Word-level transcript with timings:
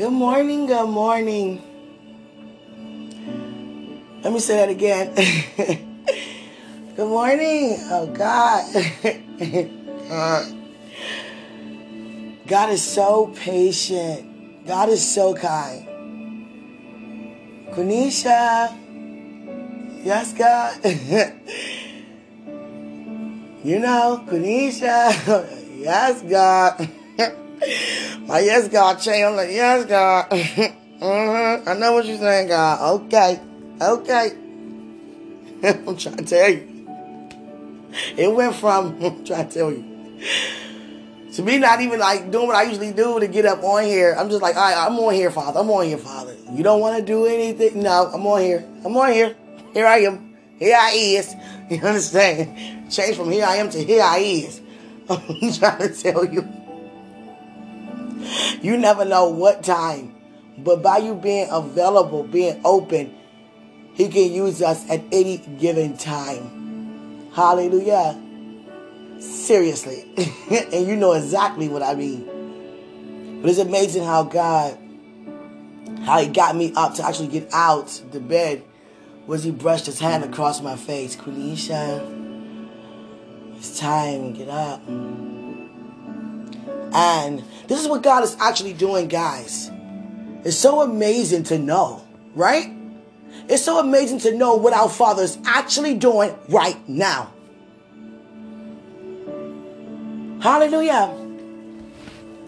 Good 0.00 0.14
morning, 0.14 0.64
good 0.64 0.88
morning. 0.88 1.60
Let 4.22 4.32
me 4.32 4.40
say 4.40 4.56
that 4.56 4.70
again. 4.70 5.14
good 6.96 7.06
morning. 7.06 7.76
Oh, 7.90 8.06
God. 8.06 8.64
God 12.48 12.70
is 12.70 12.82
so 12.82 13.26
patient. 13.36 14.66
God 14.66 14.88
is 14.88 15.06
so 15.06 15.34
kind. 15.34 15.86
Quenisha. 17.74 18.74
Yes, 20.02 20.32
God. 20.32 20.82
you 23.62 23.78
know, 23.78 24.24
Quenisha. 24.26 25.12
yes, 25.78 26.22
God. 26.22 26.88
My 27.60 28.40
yes, 28.40 28.68
God, 28.68 28.96
chain. 28.96 29.24
I'm 29.24 29.36
like, 29.36 29.50
yes, 29.50 29.84
God. 29.84 30.30
mm-hmm. 30.30 31.68
I 31.68 31.74
know 31.74 31.92
what 31.92 32.06
you're 32.06 32.16
saying, 32.16 32.48
God. 32.48 33.02
Okay. 33.02 33.40
Okay. 33.80 34.32
I'm 35.62 35.96
trying 35.96 36.16
to 36.16 36.24
tell 36.24 36.50
you. 36.50 36.66
It 38.16 38.34
went 38.34 38.54
from, 38.54 38.96
I'm 39.04 39.24
trying 39.24 39.48
to 39.48 39.54
tell 39.54 39.70
you. 39.70 39.84
To 41.34 41.42
me, 41.42 41.58
not 41.58 41.80
even 41.80 42.00
like 42.00 42.30
doing 42.30 42.46
what 42.46 42.56
I 42.56 42.62
usually 42.62 42.92
do 42.92 43.20
to 43.20 43.28
get 43.28 43.44
up 43.44 43.62
on 43.62 43.84
here. 43.84 44.16
I'm 44.18 44.30
just 44.30 44.42
like, 44.42 44.56
all 44.56 44.62
right, 44.62 44.76
I'm 44.76 44.98
on 44.98 45.14
here, 45.14 45.30
Father. 45.30 45.60
I'm 45.60 45.70
on 45.70 45.84
here, 45.84 45.98
Father. 45.98 46.34
You 46.52 46.62
don't 46.62 46.80
want 46.80 46.98
to 46.98 47.04
do 47.04 47.26
anything? 47.26 47.82
No, 47.82 48.10
I'm 48.12 48.26
on 48.26 48.40
here. 48.40 48.66
I'm 48.84 48.96
on 48.96 49.12
here. 49.12 49.36
Here 49.72 49.86
I 49.86 49.98
am. 49.98 50.36
Here 50.58 50.76
I 50.78 50.92
is. 50.92 51.34
You 51.70 51.80
understand? 51.82 52.90
Change 52.90 53.16
from 53.16 53.30
here 53.30 53.44
I 53.44 53.56
am 53.56 53.70
to 53.70 53.84
here 53.84 54.02
I 54.02 54.18
is. 54.18 54.60
I'm 55.08 55.52
trying 55.52 55.78
to 55.78 55.94
tell 55.94 56.24
you. 56.24 56.59
You 58.62 58.76
never 58.76 59.04
know 59.04 59.28
what 59.28 59.62
time, 59.62 60.14
but 60.58 60.82
by 60.82 60.98
you 60.98 61.14
being 61.14 61.48
available, 61.50 62.24
being 62.24 62.60
open, 62.64 63.14
He 63.94 64.08
can 64.08 64.32
use 64.32 64.62
us 64.62 64.88
at 64.90 65.02
any 65.12 65.38
given 65.38 65.96
time. 65.96 67.30
Hallelujah. 67.32 68.20
Seriously. 69.20 70.04
and 70.50 70.86
you 70.86 70.96
know 70.96 71.12
exactly 71.12 71.68
what 71.68 71.82
I 71.82 71.94
mean. 71.94 73.40
But 73.40 73.50
it's 73.50 73.58
amazing 73.58 74.04
how 74.04 74.24
God, 74.24 74.76
how 76.02 76.20
He 76.20 76.28
got 76.28 76.56
me 76.56 76.72
up 76.76 76.94
to 76.94 77.06
actually 77.06 77.28
get 77.28 77.48
out 77.52 78.02
the 78.12 78.20
bed 78.20 78.62
was 79.26 79.44
He 79.44 79.50
brushed 79.50 79.86
His 79.86 79.98
hand 79.98 80.24
across 80.24 80.60
my 80.60 80.76
face. 80.76 81.16
Quenisha, 81.16 82.18
it's 83.56 83.78
time, 83.78 84.32
to 84.32 84.38
get 84.38 84.48
up. 84.48 84.86
And 86.92 87.44
this 87.70 87.80
is 87.80 87.86
what 87.86 88.02
God 88.02 88.24
is 88.24 88.36
actually 88.40 88.72
doing, 88.72 89.06
guys. 89.06 89.70
It's 90.44 90.56
so 90.56 90.80
amazing 90.80 91.44
to 91.44 91.58
know, 91.58 92.04
right? 92.34 92.68
It's 93.48 93.62
so 93.62 93.78
amazing 93.78 94.18
to 94.20 94.36
know 94.36 94.56
what 94.56 94.72
our 94.72 94.88
Father 94.88 95.22
is 95.22 95.38
actually 95.44 95.94
doing 95.94 96.34
right 96.48 96.76
now. 96.88 97.32
Hallelujah. 100.42 101.16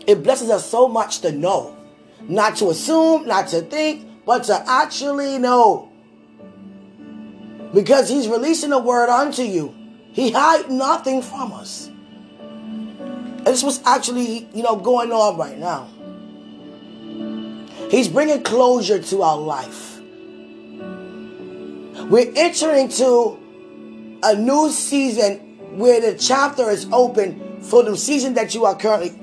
It 0.08 0.24
blesses 0.24 0.50
us 0.50 0.68
so 0.68 0.88
much 0.88 1.20
to 1.20 1.30
know, 1.30 1.76
not 2.22 2.56
to 2.56 2.70
assume, 2.70 3.28
not 3.28 3.46
to 3.50 3.60
think, 3.60 4.04
but 4.26 4.42
to 4.46 4.60
actually 4.68 5.38
know. 5.38 5.92
Because 7.72 8.08
He's 8.08 8.26
releasing 8.26 8.72
a 8.72 8.80
word 8.80 9.08
unto 9.08 9.42
you, 9.44 9.72
He 10.10 10.32
hide 10.32 10.68
nothing 10.68 11.22
from 11.22 11.52
us. 11.52 11.91
This 13.44 13.62
was 13.62 13.82
actually, 13.84 14.48
you 14.54 14.62
know, 14.62 14.76
going 14.76 15.12
on 15.12 15.36
right 15.36 15.58
now. 15.58 15.88
He's 17.90 18.08
bringing 18.08 18.42
closure 18.42 19.02
to 19.02 19.22
our 19.22 19.36
life. 19.36 20.00
We're 22.08 22.32
entering 22.36 22.88
to 22.88 23.38
a 24.22 24.34
new 24.36 24.70
season 24.70 25.78
where 25.78 26.00
the 26.00 26.16
chapter 26.18 26.70
is 26.70 26.86
open 26.92 27.60
for 27.60 27.82
the 27.82 27.96
season 27.96 28.34
that 28.34 28.54
you 28.54 28.64
are 28.64 28.76
currently. 28.76 29.18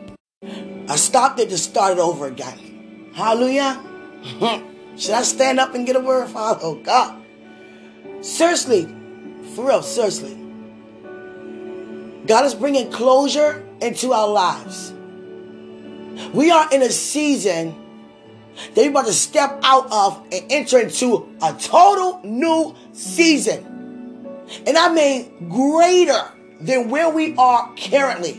I 0.88 0.96
stopped 0.96 1.40
it 1.40 1.50
to 1.50 1.58
start 1.58 1.94
it 1.94 2.00
over 2.00 2.28
again. 2.28 3.12
Hallelujah. 3.14 3.82
Should 4.98 5.16
I 5.16 5.22
stand 5.22 5.60
up 5.60 5.76
and 5.76 5.86
get 5.86 5.96
a 5.96 6.00
word, 6.00 6.30
Father? 6.30 6.60
Oh, 6.64 6.76
God. 6.76 7.16
Seriously, 8.22 8.84
for 9.56 9.68
real, 9.68 9.82
seriously. 9.82 10.36
God 12.26 12.46
is 12.46 12.54
bringing 12.54 12.92
closure 12.92 13.66
into 13.82 14.14
our 14.14 14.28
lives. 14.28 14.94
We 16.34 16.52
are 16.52 16.68
in 16.72 16.82
a 16.82 16.90
season 16.90 17.76
that 18.76 18.78
we're 18.78 18.90
about 18.90 19.06
to 19.06 19.14
step 19.14 19.60
out 19.64 19.92
of 19.92 20.22
and 20.32 20.46
enter 20.50 20.80
into 20.80 21.30
a 21.42 21.54
total 21.54 22.22
new 22.24 22.76
season. 22.94 23.66
And 24.68 24.78
I 24.78 24.94
mean 24.94 25.50
greater 25.50 26.32
than 26.60 26.90
where 26.90 27.10
we 27.10 27.36
are 27.36 27.74
currently. 27.78 28.34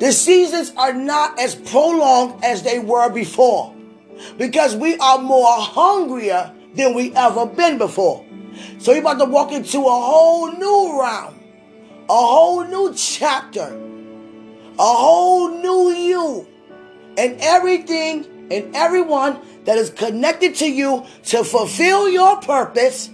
The 0.00 0.12
seasons 0.12 0.72
are 0.76 0.92
not 0.92 1.38
as 1.38 1.54
prolonged 1.54 2.44
as 2.44 2.62
they 2.62 2.78
were 2.78 3.08
before 3.10 3.74
because 4.38 4.76
we 4.76 4.96
are 4.98 5.18
more 5.18 5.52
hungrier 5.58 6.52
than 6.74 6.94
we 6.94 7.14
ever 7.14 7.46
been 7.46 7.78
before. 7.78 8.24
So 8.78 8.92
we're 8.92 9.00
about 9.00 9.18
to 9.18 9.24
walk 9.24 9.52
into 9.52 9.78
a 9.78 9.90
whole 9.90 10.52
new 10.52 11.00
round, 11.00 11.40
a 12.08 12.12
whole 12.12 12.64
new 12.64 12.94
chapter 12.94 13.78
a 14.78 14.82
whole 14.82 15.48
new 15.48 15.90
you 15.90 16.46
and 17.16 17.36
everything 17.40 18.48
and 18.50 18.74
everyone 18.74 19.40
that 19.64 19.78
is 19.78 19.90
connected 19.90 20.56
to 20.56 20.70
you 20.70 21.06
to 21.24 21.44
fulfill 21.44 22.08
your 22.08 22.36
purpose. 22.40 23.08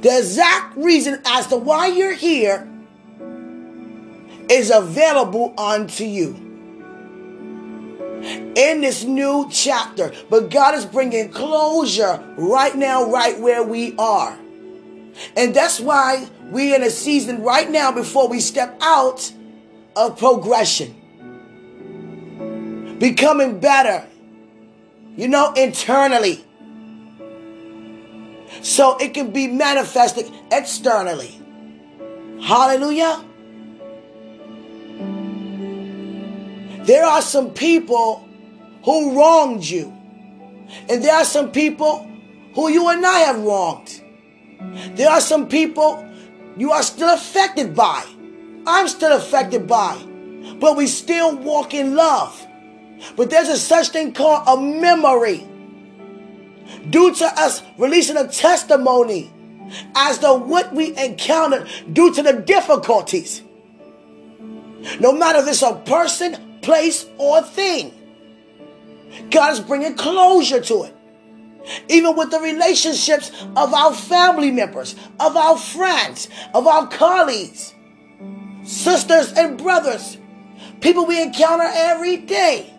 The 0.00 0.18
exact 0.18 0.76
reason 0.76 1.20
as 1.24 1.46
to 1.48 1.56
why 1.56 1.86
you're 1.88 2.12
here 2.12 2.68
is 4.48 4.70
available 4.70 5.54
unto 5.56 6.04
you 6.04 6.34
in 8.56 8.80
this 8.80 9.04
new 9.04 9.48
chapter. 9.50 10.12
But 10.30 10.50
God 10.50 10.74
is 10.74 10.84
bringing 10.84 11.30
closure 11.30 12.22
right 12.36 12.74
now, 12.74 13.10
right 13.10 13.38
where 13.38 13.62
we 13.62 13.94
are. 13.96 14.36
And 15.36 15.54
that's 15.54 15.78
why 15.80 16.28
we're 16.50 16.74
in 16.74 16.82
a 16.82 16.90
season 16.90 17.42
right 17.42 17.70
now 17.70 17.92
before 17.92 18.28
we 18.28 18.40
step 18.40 18.76
out 18.80 19.32
of 19.96 20.18
progression, 20.18 20.94
becoming 22.98 23.60
better, 23.60 24.06
you 25.16 25.28
know, 25.28 25.52
internally. 25.52 26.44
So 28.62 28.96
it 28.98 29.14
can 29.14 29.30
be 29.30 29.46
manifested 29.46 30.30
externally. 30.50 31.40
Hallelujah. 32.40 33.24
There 36.84 37.04
are 37.04 37.22
some 37.22 37.50
people 37.50 38.28
who 38.84 39.18
wronged 39.18 39.64
you. 39.64 39.92
And 40.88 41.02
there 41.02 41.14
are 41.14 41.24
some 41.24 41.50
people 41.50 42.08
who 42.54 42.68
you 42.68 42.88
and 42.88 43.04
I 43.04 43.20
have 43.20 43.38
wronged. 43.40 44.02
There 44.96 45.08
are 45.08 45.20
some 45.20 45.48
people 45.48 46.06
you 46.56 46.72
are 46.72 46.82
still 46.82 47.12
affected 47.12 47.74
by. 47.74 48.04
I'm 48.66 48.88
still 48.88 49.16
affected 49.16 49.66
by, 49.66 50.02
but 50.58 50.76
we 50.76 50.86
still 50.86 51.36
walk 51.36 51.74
in 51.74 51.94
love. 51.94 52.46
But 53.16 53.30
there's 53.30 53.48
a 53.48 53.58
such 53.58 53.88
thing 53.88 54.12
called 54.12 54.44
a 54.46 54.60
memory. 54.60 55.46
Due 56.88 57.14
to 57.14 57.24
us 57.24 57.62
releasing 57.78 58.16
a 58.16 58.26
testimony 58.28 59.32
as 59.94 60.18
to 60.18 60.34
what 60.34 60.72
we 60.72 60.96
encountered 60.96 61.68
due 61.92 62.12
to 62.14 62.22
the 62.22 62.32
difficulties. 62.32 63.42
No 65.00 65.12
matter 65.12 65.40
if 65.40 65.48
it's 65.48 65.62
a 65.62 65.74
person, 65.74 66.58
place, 66.62 67.06
or 67.18 67.42
thing. 67.42 67.92
God 69.30 69.52
is 69.52 69.60
bringing 69.60 69.94
closure 69.94 70.60
to 70.60 70.84
it. 70.84 70.96
Even 71.88 72.16
with 72.16 72.30
the 72.30 72.40
relationships 72.40 73.30
of 73.56 73.72
our 73.72 73.94
family 73.94 74.50
members, 74.50 74.94
of 75.18 75.36
our 75.36 75.56
friends, 75.56 76.28
of 76.52 76.66
our 76.66 76.86
colleagues 76.88 77.74
sisters 78.64 79.32
and 79.32 79.58
brothers, 79.58 80.18
people 80.80 81.06
we 81.06 81.22
encounter 81.22 81.70
every 81.72 82.16
day. 82.16 82.70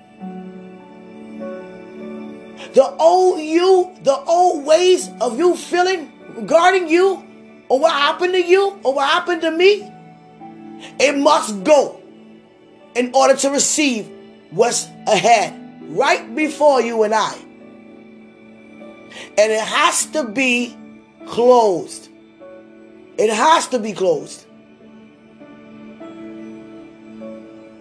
The 2.73 2.95
old 2.99 3.39
you, 3.39 3.95
the 4.01 4.15
old 4.15 4.65
ways 4.65 5.09
of 5.21 5.37
you 5.37 5.55
feeling 5.55 6.11
regarding 6.35 6.89
you, 6.89 7.23
or 7.69 7.79
what 7.79 7.93
happened 7.93 8.33
to 8.33 8.43
you, 8.43 8.79
or 8.83 8.93
what 8.93 9.09
happened 9.09 9.41
to 9.41 9.51
me, 9.51 9.91
it 10.99 11.17
must 11.17 11.63
go 11.63 12.01
in 12.95 13.11
order 13.13 13.35
to 13.35 13.49
receive 13.49 14.09
what's 14.51 14.88
ahead, 15.07 15.53
right 15.89 16.35
before 16.35 16.81
you 16.81 17.03
and 17.03 17.13
I. 17.13 17.33
And 19.38 19.51
it 19.51 19.61
has 19.61 20.07
to 20.07 20.23
be 20.25 20.75
closed. 21.27 22.09
It 23.17 23.33
has 23.33 23.67
to 23.69 23.79
be 23.79 23.93
closed. 23.93 24.44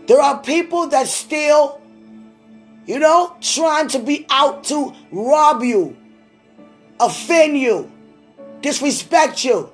There 0.06 0.20
are 0.20 0.40
people 0.42 0.88
that 0.88 1.06
still 1.08 1.80
you 2.86 2.98
know, 2.98 3.36
trying 3.40 3.88
to 3.88 3.98
be 3.98 4.26
out 4.28 4.64
to 4.64 4.94
rob 5.10 5.62
you, 5.62 5.96
offend 7.00 7.58
you, 7.58 7.90
disrespect 8.60 9.44
you. 9.44 9.70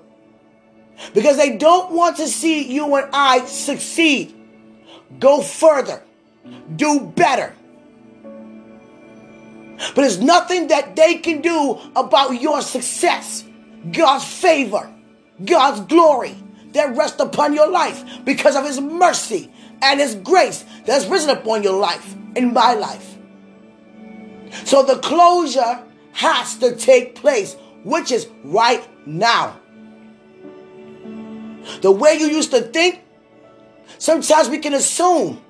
Because 1.15 1.37
they 1.37 1.57
don't 1.57 1.93
want 1.93 2.19
to 2.19 2.29
see 2.29 2.73
you 2.73 2.95
and 2.95 3.09
I 3.13 3.47
succeed, 3.47 4.35
go 5.19 5.41
further, 5.41 6.03
do 6.77 7.01
better. 7.01 7.55
But 9.79 9.97
there's 9.97 10.21
nothing 10.21 10.69
that 10.69 10.95
they 10.95 11.17
can 11.17 11.41
do 11.41 11.81
about 11.97 12.41
your 12.41 12.61
success, 12.61 13.45
God's 13.91 14.27
favor, 14.27 14.93
God's 15.43 15.81
glory 15.81 16.37
that 16.73 16.95
rests 16.95 17.21
upon 17.21 17.55
your 17.55 17.69
life 17.69 18.05
because 18.25 18.55
of 18.55 18.67
His 18.67 18.79
mercy 18.79 19.51
and 19.83 20.01
His 20.01 20.15
grace 20.15 20.65
that's 20.85 21.07
risen 21.07 21.31
upon 21.31 21.63
your 21.63 21.79
life, 21.79 22.15
in 22.37 22.53
my 22.53 22.75
life. 22.75 23.17
So 24.65 24.83
the 24.83 24.99
closure 24.99 25.83
has 26.13 26.57
to 26.59 26.77
take 26.77 27.15
place, 27.15 27.57
which 27.85 28.13
is 28.13 28.29
right 28.45 28.87
now. 29.07 29.59
The 31.83 31.91
way 31.91 32.15
you 32.15 32.27
used 32.27 32.51
to 32.51 32.61
think, 32.61 33.01
sometimes 33.99 34.49
we 34.49 34.59
can 34.59 34.75
assume. 34.75 35.41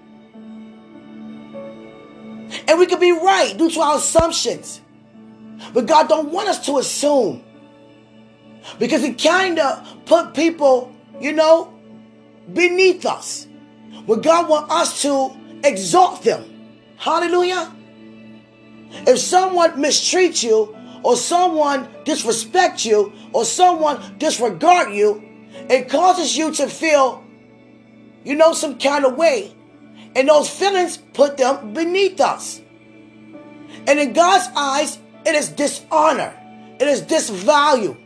And 2.66 2.78
we 2.78 2.86
could 2.86 3.00
be 3.00 3.12
right 3.12 3.56
due 3.56 3.70
to 3.70 3.80
our 3.80 3.96
assumptions. 3.96 4.80
But 5.72 5.86
God 5.86 6.08
don't 6.08 6.30
want 6.30 6.48
us 6.48 6.64
to 6.66 6.78
assume. 6.78 7.42
Because 8.78 9.02
He 9.02 9.14
kind 9.14 9.58
of 9.58 10.04
put 10.04 10.34
people, 10.34 10.94
you 11.20 11.32
know, 11.32 11.72
beneath 12.52 13.06
us. 13.06 13.46
When 14.10 14.22
God 14.22 14.48
want 14.48 14.72
us 14.72 15.02
to 15.02 15.30
exalt 15.62 16.24
them. 16.24 16.42
Hallelujah. 16.96 17.72
If 19.06 19.20
someone 19.20 19.74
mistreats 19.74 20.42
you, 20.42 20.76
or 21.04 21.14
someone 21.14 21.88
disrespect 22.04 22.84
you, 22.84 23.12
or 23.32 23.44
someone 23.44 24.18
disregard 24.18 24.92
you, 24.92 25.22
it 25.68 25.88
causes 25.88 26.36
you 26.36 26.52
to 26.54 26.66
feel, 26.66 27.22
you 28.24 28.34
know, 28.34 28.52
some 28.52 28.80
kind 28.80 29.04
of 29.04 29.16
way. 29.16 29.54
And 30.16 30.28
those 30.28 30.50
feelings 30.50 30.96
put 30.96 31.36
them 31.36 31.72
beneath 31.72 32.20
us. 32.20 32.60
And 33.86 34.00
in 34.00 34.12
God's 34.12 34.48
eyes, 34.56 34.98
it 35.24 35.36
is 35.36 35.50
dishonor. 35.50 36.34
It 36.80 36.88
is 36.88 37.02
disvalue. 37.02 37.96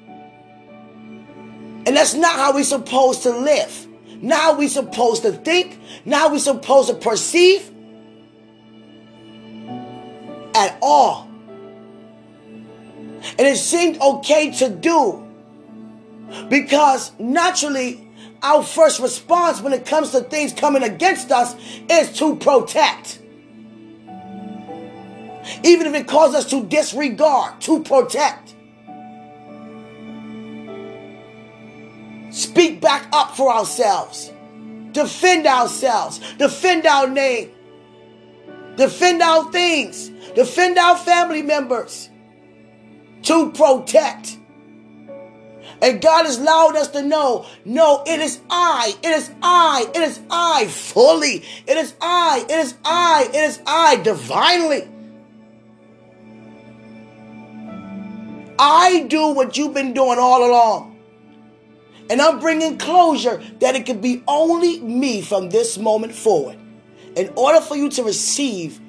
And 1.87 1.97
that's 1.97 2.12
not 2.12 2.37
how 2.37 2.53
we're 2.53 2.65
supposed 2.65 3.23
to 3.23 3.31
live. 3.31 3.89
Not 4.25 4.41
how 4.41 4.59
we're 4.59 4.69
supposed 4.71 5.23
to 5.23 5.32
think. 5.32 5.79
Now 6.06 6.31
we're 6.31 6.38
supposed 6.38 6.88
to 6.88 6.94
perceive. 6.94 7.71
At 10.55 10.79
all. 10.81 11.29
And 13.38 13.41
it 13.41 13.59
seemed 13.59 14.00
okay 14.00 14.50
to 14.53 14.71
do 14.71 15.26
because 16.49 17.12
naturally, 17.19 18.09
our 18.43 18.62
first 18.62 18.99
response 19.00 19.61
when 19.61 19.75
it 19.75 19.85
comes 19.85 20.11
to 20.12 20.21
things 20.21 20.55
coming 20.55 20.82
against 20.82 21.31
us 21.31 21.55
is 21.91 22.17
to 22.19 22.37
protect. 22.37 23.19
Even 25.62 25.87
if 25.87 25.94
it 25.94 26.06
causes 26.06 26.37
us 26.37 26.50
to 26.50 26.65
disregard, 26.65 27.61
to 27.61 27.82
protect. 27.82 28.54
Speak 32.35 32.81
back 32.81 33.07
up 33.13 33.37
for 33.37 33.53
ourselves. 33.53 34.33
Defend 34.91 35.47
ourselves. 35.47 36.19
Defend 36.37 36.85
our 36.85 37.07
name. 37.09 37.53
Defend 38.75 39.23
our 39.23 39.53
things. 39.53 40.09
Defend 40.35 40.77
our 40.77 40.97
family 40.97 41.43
members. 41.43 42.11
To 43.23 43.53
protect. 43.53 44.37
And 45.81 46.01
God 46.01 46.27
has 46.27 46.39
allowed 46.39 46.75
us 46.75 46.89
to 46.89 47.03
know, 47.03 47.47
no, 47.65 48.03
it 48.05 48.19
is 48.19 48.41
I, 48.51 48.97
it 49.01 49.11
is 49.11 49.31
I, 49.41 49.87
it 49.95 50.03
is 50.03 50.19
I 50.29 50.67
fully, 50.67 51.45
it 51.67 51.77
is 51.77 51.95
I, 52.01 52.45
it 52.49 52.59
is 52.59 52.75
I, 52.85 53.29
it 53.29 53.35
is 53.37 53.61
I 53.65 53.97
divinely. 53.97 54.89
I 58.59 59.05
do 59.09 59.29
what 59.35 59.57
you've 59.57 59.75
been 59.75 59.95
doing 59.95 60.19
all 60.19 60.49
along. 60.49 60.94
And 62.11 62.21
I'm 62.21 62.39
bringing 62.39 62.79
closure 62.79 63.43
that 63.61 63.75
it 63.75 63.87
can 63.87 64.01
be 64.01 64.23
only 64.29 64.81
me 64.81 65.23
from 65.23 65.51
this 65.51 65.79
moment 65.79 66.15
forward. 66.15 66.59
In 67.17 67.33
order 67.37 67.61
for 67.61 67.77
you 67.77 67.89
to 67.91 68.03
receive 68.03 68.81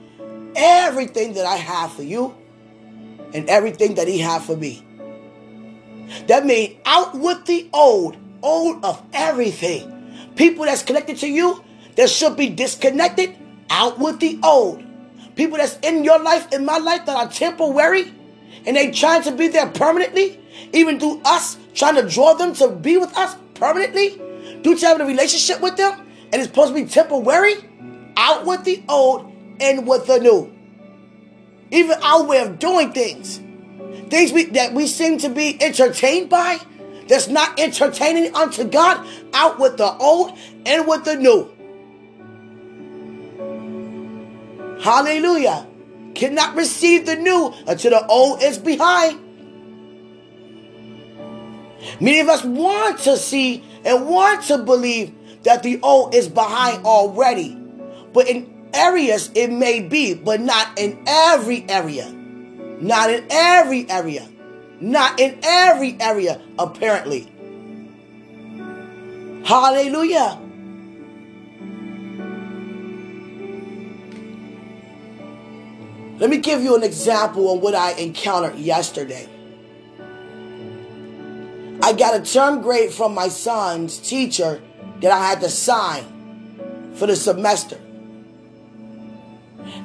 everything 0.55 1.33
that 1.33 1.45
I 1.45 1.55
have 1.55 1.93
for 1.93 2.03
you 2.03 2.35
and 3.33 3.49
everything 3.49 3.95
that 3.95 4.07
He 4.07 4.19
has 4.19 4.45
for 4.45 4.57
me. 4.57 4.85
That 6.27 6.45
means 6.45 6.75
out 6.85 7.17
with 7.17 7.45
the 7.45 7.69
old, 7.73 8.17
old 8.41 8.83
of 8.83 9.01
everything. 9.13 9.91
People 10.35 10.65
that's 10.65 10.83
connected 10.83 11.17
to 11.17 11.27
you 11.27 11.63
that 11.95 12.09
should 12.09 12.35
be 12.35 12.49
disconnected, 12.49 13.35
out 13.69 13.99
with 13.99 14.19
the 14.19 14.39
old. 14.43 14.83
People 15.35 15.57
that's 15.57 15.77
in 15.79 16.03
your 16.03 16.19
life, 16.19 16.51
in 16.53 16.65
my 16.65 16.77
life, 16.77 17.05
that 17.05 17.15
are 17.15 17.29
temporary 17.31 18.13
and 18.65 18.75
they 18.75 18.91
trying 18.91 19.23
to 19.23 19.31
be 19.31 19.47
there 19.47 19.67
permanently, 19.67 20.39
even 20.73 20.99
through 20.99 21.21
us 21.25 21.57
trying 21.75 21.95
to 21.95 22.09
draw 22.09 22.33
them 22.33 22.53
to 22.55 22.69
be 22.69 22.97
with 22.97 23.15
us 23.17 23.35
permanently, 23.53 24.19
due 24.61 24.75
to 24.75 24.85
have 24.85 24.99
a 24.99 25.05
relationship 25.05 25.61
with 25.61 25.77
them, 25.77 25.99
and 26.31 26.35
it's 26.35 26.47
supposed 26.47 26.73
to 26.73 26.81
be 26.81 26.89
temporary, 26.89 27.55
out 28.17 28.45
with 28.45 28.63
the 28.63 28.81
old 28.89 29.31
and 29.59 29.87
with 29.87 30.07
the 30.07 30.19
new. 30.19 30.51
Even 31.71 32.01
our 32.01 32.23
way 32.23 32.41
of 32.41 32.57
doing 32.57 32.91
things 32.91 33.41
things 34.09 34.31
we, 34.31 34.45
that 34.45 34.73
we 34.73 34.87
seem 34.87 35.17
to 35.19 35.29
be 35.29 35.61
entertained 35.61 36.29
by, 36.29 36.59
that's 37.07 37.27
not 37.27 37.59
entertaining 37.59 38.35
unto 38.35 38.63
God, 38.63 39.05
out 39.33 39.59
with 39.59 39.77
the 39.77 39.91
old 39.97 40.37
and 40.65 40.87
with 40.87 41.05
the 41.05 41.15
new. 41.15 41.51
Hallelujah. 44.81 45.67
Cannot 46.13 46.55
receive 46.55 47.05
the 47.05 47.15
new 47.15 47.53
until 47.67 47.91
the 47.91 48.05
old 48.07 48.41
is 48.41 48.57
behind. 48.57 49.24
Many 51.99 52.19
of 52.19 52.27
us 52.27 52.43
want 52.43 52.99
to 52.99 53.17
see 53.17 53.63
and 53.83 54.07
want 54.07 54.43
to 54.45 54.57
believe 54.59 55.13
that 55.43 55.63
the 55.63 55.79
old 55.81 56.15
is 56.15 56.27
behind 56.27 56.85
already. 56.85 57.55
But 58.13 58.27
in 58.27 58.69
areas 58.73 59.31
it 59.35 59.51
may 59.51 59.81
be, 59.81 60.13
but 60.13 60.41
not 60.41 60.77
in 60.77 61.03
every 61.07 61.67
area. 61.69 62.11
Not 62.11 63.09
in 63.09 63.25
every 63.29 63.89
area. 63.89 64.27
Not 64.81 65.19
in 65.19 65.39
every 65.43 65.97
area, 65.99 66.41
apparently. 66.59 67.31
Hallelujah. 69.45 70.41
Let 76.17 76.29
me 76.29 76.37
give 76.37 76.63
you 76.63 76.75
an 76.75 76.83
example 76.83 77.53
of 77.53 77.61
what 77.61 77.75
I 77.75 77.91
encountered 77.93 78.55
yesterday. 78.55 79.29
I 81.81 81.93
got 81.93 82.19
a 82.19 82.23
term 82.23 82.61
grade 82.61 82.91
from 82.91 83.13
my 83.13 83.27
son's 83.27 83.97
teacher 83.99 84.61
that 85.01 85.11
I 85.11 85.27
had 85.27 85.41
to 85.41 85.49
sign 85.49 86.93
for 86.95 87.07
the 87.07 87.15
semester. 87.15 87.79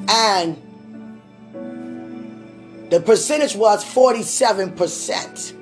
And 0.09 0.57
the 2.91 3.01
percentage 3.01 3.55
was 3.55 3.85
47%. 3.85 5.53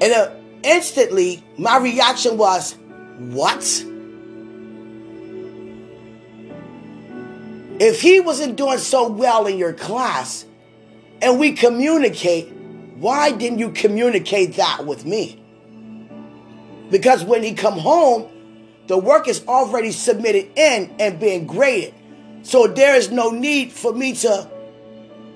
And 0.00 0.12
uh, 0.12 0.30
instantly, 0.62 1.42
my 1.58 1.78
reaction 1.78 2.36
was, 2.36 2.76
What? 3.18 3.64
If 7.78 8.00
he 8.00 8.20
wasn't 8.20 8.56
doing 8.56 8.78
so 8.78 9.08
well 9.08 9.46
in 9.46 9.58
your 9.58 9.72
class 9.72 10.46
and 11.20 11.38
we 11.38 11.52
communicate, 11.52 12.52
why 12.98 13.32
didn't 13.32 13.58
you 13.58 13.70
communicate 13.70 14.54
that 14.54 14.86
with 14.86 15.04
me? 15.04 15.38
Because 16.90 17.24
when 17.24 17.42
he 17.42 17.52
come 17.52 17.78
home, 17.78 18.28
the 18.86 18.96
work 18.96 19.28
is 19.28 19.46
already 19.46 19.92
submitted 19.92 20.50
in 20.56 20.94
and 20.98 21.18
being 21.20 21.46
graded. 21.46 21.94
So 22.42 22.66
there 22.66 22.94
is 22.94 23.10
no 23.10 23.30
need 23.30 23.72
for 23.72 23.92
me 23.92 24.14
to 24.14 24.48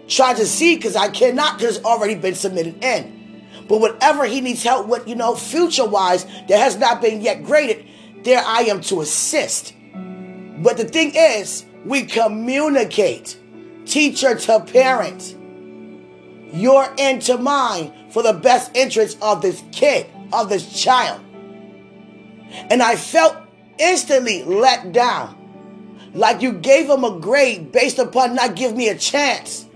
try 0.09 0.33
to 0.33 0.47
see 0.47 0.77
because 0.77 0.97
I 0.97 1.09
cannot 1.09 1.59
because 1.59 1.77
it's 1.77 1.85
already 1.85 2.15
been 2.15 2.35
submitted 2.35 2.83
in. 2.83 3.45
But 3.69 3.81
whatever 3.81 4.25
he 4.25 4.41
needs 4.41 4.63
help 4.63 4.87
with, 4.87 5.07
you 5.07 5.15
know, 5.15 5.35
future 5.35 5.87
wise, 5.87 6.25
that 6.25 6.59
has 6.59 6.77
not 6.77 7.01
been 7.01 7.21
yet 7.21 7.45
graded, 7.45 7.87
there 8.23 8.43
I 8.45 8.63
am 8.63 8.81
to 8.83 9.01
assist. 9.01 9.75
But 9.95 10.77
the 10.77 10.85
thing 10.85 11.13
is, 11.15 11.65
we 11.85 12.05
communicate, 12.05 13.39
teacher 13.87 14.35
to 14.35 14.61
parent, 14.61 15.37
your 16.53 16.89
end 16.99 17.23
to 17.23 17.39
mine 17.39 17.93
for 18.11 18.23
the 18.23 18.33
best 18.33 18.77
interest 18.77 19.19
of 19.23 19.43
this 19.43 19.63
kid, 19.73 20.07
of 20.33 20.49
this 20.49 20.83
child. 20.83 21.21
And 22.71 22.83
I 22.83 22.97
felt 22.97 23.37
instantly 23.79 24.43
let 24.45 24.93
down. 24.93 25.37
like 26.15 26.43
you 26.43 26.53
gave 26.53 26.89
him 26.91 27.05
a 27.05 27.19
grade 27.19 27.73
based 27.73 27.99
upon 27.99 28.35
not 28.35 28.57
give 28.57 28.77
me 28.77 28.89
a 28.89 28.97
chance 28.97 29.67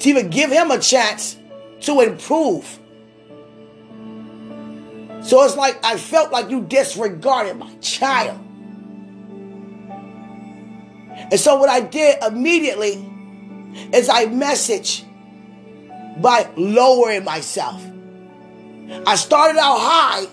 to 0.00 0.08
even 0.08 0.28
give 0.28 0.50
him 0.50 0.70
a 0.70 0.78
chance 0.78 1.36
to 1.80 2.00
improve. 2.00 2.78
So 5.22 5.42
it's 5.44 5.56
like 5.56 5.78
I 5.84 5.96
felt 5.96 6.32
like 6.32 6.50
you 6.50 6.62
disregarded 6.62 7.56
my 7.56 7.72
child. 7.76 8.40
And 11.16 11.40
so 11.40 11.56
what 11.56 11.68
I 11.68 11.80
did 11.80 12.22
immediately 12.22 13.04
is 13.92 14.08
I 14.08 14.26
message 14.26 15.04
by 16.20 16.48
lowering 16.56 17.24
myself. 17.24 17.82
I 19.06 19.16
started 19.16 19.58
out 19.58 19.78
high 19.78 20.26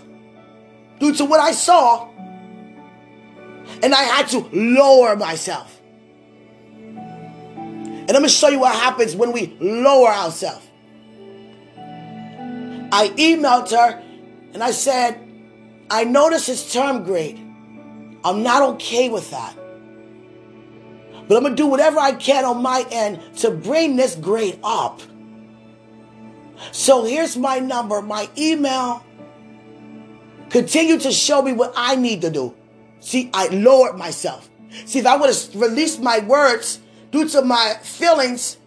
due 0.99 1.13
to 1.15 1.25
what 1.25 1.39
I 1.39 1.51
saw, 1.51 2.09
and 3.81 3.93
I 3.93 4.03
had 4.03 4.27
to 4.29 4.39
lower 4.53 5.15
myself. 5.15 5.79
And 6.85 8.09
I'm 8.09 8.15
gonna 8.15 8.29
show 8.29 8.49
you 8.49 8.59
what 8.59 8.75
happens 8.75 9.15
when 9.15 9.31
we 9.31 9.55
lower 9.59 10.09
ourselves. 10.09 10.65
I 12.91 13.07
emailed 13.17 13.71
her 13.71 14.03
and 14.53 14.61
I 14.61 14.71
said, 14.71 15.19
I 15.89 16.03
noticed 16.03 16.47
his 16.47 16.71
term 16.71 17.03
grade. 17.03 17.39
I'm 18.23 18.43
not 18.43 18.61
okay 18.75 19.09
with 19.09 19.31
that. 19.31 19.55
But 21.27 21.37
I'm 21.37 21.43
to 21.43 21.55
do 21.55 21.65
whatever 21.65 21.99
I 21.99 22.13
can 22.13 22.45
on 22.45 22.61
my 22.61 22.85
end 22.91 23.19
to 23.37 23.51
bring 23.51 23.95
this 23.95 24.15
grade 24.15 24.59
up. 24.63 25.01
So 26.71 27.03
here's 27.03 27.37
my 27.37 27.59
number, 27.59 28.01
my 28.01 28.29
email. 28.37 29.03
Continue 30.49 30.99
to 30.99 31.11
show 31.11 31.41
me 31.41 31.53
what 31.53 31.73
I 31.75 31.95
need 31.95 32.21
to 32.21 32.29
do. 32.29 32.53
See, 32.99 33.29
I 33.33 33.47
lowered 33.47 33.97
myself. 33.97 34.49
See, 34.85 34.99
if 34.99 35.05
I 35.05 35.15
would 35.15 35.29
have 35.29 35.55
released 35.55 36.01
my 36.01 36.19
words 36.19 36.79
due 37.11 37.27
to 37.29 37.41
my 37.41 37.75
feelings 37.81 38.57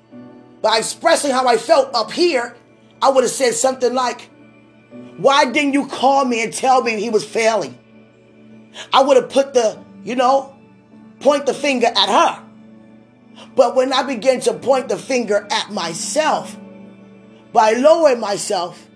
by 0.62 0.78
expressing 0.78 1.30
how 1.30 1.46
I 1.46 1.56
felt 1.56 1.94
up 1.94 2.10
here, 2.12 2.56
I 3.00 3.10
would 3.10 3.24
have 3.24 3.32
said 3.32 3.54
something 3.54 3.94
like, 3.94 4.30
Why 5.16 5.44
didn't 5.44 5.74
you 5.74 5.86
call 5.86 6.24
me 6.24 6.42
and 6.42 6.52
tell 6.52 6.82
me 6.82 7.00
he 7.00 7.10
was 7.10 7.24
failing? 7.24 7.78
I 8.92 9.02
would 9.02 9.16
have 9.16 9.30
put 9.30 9.54
the, 9.54 9.82
you 10.04 10.16
know, 10.16 10.56
point 11.20 11.46
the 11.46 11.54
finger 11.54 11.86
at 11.86 12.08
her. 12.08 12.42
But 13.54 13.74
when 13.74 13.92
I 13.92 14.02
began 14.02 14.40
to 14.40 14.54
point 14.54 14.88
the 14.88 14.98
finger 14.98 15.46
at 15.50 15.70
myself, 15.70 16.56
by 17.56 17.72
lowering 17.72 18.20
myself, 18.20 18.86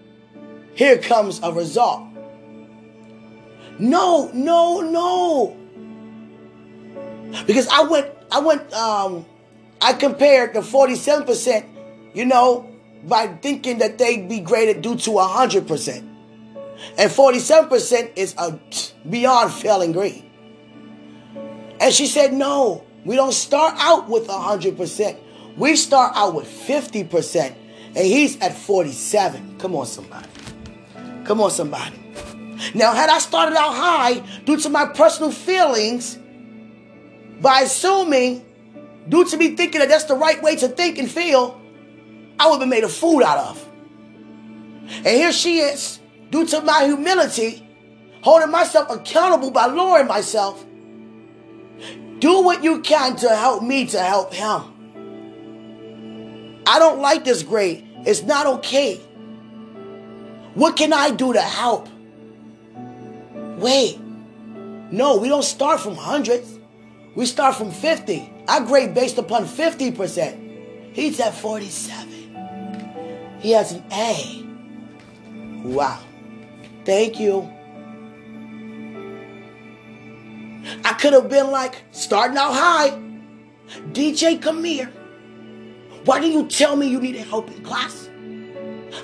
here 0.75 0.99
comes 0.99 1.41
a 1.43 1.51
result. 1.51 2.03
No, 3.79 4.31
no, 4.35 4.83
no. 4.83 5.57
Because 7.47 7.67
I 7.69 7.85
went, 7.85 8.11
I 8.31 8.41
went, 8.41 8.71
um, 8.75 9.25
I 9.81 9.95
compared 9.95 10.53
the 10.53 10.61
47%, 10.61 11.65
you 12.13 12.27
know, 12.27 12.69
by 13.05 13.29
thinking 13.29 13.79
that 13.79 13.97
they'd 13.97 14.29
be 14.29 14.41
graded 14.41 14.83
due 14.83 14.97
to 14.97 15.11
100%. 15.13 15.97
And 16.99 17.11
47% 17.11 18.11
is 18.15 18.35
a 18.37 18.61
beyond 19.09 19.55
failing 19.55 19.93
grade. 19.93 20.31
And 21.81 21.95
she 21.95 22.07
said, 22.07 22.35
no, 22.35 22.85
we 23.07 23.17
don't 23.17 23.33
start 23.33 23.77
out 23.79 24.11
with 24.11 24.29
100%. 24.29 25.17
We 25.57 25.77
start 25.77 26.13
out 26.15 26.35
with 26.35 26.47
50%. 26.47 27.57
And 27.95 28.07
he's 28.07 28.39
at 28.41 28.57
47. 28.57 29.59
Come 29.59 29.75
on, 29.75 29.87
somebody. 29.87 30.29
Come 31.25 31.41
on, 31.41 31.51
somebody. 31.51 31.97
Now, 32.75 32.93
had 32.93 33.11
I 33.11 33.19
started 33.19 33.57
out 33.57 33.75
high 33.75 34.19
due 34.45 34.59
to 34.59 34.69
my 34.69 34.87
personal 34.87 35.33
feelings, 35.33 36.19
by 37.41 37.63
assuming, 37.63 38.45
due 39.09 39.25
to 39.25 39.37
me 39.37 39.57
thinking 39.57 39.81
that 39.81 39.89
that's 39.89 40.05
the 40.05 40.15
right 40.15 40.43
way 40.43 40.57
to 40.57 40.69
think 40.69 40.99
and 40.99 41.11
feel, 41.11 41.61
I 42.39 42.47
would 42.47 42.55
have 42.55 42.61
been 42.61 42.69
made 42.69 42.85
a 42.85 42.89
fool 42.89 43.25
out 43.25 43.39
of. 43.39 43.69
And 44.87 45.07
here 45.07 45.33
she 45.33 45.59
is, 45.59 46.01
due 46.31 46.47
to 46.47 46.61
my 46.61 46.85
humility, 46.85 47.67
holding 48.23 48.51
myself 48.51 48.91
accountable 48.91 49.51
by 49.51 49.67
lowering 49.67 50.07
myself 50.07 50.65
do 52.21 52.43
what 52.43 52.63
you 52.63 52.81
can 52.81 53.17
to 53.17 53.29
help 53.29 53.63
me 53.63 53.87
to 53.87 53.99
help 53.99 54.33
him. 54.33 54.80
I 56.71 56.79
don't 56.79 57.01
like 57.01 57.25
this 57.25 57.43
grade. 57.43 57.85
It's 58.07 58.23
not 58.23 58.47
okay. 58.47 58.95
What 60.55 60.77
can 60.77 60.93
I 60.93 61.11
do 61.11 61.33
to 61.33 61.41
help? 61.41 61.89
Wait. 63.59 63.99
No, 64.93 65.17
we 65.17 65.29
don't 65.29 65.43
start 65.43 65.81
from 65.81 65.97
hundreds. 65.97 66.61
We 67.17 67.27
start 67.27 67.57
from 67.57 67.73
50. 67.73 68.33
I 68.47 68.65
grade 68.65 68.95
based 68.95 69.19
upon 69.19 69.47
50%. 69.47 70.95
He's 70.95 71.19
at 71.19 71.35
47. 71.35 73.39
He 73.41 73.51
has 73.51 73.73
an 73.73 73.83
A. 73.91 74.47
Wow. 75.65 75.99
Thank 76.85 77.19
you. 77.19 77.51
I 80.85 80.93
could 80.93 81.15
have 81.15 81.29
been 81.29 81.51
like, 81.51 81.83
starting 81.91 82.37
out 82.37 82.53
high, 82.53 82.91
DJ, 83.91 84.41
come 84.41 84.63
here. 84.63 84.93
Why 86.05 86.21
didn't 86.21 86.33
you 86.33 86.47
tell 86.47 86.77
me 86.77 86.89
you 86.89 87.01
needed 87.01 87.27
help 87.27 87.51
in 87.51 87.63
class? 87.63 88.09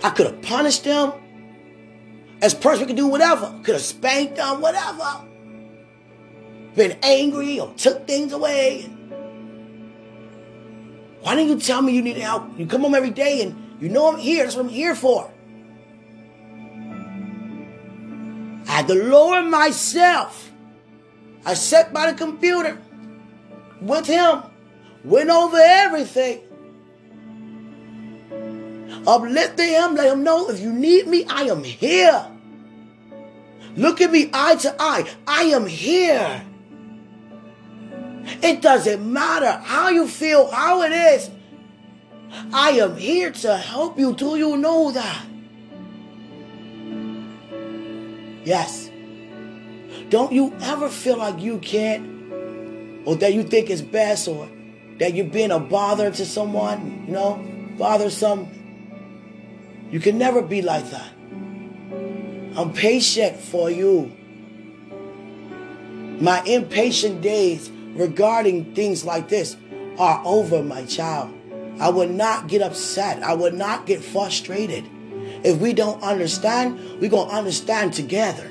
I 0.02 0.10
could 0.10 0.26
have 0.26 0.42
punished 0.42 0.84
them. 0.84 1.12
As 2.42 2.54
person 2.54 2.86
could 2.86 2.96
do 2.96 3.06
whatever. 3.06 3.52
Could 3.62 3.74
have 3.74 3.82
spanked 3.82 4.36
them, 4.36 4.60
whatever. 4.60 5.24
Been 6.74 6.98
angry 7.02 7.60
or 7.60 7.72
took 7.74 8.06
things 8.06 8.32
away. 8.32 8.82
Why 11.20 11.34
didn't 11.34 11.50
you 11.50 11.58
tell 11.60 11.82
me 11.82 11.92
you 11.92 12.02
needed 12.02 12.22
help? 12.22 12.58
You 12.58 12.66
come 12.66 12.82
home 12.82 12.94
every 12.94 13.10
day 13.10 13.42
and 13.42 13.80
you 13.80 13.88
know 13.88 14.12
I'm 14.12 14.18
here. 14.18 14.44
That's 14.44 14.56
what 14.56 14.66
I'm 14.66 14.70
here 14.70 14.94
for. 14.94 15.30
I 18.68 18.72
had 18.80 18.88
to 18.88 18.94
lower 18.94 19.42
myself 19.42 20.46
I 21.46 21.54
sat 21.54 21.92
by 21.92 22.10
the 22.10 22.18
computer 22.18 22.76
with 23.80 24.08
him, 24.08 24.42
went 25.04 25.30
over 25.30 25.56
everything, 25.56 26.40
uplifting 29.06 29.68
him, 29.68 29.94
let 29.94 30.12
him 30.12 30.25
know 30.25 30.48
if 30.48 30.60
you 30.60 30.72
need 30.72 31.06
me, 31.06 31.25
I 31.28 31.42
am 31.44 31.62
here. 31.62 32.26
Look 33.76 34.00
at 34.00 34.10
me 34.10 34.30
eye 34.32 34.56
to 34.56 34.75
eye. 34.78 35.08
I 35.26 35.42
am 35.44 35.66
here. 35.66 36.42
It 38.42 38.62
doesn't 38.62 39.12
matter 39.12 39.52
how 39.64 39.88
you 39.90 40.08
feel, 40.08 40.50
how 40.50 40.82
it 40.82 40.92
is. 40.92 41.30
I 42.52 42.70
am 42.70 42.96
here 42.96 43.30
to 43.30 43.56
help 43.56 43.98
you. 43.98 44.14
Do 44.14 44.36
you 44.36 44.56
know 44.56 44.90
that? 44.90 45.26
Yes. 48.44 48.90
Don't 50.08 50.32
you 50.32 50.54
ever 50.62 50.88
feel 50.88 51.18
like 51.18 51.40
you 51.40 51.58
can't, 51.58 53.04
or 53.06 53.16
that 53.16 53.34
you 53.34 53.42
think 53.42 53.70
it's 53.70 53.82
best, 53.82 54.28
or 54.28 54.48
that 54.98 55.14
you're 55.14 55.26
being 55.26 55.50
a 55.50 55.58
bother 55.58 56.10
to 56.10 56.25
someone, 56.25 57.04
you 57.06 57.12
know, 57.12 57.44
bothersome. 57.76 58.48
You 59.90 60.00
can 60.00 60.19
never 60.19 60.43
be 60.43 60.62
like 60.62 60.90
that. 60.90 61.12
I'm 62.57 62.73
patient 62.73 63.38
for 63.38 63.71
you. 63.71 64.12
My 66.21 66.43
impatient 66.43 67.21
days 67.21 67.71
regarding 67.95 68.75
things 68.75 69.05
like 69.05 69.28
this 69.28 69.57
are 69.99 70.23
over, 70.25 70.62
my 70.62 70.85
child. 70.87 71.33
I 71.78 71.90
would 71.90 72.11
not 72.11 72.49
get 72.49 72.62
upset. 72.62 73.23
I 73.23 73.35
would 73.35 73.55
not 73.55 73.87
get 73.87 74.02
frustrated. 74.02 74.85
If 75.45 75.59
we 75.59 75.73
don't 75.73 76.02
understand, 76.02 77.00
we're 77.00 77.11
going 77.11 77.28
to 77.28 77.35
understand 77.35 77.93
together. 77.93 78.50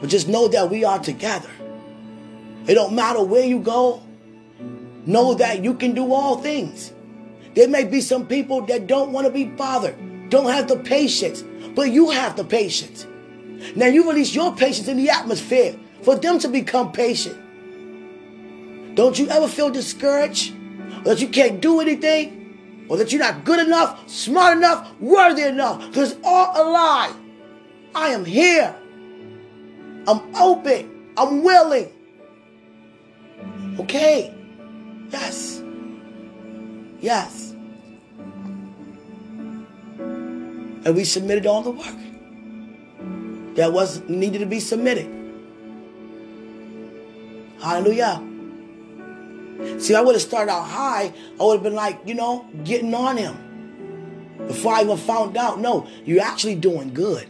But 0.00 0.08
just 0.08 0.28
know 0.28 0.48
that 0.48 0.70
we 0.70 0.84
are 0.84 0.98
together. 0.98 1.50
It 2.66 2.74
don't 2.74 2.94
matter 2.94 3.22
where 3.22 3.44
you 3.44 3.60
go. 3.60 4.02
Know 5.06 5.34
that 5.34 5.62
you 5.62 5.74
can 5.74 5.94
do 5.94 6.12
all 6.14 6.38
things. 6.38 6.92
There 7.54 7.68
may 7.68 7.84
be 7.84 8.00
some 8.00 8.26
people 8.26 8.62
that 8.62 8.86
don't 8.86 9.12
want 9.12 9.26
to 9.26 9.32
be 9.32 9.44
bothered, 9.44 9.96
don't 10.34 10.52
have 10.52 10.66
the 10.66 10.76
patience, 10.76 11.44
but 11.76 11.92
you 11.92 12.10
have 12.10 12.34
the 12.34 12.42
patience. 12.44 13.06
Now 13.76 13.86
you 13.86 14.08
release 14.08 14.34
your 14.34 14.54
patience 14.56 14.88
in 14.88 14.96
the 14.96 15.08
atmosphere 15.08 15.76
for 16.02 16.16
them 16.16 16.40
to 16.40 16.48
become 16.48 16.90
patient. 16.90 17.36
Don't 18.96 19.16
you 19.16 19.28
ever 19.28 19.46
feel 19.46 19.70
discouraged 19.70 20.52
or 20.98 21.14
that 21.14 21.20
you 21.20 21.28
can't 21.28 21.60
do 21.60 21.80
anything 21.80 22.86
or 22.88 22.96
that 22.96 23.12
you're 23.12 23.20
not 23.20 23.44
good 23.44 23.64
enough, 23.64 24.08
smart 24.08 24.56
enough, 24.56 24.90
worthy 24.98 25.42
enough 25.42 25.78
because 25.86 26.12
it's 26.12 26.20
all 26.24 26.50
a 26.60 26.64
lie. 26.68 27.14
I 27.94 28.08
am 28.08 28.24
here. 28.24 28.74
I'm 30.08 30.34
open. 30.34 31.12
I'm 31.16 31.44
willing. 31.44 31.92
Okay. 33.78 34.34
Yes. 35.10 35.62
Yes. 37.00 37.53
And 40.84 40.94
we 40.94 41.04
submitted 41.04 41.46
all 41.46 41.62
the 41.62 41.70
work 41.70 41.96
that 43.56 43.72
was 43.72 44.00
needed 44.08 44.40
to 44.40 44.46
be 44.46 44.60
submitted. 44.60 45.10
Hallelujah. 47.60 48.22
See, 49.78 49.94
I 49.94 50.00
would 50.00 50.14
have 50.14 50.22
started 50.22 50.50
out 50.50 50.64
high. 50.64 51.12
I 51.40 51.44
would 51.44 51.54
have 51.54 51.62
been 51.62 51.74
like, 51.74 52.00
you 52.04 52.14
know, 52.14 52.46
getting 52.64 52.92
on 52.94 53.16
him. 53.16 54.36
Before 54.46 54.74
I 54.74 54.82
even 54.82 54.96
found 54.98 55.36
out, 55.36 55.58
no, 55.60 55.86
you're 56.04 56.22
actually 56.22 56.56
doing 56.56 56.92
good. 56.92 57.26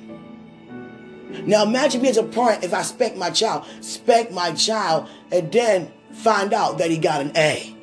Now 1.47 1.65
imagine 1.65 2.03
me 2.03 2.09
as 2.09 2.17
a 2.17 2.23
parent 2.23 2.65
if 2.65 2.73
I 2.73 2.83
spank 2.83 3.17
my 3.17 3.31
child, 3.31 3.67
spank 3.81 4.31
my 4.33 4.53
child, 4.53 5.09
and 5.31 5.53
then 5.53 5.93
find 6.13 6.53
out 6.53 6.79
that 6.79 6.91
he 6.91 6.99
got 6.99 7.21
an 7.21 7.33
A. 7.37 7.75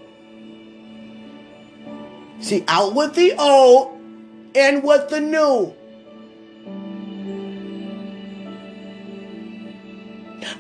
See, 2.39 2.63
out 2.67 2.95
with 2.95 3.13
the 3.13 3.33
old, 3.37 4.00
in 4.53 4.81
with 4.81 5.09
the 5.09 5.21
new. 5.21 5.75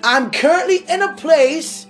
I'm 0.03 0.31
currently 0.31 0.77
in 0.89 1.01
a 1.01 1.15
place 1.15 1.85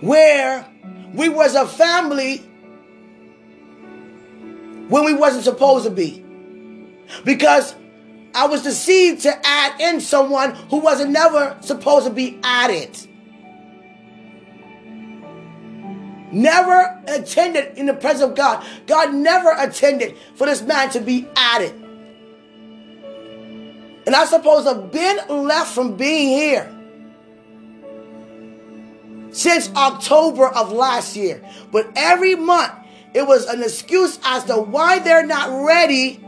where 0.00 0.66
we 1.14 1.28
was 1.28 1.54
a 1.54 1.66
family 1.66 2.38
when 4.88 5.04
we 5.04 5.12
wasn't 5.14 5.44
supposed 5.44 5.84
to 5.84 5.90
be. 5.90 6.24
Because 7.24 7.74
I 8.34 8.46
was 8.46 8.62
deceived 8.62 9.22
to 9.22 9.46
add 9.46 9.80
in 9.80 10.00
someone 10.00 10.54
who 10.70 10.78
wasn't 10.78 11.10
never 11.10 11.56
supposed 11.60 12.06
to 12.06 12.12
be 12.12 12.38
added. 12.42 13.07
Never 16.30 17.02
attended 17.06 17.78
in 17.78 17.86
the 17.86 17.94
presence 17.94 18.30
of 18.30 18.36
God. 18.36 18.64
God 18.86 19.14
never 19.14 19.54
attended 19.56 20.16
for 20.34 20.46
this 20.46 20.62
man 20.62 20.90
to 20.90 21.00
be 21.00 21.26
added. 21.36 21.72
And 24.06 24.14
I 24.14 24.24
suppose 24.24 24.66
I've 24.66 24.90
been 24.90 25.18
left 25.28 25.74
from 25.74 25.96
being 25.96 26.28
here 26.28 26.74
since 29.32 29.70
October 29.74 30.48
of 30.48 30.72
last 30.72 31.16
year. 31.16 31.46
But 31.70 31.92
every 31.94 32.34
month 32.34 32.72
it 33.14 33.26
was 33.26 33.46
an 33.46 33.62
excuse 33.62 34.18
as 34.24 34.44
to 34.44 34.56
why 34.56 34.98
they're 34.98 35.26
not 35.26 35.64
ready. 35.66 36.24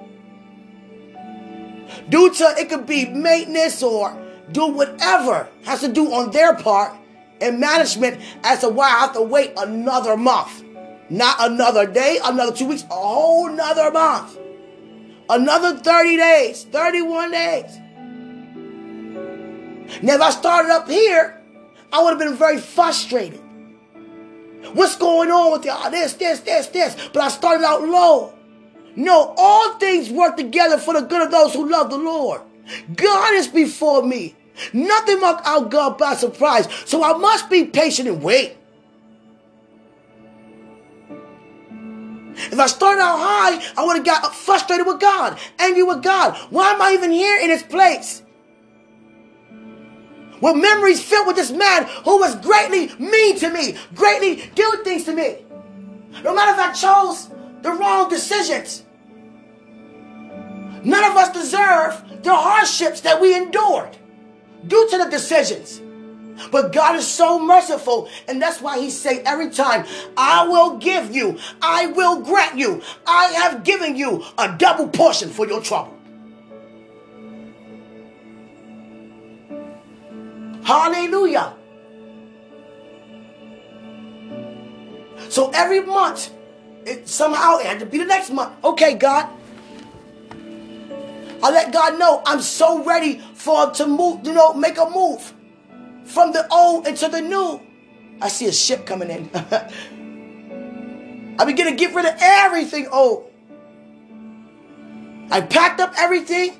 Due 2.08 2.34
to 2.34 2.54
it 2.58 2.68
could 2.68 2.86
be 2.86 3.06
maintenance 3.06 3.82
or 3.82 4.16
do 4.52 4.66
whatever 4.66 5.48
has 5.64 5.80
to 5.80 5.88
do 5.88 6.12
on 6.12 6.30
their 6.30 6.54
part 6.54 6.94
and 7.40 7.60
management 7.60 8.20
as 8.44 8.60
to 8.60 8.68
why 8.68 8.86
I 8.86 9.00
have 9.00 9.14
to 9.14 9.22
wait 9.22 9.52
another 9.56 10.16
month. 10.16 10.64
Not 11.08 11.36
another 11.40 11.86
day, 11.86 12.18
another 12.22 12.52
two 12.54 12.66
weeks, 12.66 12.84
a 12.84 12.94
whole 12.94 13.48
another 13.48 13.90
month. 13.90 14.38
Another 15.28 15.76
30 15.78 16.16
days, 16.16 16.64
31 16.64 17.30
days. 17.32 17.78
Now, 20.02 20.14
if 20.14 20.20
I 20.20 20.30
started 20.30 20.70
up 20.70 20.88
here, 20.88 21.40
I 21.92 22.02
would 22.02 22.10
have 22.10 22.18
been 22.18 22.36
very 22.36 22.58
frustrated. 22.58 23.40
What's 24.72 24.96
going 24.96 25.30
on 25.30 25.52
with 25.52 25.64
y'all? 25.64 25.90
This, 25.90 26.14
this, 26.14 26.40
this, 26.40 26.68
this. 26.68 27.08
But 27.12 27.22
I 27.22 27.28
started 27.28 27.64
out 27.64 27.82
low. 27.82 28.34
No, 28.94 29.34
all 29.36 29.78
things 29.78 30.10
work 30.10 30.36
together 30.36 30.78
for 30.78 30.94
the 30.94 31.02
good 31.02 31.22
of 31.22 31.30
those 31.30 31.54
who 31.54 31.68
love 31.68 31.90
the 31.90 31.98
Lord. 31.98 32.42
God 32.94 33.34
is 33.34 33.48
before 33.48 34.02
me. 34.02 34.36
Nothing 34.72 35.20
mark 35.20 35.40
out 35.44 35.70
God 35.70 35.98
by 35.98 36.14
surprise. 36.14 36.68
So 36.84 37.02
I 37.02 37.16
must 37.16 37.50
be 37.50 37.64
patient 37.64 38.08
and 38.08 38.22
wait. 38.22 38.56
If 42.34 42.58
I 42.58 42.66
started 42.66 43.00
out 43.02 43.18
high, 43.18 43.72
I 43.76 43.84
would 43.84 43.96
have 43.96 44.06
got 44.06 44.34
frustrated 44.34 44.86
with 44.86 45.00
God, 45.00 45.38
angry 45.58 45.82
with 45.82 46.02
God. 46.02 46.36
Why 46.50 46.72
am 46.72 46.80
I 46.80 46.92
even 46.92 47.10
here 47.10 47.38
in 47.38 47.48
this 47.48 47.62
place? 47.62 48.22
With 50.40 50.56
memories 50.56 51.02
filled 51.02 51.26
with 51.26 51.36
this 51.36 51.50
man 51.50 51.86
who 52.04 52.18
was 52.18 52.34
greatly 52.36 52.88
mean 52.98 53.38
to 53.40 53.50
me, 53.50 53.76
greatly 53.94 54.36
did 54.54 54.84
things 54.84 55.04
to 55.04 55.12
me. 55.12 55.44
No 56.24 56.34
matter 56.34 56.52
if 56.52 56.58
I 56.58 56.72
chose 56.72 57.28
the 57.60 57.72
wrong 57.72 58.08
decisions, 58.08 58.84
none 60.82 61.04
of 61.04 61.16
us 61.16 61.30
deserve 61.30 62.22
the 62.22 62.34
hardships 62.34 63.02
that 63.02 63.20
we 63.20 63.36
endured 63.36 63.96
due 64.66 64.88
to 64.90 64.98
the 64.98 65.06
decisions. 65.10 65.80
But 66.50 66.72
God 66.72 66.96
is 66.96 67.06
so 67.06 67.38
merciful, 67.38 68.08
and 68.26 68.40
that's 68.40 68.62
why 68.62 68.78
He 68.80 68.88
say 68.90 69.20
every 69.26 69.50
time, 69.50 69.84
"I 70.16 70.48
will 70.48 70.78
give 70.78 71.14
you, 71.14 71.38
I 71.60 71.86
will 71.86 72.20
grant 72.20 72.56
you, 72.56 72.82
I 73.06 73.26
have 73.26 73.62
given 73.62 73.94
you 73.96 74.24
a 74.38 74.48
double 74.56 74.88
portion 74.88 75.28
for 75.28 75.46
your 75.46 75.60
trouble." 75.60 75.94
Hallelujah. 80.64 81.52
So 85.28 85.50
every 85.52 85.80
month, 85.80 86.30
it 86.86 87.08
somehow 87.08 87.58
it 87.58 87.66
had 87.66 87.80
to 87.80 87.86
be 87.86 87.98
the 87.98 88.04
next 88.04 88.30
month. 88.30 88.52
Okay, 88.64 88.94
God. 88.94 89.28
I 91.42 91.50
let 91.50 91.72
God 91.72 91.98
know 91.98 92.22
I'm 92.26 92.40
so 92.40 92.84
ready 92.84 93.20
for 93.34 93.70
to 93.70 93.86
move, 93.86 94.26
you 94.26 94.32
know, 94.32 94.52
make 94.52 94.78
a 94.78 94.88
move 94.90 95.32
from 96.04 96.32
the 96.32 96.46
old 96.52 96.86
into 96.86 97.08
the 97.08 97.20
new. 97.20 97.60
I 98.20 98.28
see 98.28 98.46
a 98.46 98.52
ship 98.52 98.84
coming 98.84 99.10
in. 99.10 99.30
I 101.38 101.44
begin 101.46 101.66
to 101.66 101.74
get 101.74 101.94
rid 101.94 102.04
of 102.04 102.14
everything 102.20 102.88
old. 102.88 103.30
I 105.30 105.40
packed 105.40 105.80
up 105.80 105.94
everything, 105.96 106.58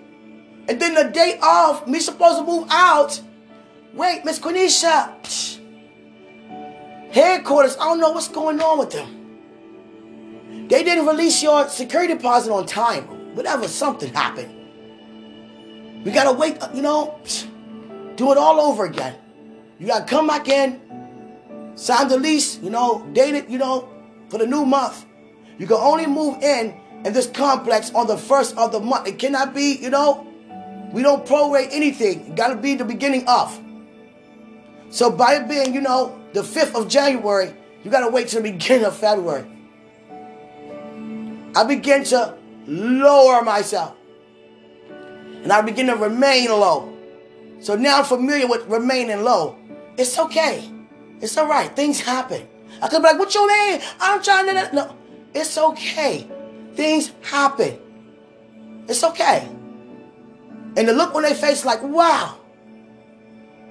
and 0.69 0.81
then 0.81 0.95
the 0.95 1.05
day 1.05 1.39
off, 1.43 1.87
me 1.87 1.99
supposed 1.99 2.39
to 2.39 2.47
move 2.47 2.69
out. 2.71 3.21
Wait, 3.93 4.25
Miss 4.25 4.39
Quenisha. 4.39 5.59
Headquarters, 7.13 7.77
I 7.77 7.85
don't 7.85 7.99
know 7.99 8.13
what's 8.13 8.29
going 8.29 8.61
on 8.61 8.79
with 8.79 8.93
them. 8.93 10.69
They 10.69 10.85
didn't 10.85 11.07
release 11.07 11.43
your 11.43 11.69
security 11.69 12.15
deposit 12.15 12.53
on 12.53 12.67
time. 12.67 13.35
Whatever, 13.35 13.67
something 13.67 14.15
happened. 14.15 14.60
We 16.05 16.13
gotta 16.13 16.33
wait, 16.33 16.59
you 16.75 16.83
know, 16.83 17.19
do 18.17 18.33
it 18.33 18.39
all 18.39 18.61
over 18.61 18.85
again. 18.85 19.17
You 19.79 19.87
gotta 19.87 20.05
come 20.05 20.27
back 20.27 20.49
in, 20.49 20.81
sign 21.75 22.09
the 22.09 22.19
lease, 22.19 22.59
you 22.59 22.71
know, 22.71 23.07
date 23.13 23.35
it, 23.35 23.49
you 23.49 23.59
know, 23.59 23.89
for 24.29 24.39
the 24.39 24.47
new 24.47 24.65
month. 24.65 25.05
You 25.59 25.67
can 25.67 25.77
only 25.77 26.07
move 26.07 26.43
in 26.43 26.75
in 27.05 27.13
this 27.13 27.27
complex 27.27 27.93
on 27.95 28.07
the 28.07 28.17
first 28.17 28.57
of 28.57 28.73
the 28.73 28.81
month. 28.81 29.07
It 29.07 29.19
cannot 29.19 29.55
be, 29.55 29.79
you 29.81 29.91
know, 29.91 30.27
we 30.93 31.03
don't 31.03 31.25
prorate 31.25 31.69
anything. 31.71 32.27
It 32.27 32.35
gotta 32.35 32.57
be 32.57 32.75
the 32.75 32.85
beginning 32.85 33.27
of. 33.29 33.59
So 34.91 35.11
by 35.11 35.35
it 35.37 35.49
being, 35.49 35.73
you 35.73 35.81
know, 35.81 36.19
the 36.33 36.43
5th 36.43 36.75
of 36.75 36.89
January, 36.89 37.55
you 37.85 37.91
got 37.91 38.01
to 38.01 38.09
wait 38.09 38.29
till 38.29 38.43
the 38.43 38.51
beginning 38.53 38.85
of 38.85 38.97
February. 38.97 39.47
I 41.55 41.65
begin 41.65 42.05
to 42.05 42.37
lower 42.67 43.43
myself. 43.43 43.97
And 45.43 45.53
I 45.53 45.61
begin 45.63 45.87
to 45.87 45.97
remain 45.97 46.49
low. 46.49 46.97
So 47.61 47.77
now 47.77 47.99
I'm 47.99 48.05
familiar 48.05 48.47
with 48.47 48.67
remaining 48.67 49.23
low. 49.23 49.57
It's 49.97 50.19
okay. 50.19 50.71
It's 51.21 51.37
all 51.37 51.47
right. 51.47 51.75
Things 51.75 52.01
happen. 52.01 52.47
I 52.81 52.89
could 52.89 53.03
be 53.03 53.09
like, 53.09 53.19
what 53.19 53.35
you 53.35 53.47
mean? 53.47 53.81
I'm 54.01 54.23
trying 54.23 54.47
to... 54.47 54.75
No, 54.75 54.97
it's 55.35 55.57
okay. 55.59 56.27
Things 56.75 57.13
happen. 57.23 57.79
It's 58.89 59.05
okay. 59.05 59.49
And 60.77 60.89
the 60.89 60.93
look 60.93 61.15
on 61.15 61.23
their 61.23 61.35
face 61.35 61.65
like, 61.65 61.83
wow, 61.83 62.39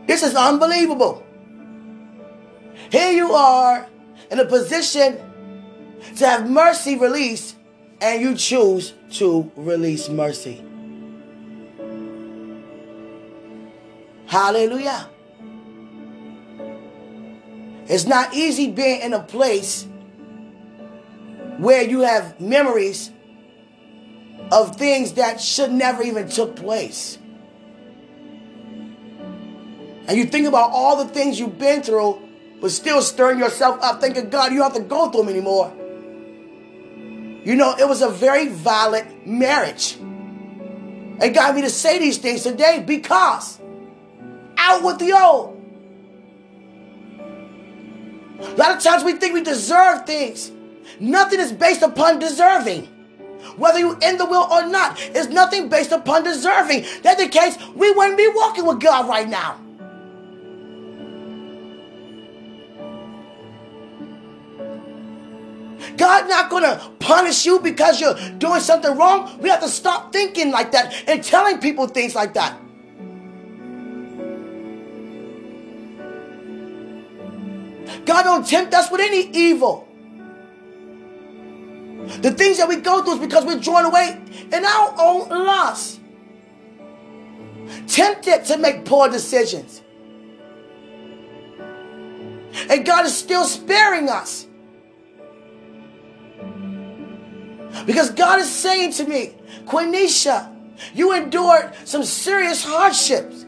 this 0.06 0.22
is 0.22 0.36
unbelievable. 0.36 1.24
Here 2.92 3.12
you 3.12 3.32
are 3.34 3.88
in 4.30 4.40
a 4.40 4.46
position 4.46 5.18
to 6.18 6.28
have 6.28 6.50
mercy 6.50 6.98
released, 6.98 7.56
and 8.02 8.22
you 8.22 8.36
choose 8.36 8.94
to 9.12 9.52
release 9.56 10.10
mercy. 10.10 10.64
Hallelujah. 14.30 15.10
It's 17.88 18.06
not 18.06 18.34
easy 18.34 18.72
being 18.72 19.02
in 19.02 19.14
a 19.14 19.22
place 19.22 19.86
where 21.58 21.84
you 21.84 22.02
have 22.02 22.40
memories 22.40 23.12
of 24.52 24.78
things 24.78 25.14
that 25.14 25.42
should 25.42 25.72
never 25.72 26.02
even 26.04 26.30
took 26.30 26.56
place 26.56 27.18
and 30.10 30.18
you 30.18 30.26
think 30.26 30.48
about 30.48 30.72
all 30.72 30.96
the 30.96 31.14
things 31.14 31.40
you've 31.40 31.60
been 31.60 31.84
through, 31.84 32.20
but 32.60 32.72
still 32.72 33.00
stirring 33.04 33.38
yourself 33.38 33.78
up, 33.84 34.02
thinking, 34.02 34.32
God, 34.32 34.52
you 34.52 34.58
don't 34.58 34.74
have 34.74 34.82
to 34.82 34.90
go 34.90 35.12
through 35.12 35.22
them 35.22 35.30
anymore. 35.30 35.72
You 37.46 37.56
know, 37.56 37.76
it 37.78 37.88
was 37.88 38.02
a 38.02 38.10
very 38.10 38.48
violent 38.48 39.28
marriage. 39.28 40.00
It 41.22 41.36
got 41.36 41.54
me 41.54 41.62
to 41.62 41.70
say 41.70 42.00
these 42.00 42.18
things 42.18 42.42
today 42.42 42.84
because 42.88 43.59
out 44.60 44.84
with 44.84 45.00
the 45.00 45.14
old. 45.14 45.56
A 48.40 48.56
lot 48.56 48.76
of 48.76 48.82
times 48.82 49.04
we 49.04 49.14
think 49.14 49.34
we 49.34 49.42
deserve 49.42 50.06
things. 50.06 50.52
Nothing 51.00 51.40
is 51.40 51.52
based 51.52 51.82
upon 51.82 52.20
deserving. 52.20 52.86
Whether 53.58 53.80
you 53.80 53.98
in 54.02 54.18
the 54.18 54.26
will 54.26 54.48
or 54.52 54.68
not, 54.68 55.00
is 55.00 55.30
nothing 55.30 55.70
based 55.70 55.92
upon 55.92 56.24
deserving. 56.24 56.86
That's 57.04 57.22
the 57.22 57.30
case, 57.30 57.58
we 57.76 57.92
wouldn't 57.92 58.18
be 58.18 58.30
walking 58.34 58.66
with 58.66 58.80
God 58.80 59.08
right 59.08 59.28
now. 59.28 59.60
God 65.98 66.30
not 66.30 66.50
gonna 66.50 66.82
punish 67.00 67.46
you 67.46 67.60
because 67.60 68.00
you're 68.00 68.16
doing 68.38 68.62
something 68.62 68.96
wrong. 68.98 69.38
We 69.42 69.50
have 69.50 69.62
to 69.62 69.70
stop 69.70 70.14
thinking 70.14 70.52
like 70.52 70.72
that 70.72 70.94
and 71.08 71.24
telling 71.24 71.60
people 71.60 71.88
things 71.88 72.16
like 72.16 72.34
that. 72.36 72.58
God 78.06 78.24
don't 78.24 78.48
tempt 78.48 78.74
us 78.74 78.90
with 78.92 79.02
any 79.02 79.30
evil. 79.32 79.88
The 82.22 82.32
things 82.32 82.58
that 82.58 82.68
we 82.68 82.78
go 82.78 83.04
through 83.04 83.16
is 83.16 83.20
because 83.20 83.46
we're 83.46 83.60
drawn 83.60 83.86
away 83.86 84.20
in 84.52 84.66
our 84.66 84.96
own 85.00 85.30
lust. 85.30 86.00
Tempted 87.88 88.46
to 88.46 88.58
make 88.58 88.86
poor 88.86 89.10
decisions. 89.10 89.82
And 92.70 92.86
God 92.86 93.06
is 93.06 93.16
still 93.16 93.44
sparing 93.46 94.10
us. 94.10 94.48
Because 97.86 98.10
God 98.10 98.40
is 98.40 98.50
saying 98.50 98.94
to 98.94 99.06
me, 99.06 99.36
Quenisha, 99.66 100.56
you 100.94 101.14
endured 101.14 101.74
some 101.86 102.04
serious 102.04 102.64
hardships. 102.64 103.46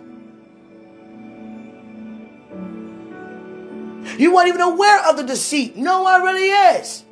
You 4.17 4.33
weren't 4.33 4.47
even 4.47 4.61
aware 4.61 5.07
of 5.07 5.17
the 5.17 5.23
deceit. 5.23 5.75
No 5.75 6.03
one 6.03 6.21
really 6.23 6.49
is. 6.49 7.03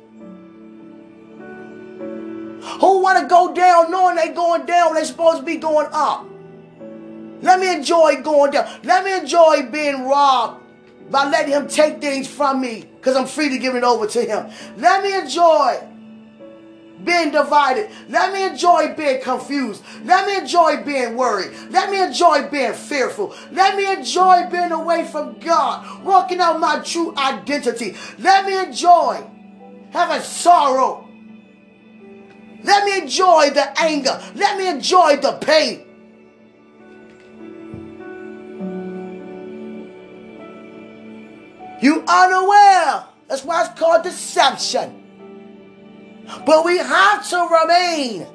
Who 2.80 3.02
want 3.02 3.18
to 3.20 3.26
go 3.26 3.54
down 3.54 3.90
knowing 3.90 4.16
they 4.16 4.28
going 4.28 4.66
down 4.66 4.94
they 4.94 5.04
supposed 5.04 5.38
to 5.38 5.44
be 5.44 5.56
going 5.56 5.88
up? 5.92 6.26
Let 7.42 7.58
me 7.58 7.72
enjoy 7.72 8.22
going 8.22 8.52
down. 8.52 8.68
Let 8.84 9.04
me 9.04 9.16
enjoy 9.16 9.70
being 9.70 10.06
robbed 10.06 10.62
by 11.10 11.28
letting 11.28 11.52
him 11.52 11.68
take 11.68 12.00
things 12.00 12.28
from 12.28 12.60
me 12.60 12.86
because 12.96 13.16
I'm 13.16 13.26
free 13.26 13.48
to 13.48 13.58
give 13.58 13.74
it 13.74 13.82
over 13.82 14.06
to 14.06 14.22
him. 14.22 14.50
Let 14.76 15.02
me 15.02 15.16
enjoy 15.16 15.82
being 17.04 17.30
divided. 17.30 17.90
Let 18.08 18.32
me 18.32 18.44
enjoy 18.44 18.94
being 18.94 19.22
confused. 19.22 19.82
Let 20.04 20.26
me 20.26 20.38
enjoy 20.38 20.82
being 20.82 21.16
worried. 21.16 21.52
Let 21.70 21.90
me 21.90 22.02
enjoy 22.02 22.48
being 22.48 22.74
fearful. 22.74 23.34
Let 23.52 23.76
me 23.76 23.90
enjoy 23.92 24.48
being 24.50 24.72
away 24.72 25.04
from 25.06 25.38
God, 25.38 26.04
working 26.04 26.40
out 26.40 26.60
my 26.60 26.80
true 26.80 27.14
identity. 27.16 27.96
Let 28.18 28.46
me 28.46 28.58
enjoy 28.58 29.24
having 29.90 30.22
sorrow. 30.22 31.08
Let 32.62 32.84
me 32.84 32.98
enjoy 32.98 33.50
the 33.50 33.80
anger. 33.80 34.20
Let 34.34 34.58
me 34.58 34.68
enjoy 34.68 35.16
the 35.16 35.32
pain. 35.40 35.86
You 41.80 42.04
unaware. 42.06 43.06
That's 43.26 43.44
why 43.44 43.64
it's 43.64 43.78
called 43.78 44.02
deception. 44.02 44.99
But 46.46 46.64
we 46.64 46.78
have 46.78 47.28
to 47.30 47.48
remain 47.60 48.26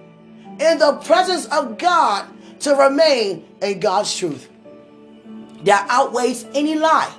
in 0.59 0.77
the 0.79 0.99
presence 1.03 1.45
of 1.47 1.77
God 1.77 2.25
to 2.61 2.75
remain 2.75 3.45
in 3.61 3.79
God's 3.79 4.15
truth. 4.15 4.49
That 5.63 5.87
outweighs 5.89 6.45
any 6.53 6.75
lie. 6.75 7.13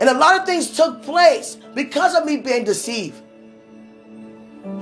And 0.00 0.08
a 0.08 0.14
lot 0.14 0.40
of 0.40 0.46
things 0.46 0.76
took 0.76 1.02
place 1.02 1.56
because 1.74 2.14
of 2.14 2.24
me 2.24 2.38
being 2.38 2.64
deceived. 2.64 3.20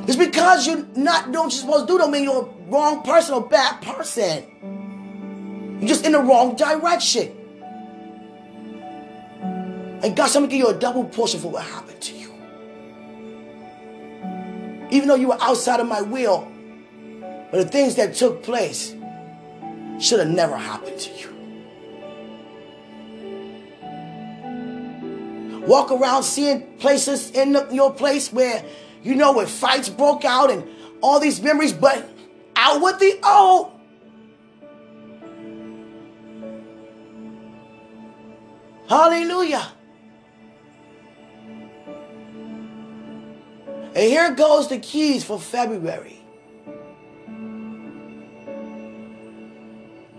It's 0.07 0.17
because 0.17 0.67
you're 0.67 0.87
not 0.95 1.33
doing 1.33 1.45
what 1.45 1.53
you're 1.53 1.61
supposed 1.61 1.87
to 1.89 1.93
do, 1.93 1.99
don't 1.99 2.13
mean 2.13 2.25
you're 2.25 2.43
a 2.43 2.71
wrong 2.71 3.03
person 3.03 3.35
or 3.35 3.49
bad 3.49 3.83
person. 3.83 5.79
You're 5.81 5.89
just 5.89 6.07
in 6.07 6.13
the 6.13 6.21
wrong 6.21 6.55
direction. 6.55 7.37
And 10.03 10.17
God's 10.17 10.35
going 10.35 10.49
to 10.49 10.51
give 10.51 10.59
you 10.59 10.69
a 10.69 10.79
double 10.79 11.05
portion 11.05 11.41
for 11.41 11.49
what 11.49 11.65
happened 11.65 12.01
to 12.01 12.15
you. 12.17 12.22
Even 14.93 15.09
though 15.09 15.15
you 15.15 15.29
were 15.29 15.41
outside 15.41 15.81
of 15.81 15.89
my 15.89 16.03
will, 16.03 16.47
but 17.51 17.57
the 17.57 17.65
things 17.65 17.95
that 17.95 18.15
took 18.15 18.43
place 18.43 18.95
should 19.99 20.19
have 20.19 20.29
never 20.29 20.55
happened 20.55 20.99
to 20.99 21.11
you. 21.19 21.31
Walk 25.67 25.91
around 25.91 26.25
seeing 26.25 26.77
places 26.77 27.31
in 27.31 27.57
your 27.71 27.95
place 27.95 28.31
where 28.31 28.63
you 29.03 29.15
know 29.15 29.33
where 29.33 29.47
fights 29.47 29.89
broke 29.89 30.27
out 30.27 30.51
and 30.51 30.69
all 31.01 31.19
these 31.19 31.41
memories, 31.41 31.73
but 31.73 32.07
out 32.55 32.83
with 32.83 32.99
the 32.99 33.19
old. 33.25 33.73
Hallelujah. 38.91 39.73
And 43.95 44.05
here 44.11 44.35
goes 44.35 44.69
the 44.69 44.79
keys 44.79 45.23
for 45.23 45.39
February. 45.39 46.19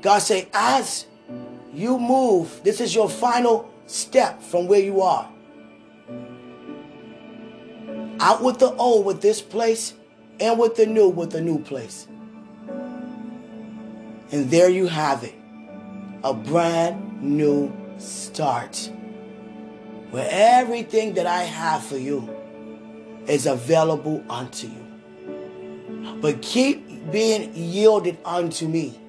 God 0.01 0.19
say, 0.19 0.47
as 0.53 1.07
you 1.73 1.97
move, 1.97 2.61
this 2.63 2.79
is 2.79 2.93
your 2.93 3.09
final 3.09 3.73
step 3.87 4.43
from 4.43 4.67
where 4.67 4.81
you 4.81 5.01
are. 5.01 5.27
Out 8.19 8.43
with 8.43 8.59
the 8.59 8.71
old 8.75 9.05
with 9.05 9.21
this 9.21 9.41
place, 9.41 9.93
and 10.39 10.59
with 10.59 10.75
the 10.75 10.85
new 10.85 11.09
with 11.09 11.31
the 11.31 11.41
new 11.41 11.59
place. 11.59 12.07
And 14.31 14.49
there 14.51 14.69
you 14.69 14.87
have 14.87 15.23
it. 15.23 15.35
A 16.23 16.33
brand 16.33 17.21
new 17.21 17.71
start. 17.97 18.91
Where 20.11 20.27
everything 20.29 21.15
that 21.15 21.25
I 21.25 21.43
have 21.43 21.83
for 21.83 21.97
you 21.97 22.29
is 23.27 23.45
available 23.45 24.23
unto 24.29 24.67
you. 24.67 26.19
But 26.21 26.41
keep 26.41 27.11
being 27.11 27.53
yielded 27.55 28.17
unto 28.25 28.67
me 28.67 28.99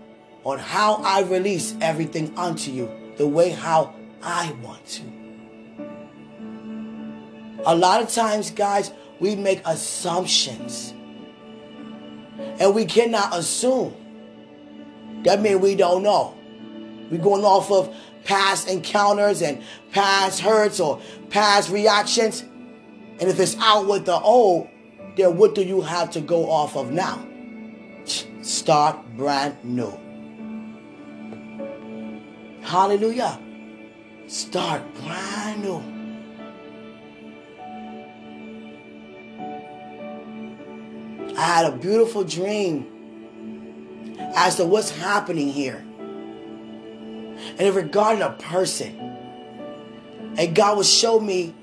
on 0.44 0.58
how 0.58 0.96
I 0.96 1.22
release 1.22 1.74
everything 1.80 2.36
unto 2.36 2.70
you, 2.70 2.90
the 3.16 3.26
way 3.26 3.50
how 3.50 3.94
I 4.22 4.52
want 4.62 4.86
to. 4.86 5.02
A 7.66 7.74
lot 7.74 8.02
of 8.02 8.10
times, 8.10 8.50
guys, 8.50 8.92
we 9.20 9.36
make 9.36 9.62
assumptions. 9.64 10.92
And 12.58 12.74
we 12.74 12.84
cannot 12.84 13.36
assume. 13.36 13.94
That 15.22 15.40
means 15.40 15.60
we 15.60 15.74
don't 15.74 16.02
know. 16.02 16.36
We're 17.10 17.22
going 17.22 17.44
off 17.44 17.70
of 17.70 17.94
past 18.24 18.68
encounters 18.68 19.40
and 19.40 19.62
past 19.92 20.40
hurts 20.40 20.80
or 20.80 21.00
past 21.30 21.70
reactions. 21.70 22.44
And 23.20 23.30
if 23.30 23.38
it's 23.38 23.56
out 23.58 23.86
with 23.86 24.06
the 24.06 24.18
old, 24.18 24.68
then 25.16 25.36
what 25.36 25.54
do 25.54 25.62
you 25.62 25.80
have 25.80 26.10
to 26.12 26.20
go 26.20 26.50
off 26.50 26.76
of 26.76 26.90
now? 26.90 27.24
Start 28.42 29.16
brand 29.16 29.64
new. 29.64 29.92
Hallelujah. 32.62 33.38
Start 34.26 34.82
brand 34.94 35.62
new. 35.62 35.82
I 41.36 41.40
had 41.40 41.72
a 41.72 41.76
beautiful 41.76 42.24
dream 42.24 42.86
as 44.34 44.56
to 44.56 44.64
what's 44.64 44.90
happening 44.90 45.50
here. 45.50 45.84
And 47.58 47.60
it 47.60 47.72
regarded 47.74 48.22
a 48.22 48.30
person. 48.32 48.98
And 50.36 50.54
God 50.54 50.78
would 50.78 50.86
show 50.86 51.20
me 51.20 51.54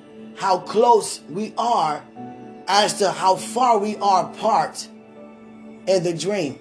how 0.42 0.58
close 0.58 1.22
we 1.30 1.54
are 1.56 2.04
as 2.68 2.98
to 2.98 3.12
how 3.12 3.36
far 3.36 3.78
we 3.78 3.96
are 3.98 4.26
apart 4.26 4.88
in 5.86 6.02
the 6.02 6.12
dream. 6.18 6.58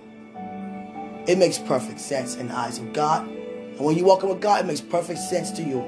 It 1.27 1.39
makes 1.39 1.57
perfect 1.57 1.99
sense 1.99 2.37
in 2.37 2.49
the 2.49 2.55
eyes 2.55 2.77
of 2.79 2.93
God. 2.93 3.27
And 3.27 3.81
when 3.81 3.97
you 3.97 4.05
walk 4.05 4.23
in 4.23 4.29
with 4.29 4.43
God, 4.43 4.63
it 4.63 4.67
makes 4.67 4.83
perfect 4.83 5.19
sense 5.19 5.51
to 5.53 5.63
you. 5.63 5.83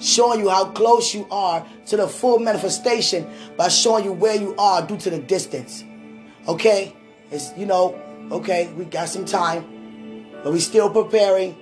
Showing 0.00 0.38
you 0.38 0.48
how 0.48 0.66
close 0.66 1.12
you 1.12 1.26
are 1.28 1.66
to 1.86 1.96
the 1.96 2.06
full 2.06 2.38
manifestation 2.38 3.28
by 3.56 3.66
showing 3.66 4.04
you 4.04 4.12
where 4.12 4.36
you 4.36 4.54
are 4.58 4.86
due 4.86 4.96
to 4.98 5.10
the 5.10 5.18
distance. 5.18 5.82
Okay? 6.46 6.94
It's, 7.32 7.50
you 7.56 7.66
know, 7.66 8.00
okay, 8.30 8.72
we 8.76 8.84
got 8.84 9.08
some 9.08 9.24
time, 9.24 10.28
but 10.44 10.52
we 10.52 10.60
still 10.60 10.88
preparing 10.88 11.56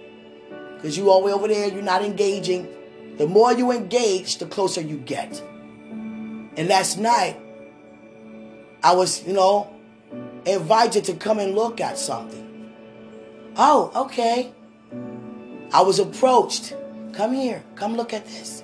because 0.74 0.98
you 0.98 1.10
all 1.10 1.20
the 1.20 1.26
way 1.28 1.32
over 1.32 1.48
there, 1.48 1.68
you're 1.68 1.80
not 1.80 2.04
engaging. 2.04 2.75
The 3.16 3.26
more 3.26 3.52
you 3.52 3.72
engage, 3.72 4.38
the 4.38 4.46
closer 4.46 4.80
you 4.80 4.98
get. 4.98 5.42
And 5.90 6.68
last 6.68 6.98
night, 6.98 7.38
I 8.82 8.94
was, 8.94 9.26
you 9.26 9.32
know, 9.32 9.72
invited 10.44 11.04
to 11.04 11.14
come 11.14 11.38
and 11.38 11.54
look 11.54 11.80
at 11.80 11.98
something. 11.98 12.72
Oh, 13.56 13.90
okay. 13.96 14.52
I 15.72 15.80
was 15.82 15.98
approached. 15.98 16.74
Come 17.12 17.32
here, 17.32 17.62
come 17.74 17.96
look 17.96 18.12
at 18.12 18.26
this. 18.26 18.62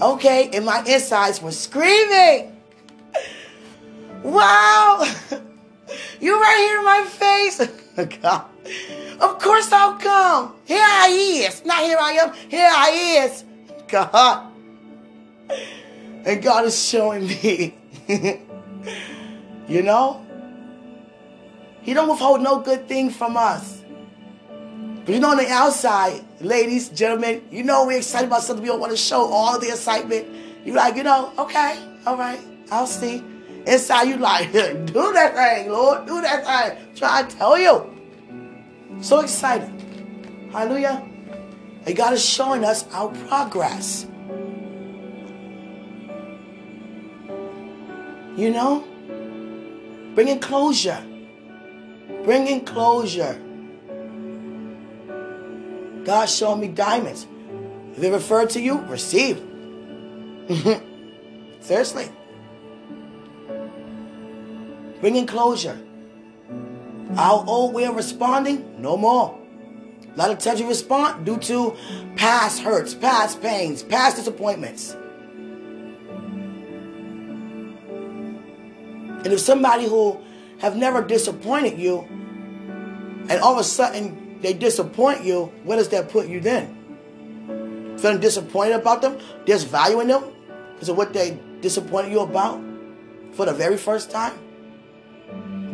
Okay, 0.00 0.50
and 0.52 0.66
my 0.66 0.82
insides 0.86 1.40
were 1.40 1.52
screaming. 1.52 2.50
Wow! 4.22 5.04
You 6.20 6.40
right 6.40 6.56
here 6.58 6.78
in 6.78 6.84
my 6.84 7.04
face. 7.04 7.60
God. 8.22 8.46
Of 9.20 9.38
course 9.38 9.70
I'll 9.72 9.96
come. 9.98 10.54
Here 10.64 10.80
I 10.80 11.08
is. 11.46 11.64
Not 11.64 11.82
here 11.84 11.98
I 12.00 12.12
am. 12.12 12.32
Here 12.48 12.70
I 12.70 13.24
is. 13.24 13.44
God. 13.88 14.52
and 16.24 16.42
God 16.42 16.64
is 16.64 16.84
showing 16.84 17.26
me, 17.26 17.76
you 19.68 19.82
know, 19.82 20.24
He 21.82 21.94
don't 21.94 22.08
withhold 22.08 22.40
no 22.40 22.60
good 22.60 22.88
thing 22.88 23.10
from 23.10 23.36
us. 23.36 23.82
But 25.04 25.14
you 25.14 25.20
know, 25.20 25.30
on 25.30 25.36
the 25.36 25.48
outside, 25.48 26.24
ladies, 26.40 26.88
gentlemen, 26.88 27.46
you 27.50 27.62
know 27.62 27.86
we're 27.86 27.98
excited 27.98 28.26
about 28.26 28.42
something. 28.42 28.62
We 28.62 28.68
don't 28.68 28.80
want 28.80 28.92
to 28.92 28.96
show 28.96 29.26
all 29.26 29.58
the 29.58 29.68
excitement. 29.68 30.26
You're 30.64 30.76
like, 30.76 30.96
you 30.96 31.02
know, 31.02 31.30
okay, 31.38 31.78
all 32.06 32.16
right, 32.16 32.40
I'll 32.70 32.86
see. 32.86 33.22
Inside, 33.66 34.04
you 34.04 34.16
like, 34.16 34.52
do 34.52 35.12
that 35.12 35.34
thing, 35.34 35.70
Lord, 35.70 36.06
do 36.06 36.20
that 36.22 36.44
thing. 36.44 36.94
Try 36.94 37.22
to 37.22 37.36
tell 37.36 37.58
you. 37.58 37.93
So 39.00 39.20
excited. 39.20 39.70
Hallelujah. 40.52 41.06
And 41.86 41.96
God 41.96 42.12
is 42.14 42.24
showing 42.24 42.64
us 42.64 42.88
our 42.92 43.08
progress. 43.28 44.06
You 48.36 48.50
know? 48.50 48.84
Bringing 50.14 50.40
closure. 50.40 51.04
Bringing 52.24 52.64
closure. 52.64 53.40
God 56.04 56.26
showing 56.26 56.60
me 56.60 56.68
diamonds. 56.68 57.26
If 57.92 57.98
they 57.98 58.10
refer 58.10 58.46
to 58.46 58.60
you, 58.60 58.78
receive. 58.80 59.42
Seriously. 61.60 62.08
Bringing 65.00 65.26
closure. 65.26 65.83
Our 67.16 67.44
old 67.46 67.74
way 67.74 67.84
of 67.84 67.94
responding, 67.96 68.80
no 68.80 68.96
more. 68.96 69.38
A 70.14 70.16
lot 70.16 70.30
of 70.30 70.38
times 70.38 70.60
you 70.60 70.68
respond 70.68 71.26
due 71.26 71.38
to 71.38 71.76
past 72.16 72.60
hurts, 72.60 72.94
past 72.94 73.42
pains, 73.42 73.82
past 73.82 74.16
disappointments. 74.16 74.96
And 79.24 79.32
if 79.32 79.40
somebody 79.40 79.86
who 79.86 80.20
have 80.58 80.76
never 80.76 81.02
disappointed 81.02 81.78
you, 81.78 82.00
and 83.28 83.40
all 83.40 83.54
of 83.54 83.58
a 83.58 83.64
sudden 83.64 84.38
they 84.40 84.52
disappoint 84.52 85.24
you, 85.24 85.52
where 85.64 85.78
does 85.78 85.88
that 85.90 86.10
put 86.10 86.28
you 86.28 86.40
then? 86.40 87.96
Feeling 87.98 88.20
disappointed 88.20 88.74
about 88.74 89.02
them, 89.02 89.18
disvaluing 89.46 90.08
them 90.08 90.24
because 90.74 90.88
of 90.88 90.96
what 90.96 91.12
they 91.12 91.38
disappointed 91.60 92.12
you 92.12 92.20
about 92.20 92.62
for 93.32 93.46
the 93.46 93.52
very 93.52 93.76
first 93.76 94.10
time? 94.10 94.38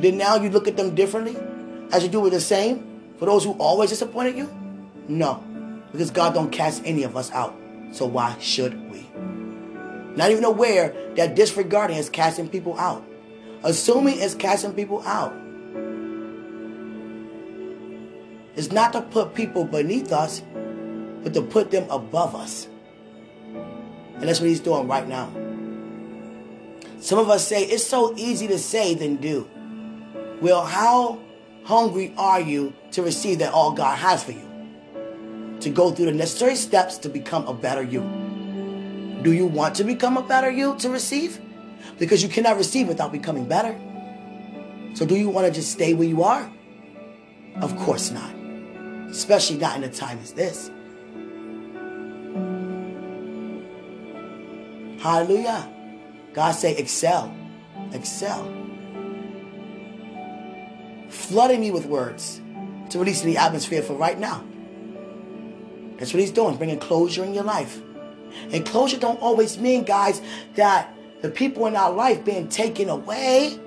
Then 0.01 0.17
now 0.17 0.37
you 0.37 0.51
look 0.51 0.67
at 0.67 0.77
them 0.77 0.95
differently 0.95 1.37
as 1.93 2.03
you 2.03 2.09
do 2.09 2.21
with 2.21 2.33
the 2.33 2.41
same? 2.41 2.87
For 3.19 3.27
those 3.27 3.45
who 3.45 3.53
always 3.53 3.91
disappointed 3.91 4.37
you? 4.37 4.49
No. 5.07 5.45
Because 5.93 6.11
God 6.11 6.33
don't 6.33 6.51
cast 6.51 6.83
any 6.87 7.03
of 7.03 7.17
us 7.17 7.31
out. 7.33 7.55
So 7.93 8.07
why 8.07 8.37
should 8.41 8.91
we? 8.91 9.07
Not 10.17 10.31
even 10.31 10.45
aware 10.45 10.95
that 11.17 11.35
disregarding 11.35 11.97
is 11.97 12.09
casting 12.09 12.49
people 12.49 12.79
out. 12.79 13.05
Assuming 13.63 14.19
is 14.19 14.35
casting 14.35 14.73
people 14.73 15.03
out. 15.07 15.35
It's 18.57 18.73
not 18.73 18.93
to 18.95 19.03
put 19.03 19.35
people 19.35 19.65
beneath 19.65 20.13
us, 20.13 20.43
but 21.23 21.35
to 21.35 21.43
put 21.43 21.71
them 21.71 21.89
above 21.91 22.35
us. 22.35 22.69
And 23.55 24.23
that's 24.23 24.41
what 24.41 24.49
he's 24.49 24.61
doing 24.61 24.89
right 24.89 25.07
now. 25.07 25.31
Some 27.01 27.19
of 27.19 27.29
us 27.31 27.47
say 27.47 27.65
it's 27.65 27.85
so 27.85 28.15
easy 28.17 28.47
to 28.49 28.59
say 28.59 28.95
than 28.95 29.17
do. 29.17 29.49
Well, 30.41 30.65
how 30.65 31.21
hungry 31.65 32.15
are 32.17 32.41
you 32.41 32.73
to 32.93 33.03
receive 33.03 33.41
that 33.41 33.53
all 33.53 33.73
God 33.73 33.97
has 33.97 34.25
for 34.25 34.33
you? 34.33 34.49
To 35.61 35.69
go 35.69 35.91
through 35.91 36.07
the 36.07 36.13
necessary 36.13 36.57
steps 36.57 36.97
to 36.99 37.11
become 37.11 37.47
a 37.47 37.53
better 37.53 37.83
you. 37.83 38.01
Do 39.23 39.33
you 39.33 39.45
want 39.45 39.75
to 39.77 39.85
become 39.85 40.17
a 40.17 40.23
better 40.23 40.51
you 40.51 40.77
to 40.79 40.89
receive? 40.89 41.39
Because 41.99 42.23
you 42.23 42.31
cannot 42.31 42.57
receive 42.57 42.89
without 42.89 43.13
becoming 43.13 43.47
better. 43.47 43.79
So 44.95 45.05
do 45.05 45.15
you 45.15 45.29
want 45.29 45.47
to 45.47 45.53
just 45.53 45.73
stay 45.73 45.93
where 45.93 46.09
you 46.09 46.23
are? 46.23 46.51
Of 47.61 47.77
course 47.77 48.11
not. 48.11 48.35
Especially 49.11 49.59
not 49.59 49.77
in 49.77 49.85
a 49.85 49.91
time 49.91 50.19
as 50.21 50.33
this. 50.33 50.71
Hallelujah. 55.03 55.69
God 56.33 56.53
say 56.53 56.77
excel. 56.77 57.35
Excel 57.93 58.60
flooding 61.11 61.61
me 61.61 61.71
with 61.71 61.87
words 61.87 62.41
to 62.91 62.99
release 62.99 63.21
the 63.23 63.37
atmosphere 63.37 63.83
for 63.83 63.95
right 63.95 64.19
now. 64.19 64.45
That's 65.99 66.15
what 66.15 66.21
he's 66.21 66.31
doing, 66.31 66.57
bringing 66.57 66.79
closure 66.79 67.25
in 67.25 67.35
your 67.35 67.45
life. 67.45 67.81
And 68.53 68.65
closure 68.65 68.99
don't 68.99 69.21
always 69.21 69.59
mean, 69.59 69.85
guys, 69.85 70.23
that 70.55 70.95
the 71.21 71.29
people 71.29 71.67
in 71.67 71.77
our 71.77 71.93
life 71.93 72.25
being 72.25 72.49
taken 72.49 72.89
away. 72.89 73.59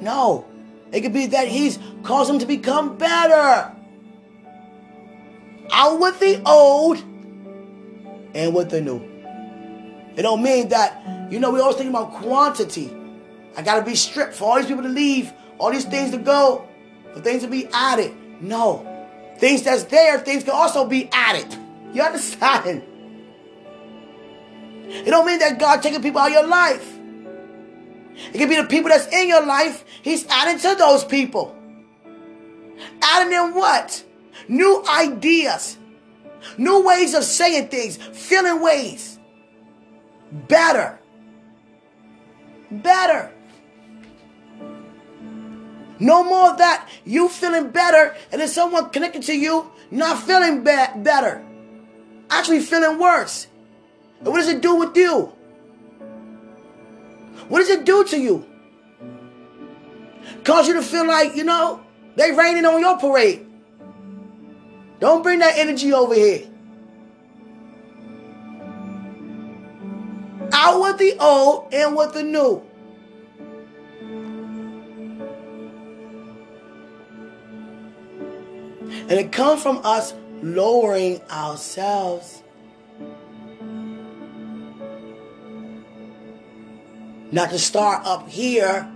No. 0.00 0.46
It 0.92 1.00
could 1.00 1.12
be 1.12 1.26
that 1.26 1.48
he's 1.48 1.78
caused 2.02 2.30
them 2.30 2.38
to 2.38 2.46
become 2.46 2.96
better. 2.96 3.74
Out 5.72 6.00
with 6.00 6.20
the 6.20 6.42
old 6.46 6.98
and 8.34 8.54
with 8.54 8.70
the 8.70 8.80
new. 8.80 9.00
It 10.16 10.22
don't 10.22 10.42
mean 10.42 10.68
that, 10.68 11.32
you 11.32 11.40
know, 11.40 11.50
we 11.50 11.60
always 11.60 11.76
think 11.76 11.90
about 11.90 12.12
quantity. 12.12 12.96
I 13.56 13.62
gotta 13.62 13.84
be 13.84 13.94
stripped 13.94 14.34
for 14.34 14.44
all 14.44 14.56
these 14.56 14.66
people 14.66 14.82
to 14.82 14.88
leave 14.88 15.32
all 15.60 15.70
these 15.70 15.84
things 15.84 16.10
to 16.12 16.18
go, 16.18 16.66
for 17.12 17.20
things 17.20 17.42
to 17.42 17.48
be 17.48 17.68
added. 17.72 18.14
No. 18.40 18.86
Things 19.38 19.62
that's 19.62 19.84
there, 19.84 20.18
things 20.18 20.42
can 20.42 20.54
also 20.54 20.86
be 20.86 21.08
added. 21.12 21.54
You 21.92 22.02
understand? 22.02 22.82
It 24.86 25.10
don't 25.10 25.26
mean 25.26 25.38
that 25.38 25.58
God 25.58 25.82
taking 25.82 26.02
people 26.02 26.20
out 26.20 26.28
of 26.28 26.32
your 26.32 26.46
life. 26.46 26.98
It 28.32 28.38
can 28.38 28.48
be 28.48 28.56
the 28.56 28.64
people 28.64 28.90
that's 28.90 29.06
in 29.08 29.28
your 29.28 29.44
life, 29.44 29.84
He's 30.02 30.26
adding 30.28 30.58
to 30.58 30.74
those 30.76 31.04
people. 31.04 31.56
Adding 33.02 33.32
in 33.32 33.54
what? 33.54 34.02
New 34.48 34.82
ideas, 34.88 35.78
new 36.56 36.84
ways 36.86 37.14
of 37.14 37.24
saying 37.24 37.68
things, 37.68 37.96
feeling 37.96 38.62
ways. 38.62 39.18
Better. 40.32 40.98
Better. 42.70 43.32
No 46.00 46.24
more 46.24 46.50
of 46.50 46.58
that. 46.58 46.88
You 47.04 47.28
feeling 47.28 47.70
better, 47.70 48.16
and 48.32 48.40
then 48.40 48.48
someone 48.48 48.90
connected 48.90 49.22
to 49.24 49.34
you 49.34 49.70
not 49.90 50.22
feeling 50.22 50.64
be- 50.64 51.02
better, 51.02 51.44
actually 52.30 52.60
feeling 52.60 52.98
worse. 52.98 53.46
And 54.20 54.28
what 54.28 54.38
does 54.38 54.48
it 54.48 54.62
do 54.62 54.76
with 54.76 54.96
you? 54.96 55.32
What 57.48 57.58
does 57.58 57.70
it 57.70 57.84
do 57.84 58.04
to 58.04 58.18
you? 58.18 58.46
Cause 60.44 60.68
you 60.68 60.74
to 60.74 60.82
feel 60.82 61.06
like, 61.06 61.36
you 61.36 61.44
know, 61.44 61.82
they 62.16 62.32
raining 62.32 62.64
on 62.64 62.80
your 62.80 62.98
parade. 62.98 63.46
Don't 65.00 65.22
bring 65.22 65.40
that 65.40 65.58
energy 65.58 65.92
over 65.92 66.14
here. 66.14 66.46
Out 70.52 70.80
with 70.80 70.98
the 70.98 71.16
old 71.18 71.72
and 71.72 71.96
with 71.96 72.12
the 72.12 72.22
new. 72.22 72.69
And 79.10 79.18
it 79.18 79.32
comes 79.32 79.60
from 79.60 79.80
us 79.82 80.14
lowering 80.40 81.20
ourselves. 81.28 82.44
Not 87.32 87.50
to 87.50 87.58
start 87.58 88.06
up 88.06 88.28
here. 88.28 88.88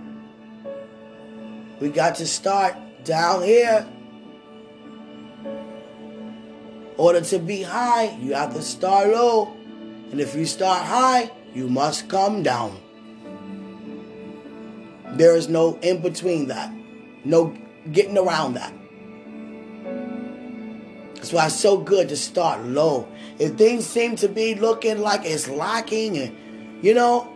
We 1.81 1.89
got 1.89 2.15
to 2.15 2.25
start 2.25 2.77
down 3.03 3.43
here. 3.43 3.85
Order 6.95 7.19
to 7.19 7.39
be 7.39 7.61
high, 7.61 8.17
you 8.21 8.35
have 8.35 8.53
to 8.53 8.61
start 8.61 9.09
low. 9.09 9.53
And 10.11 10.21
if 10.21 10.33
you 10.33 10.45
start 10.45 10.81
high, 10.81 11.29
you 11.53 11.67
must 11.67 12.07
come 12.07 12.41
down. 12.41 12.79
There 15.17 15.35
is 15.35 15.49
no 15.49 15.77
in 15.81 16.01
between 16.01 16.47
that, 16.47 16.73
no 17.25 17.53
getting 17.91 18.17
around 18.17 18.53
that. 18.53 18.73
That's 21.25 21.33
why 21.33 21.45
it's 21.47 21.55
so 21.55 21.77
good 21.77 22.09
to 22.09 22.15
start 22.15 22.63
low. 22.65 23.07
If 23.39 23.55
things 23.55 23.87
seem 23.87 24.15
to 24.17 24.27
be 24.27 24.53
looking 24.53 24.99
like 24.99 25.21
it's 25.25 25.49
lacking 25.49 26.19
and, 26.19 26.85
you 26.85 26.93
know, 26.93 27.35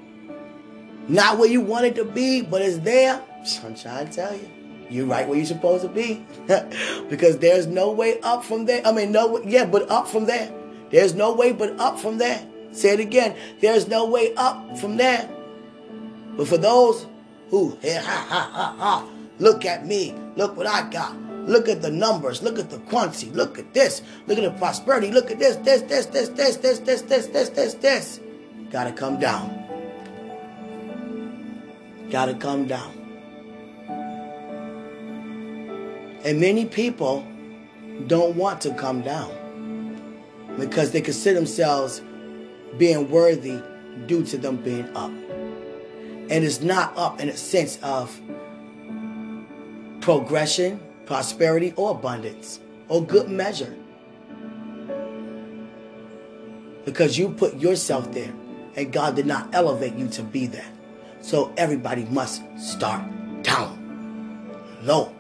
not 1.08 1.40
where 1.40 1.50
you 1.50 1.60
want 1.60 1.88
it 1.88 1.96
to 1.96 2.06
be, 2.06 2.44
but 2.44 2.62
it's 2.62 2.78
there, 2.78 3.20
I'm 3.64 3.74
trying 3.74 4.08
to 4.08 4.14
tell 4.14 4.36
you, 4.36 4.48
you're 4.92 5.08
right 5.08 5.28
where 5.28 5.38
you're 5.38 5.48
supposed 5.48 5.82
to 5.82 5.90
be. 5.90 6.24
because 7.10 7.40
there's 7.40 7.66
no 7.66 7.92
way 7.92 8.20
up 8.22 8.46
from 8.46 8.68
there. 8.68 8.86
I 8.86 8.92
mean, 8.92 9.12
no, 9.12 9.42
yeah, 9.42 9.66
but 9.66 9.90
up 9.90 10.08
from 10.08 10.28
there. 10.28 10.54
There's 10.92 11.16
no 11.16 11.34
way 11.34 11.52
but 11.52 11.80
up 11.80 12.00
from 12.00 12.20
there. 12.20 12.48
Say 12.72 12.90
it 12.90 13.00
again. 13.00 13.36
There's 13.60 13.88
no 13.88 14.06
way 14.06 14.36
up 14.36 14.78
from 14.78 14.98
there. 14.98 15.28
But 16.38 16.48
for 16.48 16.58
those 16.58 17.08
who, 17.50 17.76
ha, 17.82 18.02
ha, 18.04 18.52
ha, 18.54 18.76
ha, 18.78 19.10
look 19.40 19.66
at 19.66 19.88
me, 19.88 20.14
look 20.36 20.56
what 20.56 20.68
I 20.68 20.88
got. 20.92 21.29
Look 21.48 21.68
at 21.68 21.82
the 21.82 21.92
numbers. 21.92 22.42
Look 22.42 22.60
at 22.60 22.70
the 22.70 22.80
quantity. 22.80 23.32
Look 23.32 23.58
at 23.58 23.74
this. 23.74 24.02
Look 24.28 24.38
at 24.38 24.44
the 24.44 24.58
prosperity. 24.58 25.12
Look 25.12 25.32
at 25.32 25.40
this, 25.40 25.56
this, 25.58 25.82
this, 25.84 26.06
this, 26.08 26.30
this, 26.30 26.58
this, 26.58 26.80
this, 26.80 27.02
this, 27.02 27.28
this, 27.28 27.50
this, 27.50 27.74
this. 27.76 28.20
gotta 28.72 28.92
come 28.92 29.20
down. 29.20 29.56
Gotta 32.10 32.34
come 32.36 32.68
down. 32.68 32.96
And 36.26 36.40
many 36.40 36.66
people 36.66 37.26
don't 38.08 38.36
want 38.36 38.62
to 38.62 38.74
come 38.74 39.02
down 39.02 39.36
because 40.58 40.92
they 40.92 41.02
consider 41.02 41.36
themselves 41.36 42.02
being 42.78 43.10
worthy 43.10 43.62
due 44.06 44.24
to 44.24 44.38
them 44.38 44.58
being 44.58 44.96
up. 44.96 45.12
And 45.12 46.44
it's 46.44 46.62
not 46.62 46.96
up 46.98 47.20
in 47.20 47.30
a 47.30 47.38
sense 47.38 47.80
of 47.82 48.20
progression, 50.02 50.80
prosperity, 51.10 51.74
or 51.76 51.90
abundance, 51.90 52.60
or 52.88 53.04
good 53.04 53.28
measure. 53.28 53.76
Because 56.86 57.18
you 57.18 57.30
put 57.30 57.56
yourself 57.56 58.14
there, 58.14 58.32
and 58.76 58.94
God 58.94 59.16
did 59.16 59.26
not 59.26 59.50
elevate 59.56 59.96
you 59.96 60.08
to 60.10 60.22
be 60.22 60.46
there. 60.46 60.68
So 61.22 61.52
everybody 61.58 62.06
must 62.06 62.44
start 62.60 63.02
down, 63.42 64.56
low. 64.84 65.12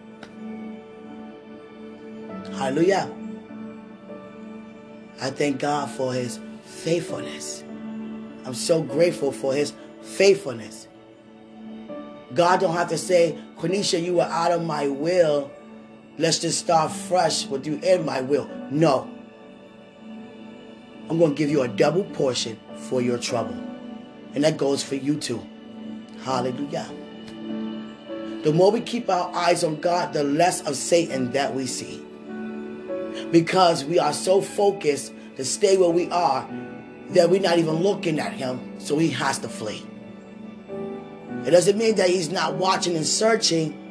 Hallelujah. 2.53 3.11
I 5.19 5.31
thank 5.31 5.59
God 5.59 5.89
for 5.89 6.13
his 6.13 6.39
faithfulness. 6.65 7.63
I'm 8.45 8.53
so 8.53 8.83
grateful 8.83 9.31
for 9.31 9.55
his 9.55 9.73
faithfulness. 10.03 10.87
God 12.35 12.59
don't 12.59 12.73
have 12.73 12.89
to 12.89 12.97
say, 12.99 13.39
Quenisha, 13.57 13.99
you 13.99 14.13
were 14.13 14.29
out 14.29 14.51
of 14.51 14.63
my 14.63 14.87
will. 14.87 15.49
Let's 16.19 16.39
just 16.39 16.59
start 16.59 16.91
fresh 16.91 17.45
with 17.45 17.65
you 17.65 17.79
in 17.81 18.05
my 18.05 18.19
will. 18.19 18.49
No. 18.69 19.09
I'm 21.09 21.17
going 21.17 21.31
to 21.31 21.37
give 21.37 21.49
you 21.49 21.61
a 21.61 21.67
double 21.69 22.03
portion 22.03 22.59
for 22.75 23.01
your 23.01 23.17
trouble. 23.17 23.55
And 24.35 24.43
that 24.43 24.57
goes 24.57 24.83
for 24.83 24.95
you 24.95 25.15
too. 25.15 25.41
Hallelujah. 26.23 26.91
The 28.43 28.51
more 28.53 28.69
we 28.69 28.81
keep 28.81 29.09
our 29.09 29.33
eyes 29.33 29.63
on 29.63 29.79
God, 29.79 30.11
the 30.11 30.25
less 30.25 30.59
of 30.67 30.75
Satan 30.75 31.31
that 31.31 31.55
we 31.55 31.65
see. 31.65 32.03
Because 33.31 33.85
we 33.85 33.97
are 33.97 34.11
so 34.11 34.41
focused 34.41 35.13
to 35.37 35.45
stay 35.45 35.77
where 35.77 35.89
we 35.89 36.09
are 36.09 36.45
that 37.11 37.29
we're 37.29 37.39
not 37.39 37.59
even 37.59 37.75
looking 37.75 38.19
at 38.19 38.33
him, 38.33 38.77
so 38.77 38.97
he 38.97 39.09
has 39.11 39.39
to 39.39 39.47
flee. 39.47 39.85
It 41.45 41.51
doesn't 41.51 41.77
mean 41.77 41.95
that 41.95 42.09
he's 42.09 42.29
not 42.29 42.55
watching 42.55 42.97
and 42.97 43.05
searching. 43.05 43.88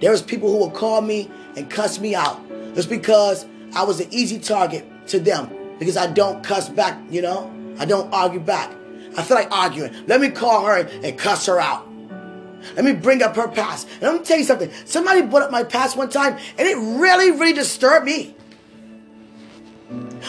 There's 0.00 0.22
people 0.22 0.50
who 0.50 0.58
will 0.58 0.70
call 0.70 1.02
me 1.02 1.30
and 1.56 1.68
cuss 1.70 1.98
me 1.98 2.14
out 2.14 2.40
It's 2.74 2.86
because 2.86 3.46
I 3.74 3.84
was 3.84 4.00
an 4.00 4.08
easy 4.10 4.38
target 4.38 4.86
to 5.08 5.20
them 5.20 5.50
because 5.78 5.96
I 5.96 6.06
don't 6.06 6.42
cuss 6.42 6.68
back, 6.68 6.98
you 7.10 7.22
know? 7.22 7.52
I 7.78 7.84
don't 7.84 8.12
argue 8.12 8.40
back. 8.40 8.70
I 9.16 9.22
feel 9.22 9.36
like 9.36 9.50
arguing. 9.50 9.92
Let 10.06 10.20
me 10.20 10.30
call 10.30 10.64
her 10.66 10.76
and 10.76 11.18
cuss 11.18 11.46
her 11.46 11.58
out. 11.58 11.86
Let 12.76 12.84
me 12.84 12.92
bring 12.92 13.22
up 13.22 13.36
her 13.36 13.48
past. 13.48 13.88
And 13.94 14.02
let 14.02 14.14
me 14.14 14.24
tell 14.24 14.38
you 14.38 14.44
something. 14.44 14.70
Somebody 14.84 15.22
brought 15.22 15.42
up 15.42 15.50
my 15.50 15.64
past 15.64 15.96
one 15.96 16.10
time 16.10 16.38
and 16.58 16.68
it 16.68 16.76
really, 16.76 17.30
really 17.30 17.52
disturbed 17.52 18.06
me. 18.06 18.34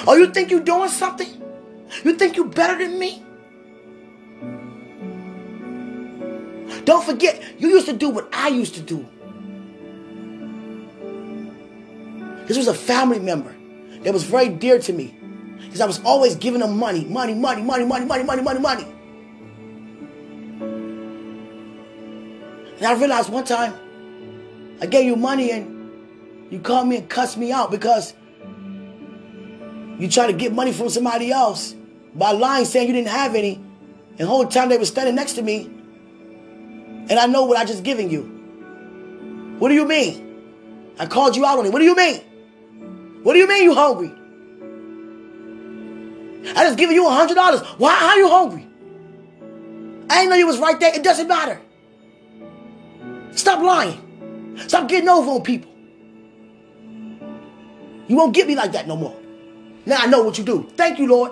Oh, 0.07 0.15
you 0.15 0.31
think 0.31 0.49
you're 0.49 0.62
doing 0.62 0.89
something? 0.89 1.27
You 2.03 2.13
think 2.15 2.38
you're 2.38 2.47
better 2.47 2.77
than 2.77 2.97
me? 2.97 3.23
Don't 6.86 7.03
forget, 7.03 7.41
you 7.60 7.69
used 7.69 7.86
to 7.88 7.93
do 7.93 8.10
what 8.10 8.29
I 8.34 8.47
used 8.47 8.75
to 8.75 8.81
do. 8.81 9.07
This 12.51 12.57
was 12.57 12.67
a 12.67 12.73
family 12.73 13.17
member 13.17 13.55
that 14.03 14.11
was 14.11 14.25
very 14.25 14.49
dear 14.49 14.77
to 14.77 14.91
me. 14.91 15.15
Because 15.61 15.79
I 15.79 15.85
was 15.85 16.03
always 16.03 16.35
giving 16.35 16.59
them 16.59 16.77
money, 16.77 17.05
money, 17.05 17.33
money, 17.33 17.61
money, 17.61 17.85
money, 17.85 18.03
money, 18.03 18.25
money, 18.25 18.41
money, 18.41 18.59
money. 18.59 18.85
And 22.75 22.85
I 22.85 22.93
realized 22.95 23.29
one 23.29 23.45
time 23.45 23.73
I 24.81 24.85
gave 24.85 25.05
you 25.05 25.15
money 25.15 25.51
and 25.51 26.51
you 26.51 26.59
called 26.59 26.89
me 26.89 26.97
and 26.97 27.07
cussed 27.07 27.37
me 27.37 27.53
out 27.53 27.71
because 27.71 28.13
you 29.97 30.09
tried 30.09 30.27
to 30.27 30.33
get 30.33 30.51
money 30.51 30.73
from 30.73 30.89
somebody 30.89 31.31
else 31.31 31.73
by 32.13 32.31
lying, 32.31 32.65
saying 32.65 32.85
you 32.85 32.93
didn't 32.93 33.11
have 33.11 33.33
any. 33.33 33.53
And 33.53 34.17
the 34.17 34.27
whole 34.27 34.45
time 34.45 34.67
they 34.67 34.77
were 34.77 34.83
standing 34.83 35.15
next 35.15 35.35
to 35.35 35.41
me, 35.41 35.67
and 35.67 37.13
I 37.13 37.27
know 37.27 37.45
what 37.45 37.57
I 37.57 37.63
just 37.63 37.85
given 37.85 38.09
you. 38.09 38.23
What 39.57 39.69
do 39.69 39.73
you 39.73 39.87
mean? 39.87 40.93
I 40.99 41.05
called 41.05 41.37
you 41.37 41.45
out 41.45 41.57
on 41.57 41.65
it. 41.65 41.71
What 41.71 41.79
do 41.79 41.85
you 41.85 41.95
mean? 41.95 42.23
What 43.23 43.34
do 43.34 43.39
you 43.39 43.47
mean 43.47 43.63
you 43.63 43.75
hungry? 43.75 44.12
I 46.55 46.65
just 46.65 46.77
given 46.77 46.95
you 46.95 47.07
a 47.07 47.12
hundred 47.12 47.36
dollars. 47.36 47.62
Why 47.77 47.93
are 47.93 48.17
you 48.17 48.29
hungry? 48.29 48.67
I 50.10 50.15
didn't 50.15 50.31
know 50.31 50.36
you 50.36 50.47
was 50.47 50.60
right 50.60 50.79
there. 50.79 50.93
It 50.93 51.03
doesn't 51.03 51.27
matter. 51.27 51.62
Stop 53.31 53.62
lying. 53.62 54.57
Stop 54.67 54.89
getting 54.89 55.07
over 55.07 55.31
on 55.31 55.43
people. 55.43 55.71
You 58.07 58.17
won't 58.17 58.34
get 58.34 58.47
me 58.47 58.55
like 58.55 58.73
that 58.73 58.88
no 58.88 58.95
more. 58.95 59.15
Now 59.86 59.97
I 60.01 60.07
know 60.07 60.23
what 60.23 60.38
you 60.38 60.43
do. 60.43 60.69
Thank 60.75 60.99
you, 60.99 61.07
Lord. 61.07 61.31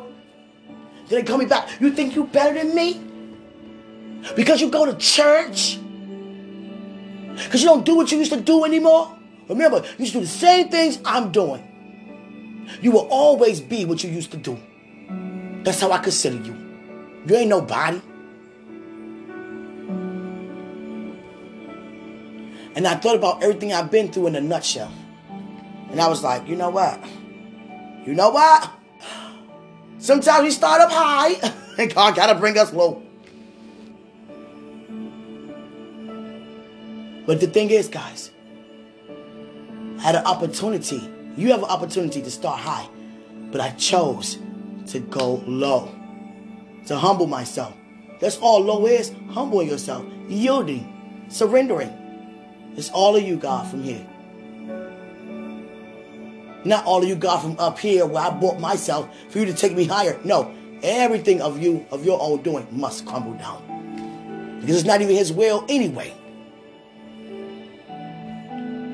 Then 1.08 1.19
they 1.19 1.23
call 1.23 1.38
me 1.38 1.45
back. 1.45 1.82
You 1.82 1.91
think 1.91 2.15
you 2.15 2.25
better 2.25 2.54
than 2.54 2.73
me? 2.73 3.02
Because 4.36 4.62
you 4.62 4.69
go 4.69 4.86
to 4.86 4.95
church? 4.95 5.80
Because 7.36 7.62
you 7.62 7.67
don't 7.67 7.86
do 7.86 7.95
what 7.95 8.12
you 8.12 8.17
used 8.17 8.32
to 8.32 8.39
do 8.39 8.63
anymore? 8.63 9.17
Remember, 9.47 9.78
you 9.78 10.06
used 10.06 10.13
to 10.13 10.19
do 10.19 10.25
the 10.25 10.32
same 10.32 10.69
things 10.69 10.99
I'm 11.04 11.32
doing. 11.32 11.68
You 12.82 12.91
will 12.91 13.08
always 13.10 13.60
be 13.62 13.86
what 13.86 14.03
you 14.03 14.10
used 14.10 14.32
to 14.32 14.38
do. 14.38 14.58
That's 15.63 15.82
how 15.82 15.91
I 15.91 15.97
consider 15.97 16.38
you. 16.38 16.55
You 17.25 17.36
ain't 17.36 17.49
nobody. 17.49 18.01
And 22.75 22.88
I 22.88 22.95
thought 22.95 23.15
about 23.15 23.43
everything 23.43 23.73
I've 23.73 23.91
been 23.91 24.12
through 24.12 24.27
in 24.27 24.36
a 24.36 24.41
nutshell. 24.41 24.91
And 25.91 25.99
I 25.99 26.08
was 26.08 26.23
like, 26.23 26.47
you 26.47 26.55
know 26.55 26.69
what? 26.69 27.03
You 28.05 28.13
know 28.13 28.29
what? 28.29 28.71
Sometimes 29.97 30.43
we 30.43 30.51
start 30.51 30.82
up 30.82 30.91
high 30.91 31.34
and 31.77 31.93
God 31.93 32.15
gotta 32.15 32.36
bring 32.36 32.58
us 32.58 32.71
low. 32.71 33.03
But 37.25 37.41
the 37.41 37.47
thing 37.47 37.69
is, 37.69 37.89
guys, 37.89 38.32
I 39.97 40.01
had 40.01 40.15
an 40.15 40.25
opportunity. 40.25 41.08
You 41.39 41.52
have 41.52 41.63
an 41.63 41.69
opportunity 41.69 42.21
to 42.21 42.30
start 42.30 42.60
high. 42.60 42.86
But 43.49 43.62
I 43.62 43.69
chose 43.71 44.38
to 44.88 44.99
go 44.99 45.36
low, 45.47 45.89
to 46.88 46.97
humble 46.97 47.28
myself. 47.28 47.73
That's 48.19 48.38
all 48.39 48.60
low 48.60 48.86
is 48.86 49.13
humbling 49.32 49.69
yourself, 49.69 50.06
yielding, 50.28 51.25
surrendering. 51.30 51.93
It's 52.75 52.89
all 52.89 53.15
of 53.15 53.23
you, 53.23 53.38
God, 53.38 53.69
from 53.71 53.84
here. 53.84 54.06
Not 56.65 56.84
all 56.86 57.02
of 57.02 57.08
you, 57.08 57.15
God, 57.15 57.41
from 57.41 57.58
up 57.58 57.80
here 57.80 58.06
where 58.06 58.21
I 58.21 58.32
bought 58.32 58.60
myself 58.60 59.10
for 59.30 59.39
you 59.39 59.45
to 59.45 59.54
take 59.54 59.73
me 59.73 59.86
higher. 59.86 60.19
No, 60.25 60.54
everything 60.84 61.41
of 61.41 61.62
you, 61.62 61.86
of 61.89 62.06
your 62.06 62.21
own 62.21 62.41
doing, 62.41 62.67
must 62.69 63.06
crumble 63.06 63.36
down. 63.36 64.60
Because 64.60 64.75
it's 64.75 64.86
not 64.86 65.02
even 65.02 65.15
His 65.15 65.32
will 65.32 65.65
anyway. 65.69 66.13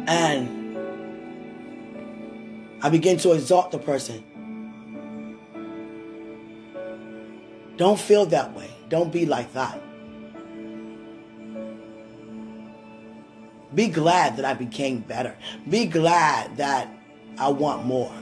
And 0.08 0.64
I 2.86 2.89
begin 2.89 3.17
to 3.17 3.32
exalt 3.32 3.71
the 3.71 3.80
person. 3.80 4.24
Don't 7.78 8.00
feel 8.00 8.28
that 8.28 8.54
way. 8.56 8.69
Don't 8.89 9.12
be 9.12 9.26
like 9.26 9.52
that. 9.54 9.82
Be 13.74 13.88
glad 13.88 14.38
that 14.38 14.45
I 14.45 14.53
became 14.53 14.99
better. 14.99 15.36
Be 15.68 15.88
glad 15.88 16.57
that 16.57 16.88
I 17.39 17.49
want 17.49 17.86
more. 17.86 18.14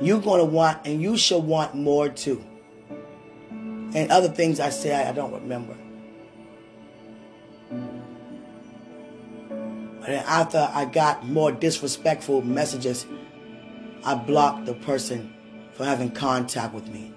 You're 0.00 0.20
going 0.20 0.40
to 0.40 0.44
want, 0.44 0.84
and 0.84 1.00
you 1.00 1.16
should 1.16 1.44
want 1.44 1.76
more 1.76 2.08
too. 2.08 2.44
And 3.94 4.10
other 4.10 4.30
things 4.30 4.58
I 4.58 4.70
say, 4.70 4.96
I 4.96 5.12
don't 5.12 5.32
remember. 5.32 5.76
Then 10.06 10.24
after 10.26 10.68
I 10.72 10.84
got 10.84 11.26
more 11.26 11.52
disrespectful 11.52 12.42
messages, 12.42 13.06
I 14.04 14.14
blocked 14.16 14.66
the 14.66 14.74
person 14.74 15.32
from 15.74 15.86
having 15.86 16.10
contact 16.10 16.74
with 16.74 16.88
me. 16.88 17.12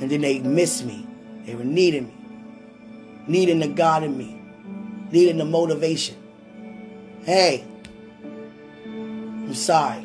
And 0.00 0.10
then 0.10 0.22
they 0.22 0.38
missed 0.40 0.84
me. 0.84 1.06
They 1.44 1.54
were 1.54 1.64
needing 1.64 2.08
me, 2.08 2.14
needing 3.26 3.60
the 3.60 3.68
God 3.68 4.02
in 4.02 4.16
me, 4.16 4.40
needing 5.10 5.36
the 5.36 5.44
motivation. 5.44 6.16
Hey, 7.24 7.64
I'm 8.84 9.54
sorry. 9.54 10.04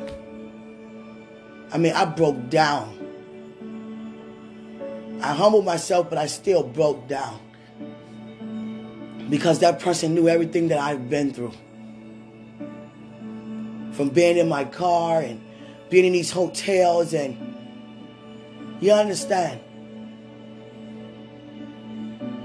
I 1.72 1.78
mean, 1.78 1.94
I 1.94 2.04
broke 2.04 2.50
down. 2.50 2.98
I 5.22 5.32
humbled 5.32 5.64
myself, 5.64 6.10
but 6.10 6.18
I 6.18 6.26
still 6.26 6.62
broke 6.62 7.08
down. 7.08 7.40
Because 9.28 9.60
that 9.60 9.80
person 9.80 10.14
knew 10.14 10.28
everything 10.28 10.68
that 10.68 10.78
I've 10.78 11.08
been 11.08 11.32
through. 11.32 11.52
From 13.92 14.08
being 14.08 14.36
in 14.38 14.48
my 14.48 14.64
car 14.64 15.20
and 15.20 15.40
being 15.90 16.06
in 16.06 16.12
these 16.12 16.30
hotels 16.30 17.12
and 17.14 17.36
you 18.80 18.92
understand. 18.92 19.60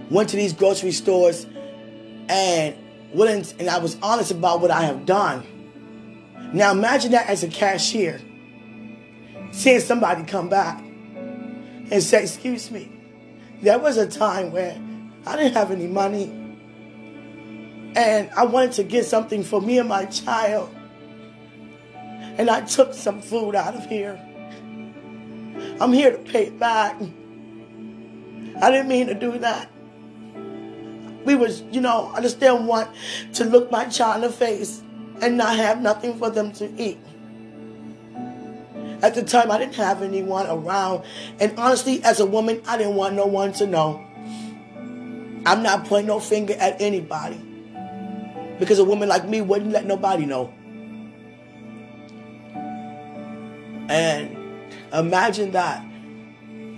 went 0.10 0.30
to 0.30 0.38
these 0.38 0.54
grocery 0.54 0.92
stores 0.92 1.46
and 2.30 2.76
wouldn't, 3.14 3.54
and 3.60 3.70
I 3.70 3.80
was 3.80 3.98
honest 4.02 4.32
about 4.32 4.62
what 4.62 4.72
I 4.72 4.84
have 4.84 5.06
done. 5.06 5.46
Now 6.54 6.72
imagine 6.72 7.12
that 7.12 7.28
as 7.28 7.44
a 7.44 7.48
cashier, 7.48 8.22
seeing 9.52 9.80
somebody 9.80 10.24
come 10.24 10.50
back 10.50 10.80
and 10.80 12.04
say, 12.04 12.24
"Excuse 12.24 12.72
me, 12.72 12.90
there 13.62 13.80
was 13.80 13.98
a 13.98 14.08
time 14.08 14.52
where 14.52 14.78
I 15.26 15.36
didn't 15.36 15.54
have 15.54 15.72
any 15.72 15.88
money, 15.88 16.32
and 17.98 18.30
I 18.38 18.46
wanted 18.46 18.72
to 18.74 18.84
get 18.84 19.06
something 19.06 19.44
for 19.44 19.60
me 19.60 19.80
and 19.80 19.90
my 19.90 20.06
child, 20.06 20.74
and 22.38 22.50
I 22.50 22.62
took 22.62 22.94
some 22.94 23.22
food 23.22 23.56
out 23.56 23.76
of 23.76 23.86
here. 23.88 24.18
I'm 25.82 25.92
here 25.92 26.12
to 26.12 26.20
pay 26.20 26.48
it 26.48 26.60
back. 26.60 26.96
I 28.62 28.72
didn't 28.72 28.88
mean 28.88 29.08
to 29.08 29.14
do 29.14 29.38
that." 29.40 29.70
we 31.28 31.36
was, 31.36 31.62
you 31.74 31.82
know, 31.82 32.10
I 32.16 32.22
just 32.22 32.40
didn't 32.40 32.68
want 32.68 32.90
to 33.34 33.44
look 33.44 33.70
my 33.70 33.84
child 33.86 34.24
in 34.24 34.32
the 34.32 34.36
face 34.36 34.82
and 35.22 35.36
not 35.36 35.58
have 35.58 35.82
nothing 35.82 36.18
for 36.18 36.30
them 36.30 36.54
to 36.54 36.72
eat. 36.82 36.98
At 39.02 39.14
the 39.14 39.24
time, 39.24 39.52
I 39.52 39.58
didn't 39.58 39.76
have 39.76 40.02
anyone 40.02 40.48
around. 40.48 41.04
And 41.42 41.54
honestly, 41.60 42.02
as 42.04 42.22
a 42.22 42.26
woman, 42.26 42.62
I 42.66 42.78
didn't 42.78 42.96
want 42.96 43.16
no 43.16 43.26
one 43.26 43.52
to 43.54 43.68
know. 43.68 44.04
I'm 45.46 45.62
not 45.62 45.86
pointing 45.86 46.08
no 46.08 46.22
finger 46.22 46.54
at 46.54 46.82
anybody. 46.82 47.47
Because 48.60 48.80
a 48.80 48.86
woman 48.86 49.08
like 49.08 49.28
me 49.28 49.42
wouldn't 49.42 49.72
let 49.72 49.86
nobody 49.86 50.26
know. 50.26 50.54
And 53.90 54.64
imagine 54.94 55.52
that. 55.52 55.84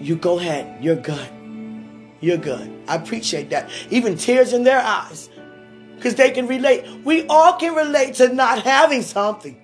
You 0.01 0.15
go 0.15 0.39
ahead, 0.39 0.83
you're 0.83 0.95
good. 0.95 1.29
You're 2.21 2.37
good. 2.37 2.71
I 2.87 2.95
appreciate 2.95 3.49
that. 3.51 3.69
Even 3.89 4.17
tears 4.17 4.53
in 4.53 4.63
their 4.63 4.79
eyes. 4.79 5.29
Because 5.95 6.15
they 6.15 6.31
can 6.31 6.47
relate. 6.47 6.85
We 7.03 7.25
all 7.27 7.53
can 7.53 7.75
relate 7.75 8.15
to 8.15 8.33
not 8.33 8.63
having 8.63 9.01
something. 9.01 9.57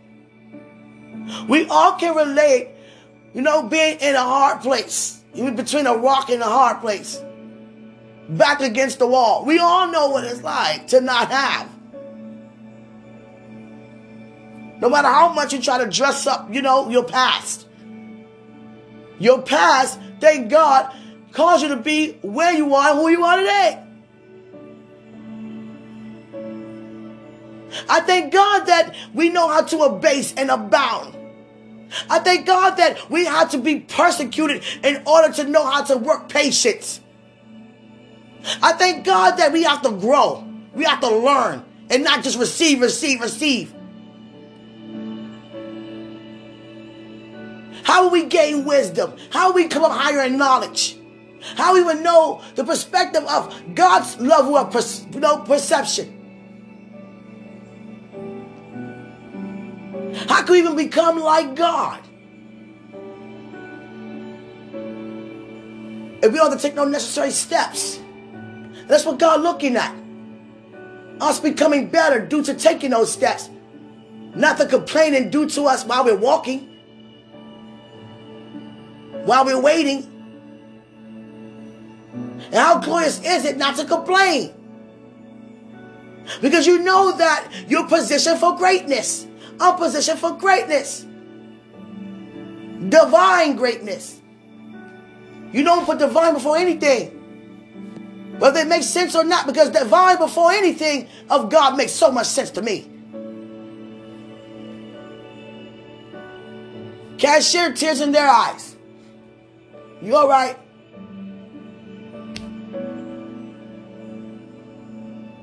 We 1.48 1.66
all 1.68 1.94
can 1.94 2.16
relate, 2.16 2.70
you 3.34 3.42
know, 3.42 3.64
being 3.64 4.00
in 4.00 4.16
a 4.16 4.24
hard 4.24 4.62
place. 4.62 5.22
Even 5.34 5.56
between 5.56 5.86
a 5.88 5.96
rock 5.96 6.30
and 6.30 6.42
a 6.42 6.46
hard 6.46 6.82
place. 6.82 7.22
Back 8.30 8.62
against 8.62 9.00
the 9.00 9.08
wall. 9.08 9.46
We 9.46 9.60
all 9.60 9.92
know 9.92 10.10
what 10.10 10.24
it's 10.24 10.42
like 10.42 10.88
to 10.88 11.02
not 11.02 11.30
have. 11.32 11.70
No 14.80 14.90
matter 14.90 15.08
how 15.08 15.34
much 15.34 15.54
you 15.54 15.62
try 15.62 15.78
to 15.84 15.90
dress 15.90 16.28
up, 16.28 16.54
you 16.54 16.62
know, 16.62 16.90
your 16.90 17.04
past. 17.04 17.68
Your 19.20 19.42
past, 19.42 20.00
thank 20.20 20.50
God, 20.50 20.94
caused 21.32 21.64
you 21.64 21.70
to 21.70 21.78
be 21.78 22.14
where 22.22 22.54
you 22.54 22.74
are 22.76 22.92
and 22.92 23.00
who 23.00 23.10
you 23.10 23.24
are 23.24 23.38
today. 23.38 23.82
I 27.90 28.00
thank 28.02 28.34
God 28.34 28.66
that 28.66 28.96
we 29.14 29.30
know 29.30 29.48
how 29.48 29.62
to 29.64 29.80
abase 29.84 30.34
and 30.36 30.50
abound. 30.50 31.16
I 32.10 32.20
thank 32.20 32.46
God 32.46 32.72
that 32.78 33.10
we 33.10 33.26
have 33.26 33.52
to 33.52 33.58
be 33.58 33.82
persecuted 33.82 34.64
in 34.84 35.04
order 35.06 35.34
to 35.34 35.44
know 35.46 35.66
how 35.66 35.84
to 35.84 35.98
work 35.98 36.30
patience. 36.30 37.00
I 38.62 38.74
thank 38.74 39.06
God 39.06 39.38
that 39.38 39.52
we 39.52 39.64
have 39.64 39.82
to 39.84 39.92
grow. 39.92 40.48
We 40.74 40.84
have 40.86 41.00
to 41.02 41.10
learn 41.10 41.64
and 41.90 42.04
not 42.04 42.24
just 42.24 42.38
receive, 42.38 42.82
receive, 42.82 43.22
receive. 43.22 43.74
How 47.86 48.04
will 48.04 48.10
we 48.10 48.26
gain 48.26 48.66
wisdom? 48.66 49.14
How 49.30 49.50
will 49.50 49.56
we 49.56 49.68
come 49.68 49.84
up 49.84 49.92
higher 49.92 50.24
in 50.24 50.40
knowledge? 50.40 50.98
How 51.56 51.76
we 51.76 51.84
would 51.84 52.02
know 52.02 52.42
the 52.56 52.64
perspective 52.64 53.24
of 53.26 53.76
God's 53.76 54.20
love 54.20 54.48
or 54.48 54.66
per- 54.66 54.82
you 55.14 55.20
know, 55.20 55.38
perception? 55.38 56.12
How 60.28 60.42
can 60.42 60.54
we 60.54 60.60
even 60.60 60.76
become 60.76 61.20
like 61.20 61.54
God? 61.54 62.02
If 66.24 66.32
we 66.32 66.40
don't 66.40 66.60
take 66.60 66.74
no 66.74 66.86
necessary 66.86 67.30
steps. 67.30 68.00
That's 68.88 69.06
what 69.06 69.20
God 69.20 69.42
looking 69.42 69.76
at. 69.76 69.96
Us 71.22 71.40
becoming 71.40 71.90
better 71.90 72.26
due 72.26 72.42
to 72.46 72.56
taking 72.56 72.90
those 72.90 73.14
steps. 73.14 73.52
Not 74.34 74.58
the 74.58 74.66
complaining 74.66 75.30
due 75.30 75.48
to 75.50 75.66
us 75.66 75.86
while 75.86 76.04
we're 76.04 76.18
walking. 76.18 76.75
While 79.26 79.46
we're 79.46 79.62
waiting. 79.62 80.12
And 82.46 82.56
how 82.56 82.80
glorious 82.80 83.20
is 83.24 83.46
it 83.46 83.58
not 83.58 83.76
to 83.78 83.86
complain? 83.86 84.54
Because 86.42 86.66
you 86.66 86.80
know 86.80 87.16
that 87.18 87.52
you're 87.68 87.88
positioned 87.88 88.40
for 88.40 88.56
greatness. 88.56 89.28
I'm 89.60 89.78
positioned 89.78 90.20
for 90.20 90.34
greatness. 90.34 91.06
Divine 92.90 93.56
greatness. 93.56 94.22
You 95.52 95.64
don't 95.64 95.86
put 95.86 96.00
divine 96.00 96.34
before 96.34 96.58
anything. 96.58 97.12
Whether 98.40 98.60
it 98.60 98.68
makes 98.68 98.88
sense 98.88 99.16
or 99.16 99.24
not, 99.24 99.48
because 99.48 99.70
divine 99.70 100.18
before 100.18 100.52
anything 100.52 101.08
of 101.30 101.50
God 101.50 101.78
makes 101.78 101.94
so 101.94 102.12
much 102.12 102.28
sense 102.28 102.52
to 102.52 102.62
me. 102.62 102.92
Can't 107.18 107.44
share 107.44 107.72
tears 107.72 108.02
in 108.02 108.12
their 108.12 108.28
eyes. 108.28 108.75
You 110.06 110.16
all 110.16 110.30
right? 110.30 110.56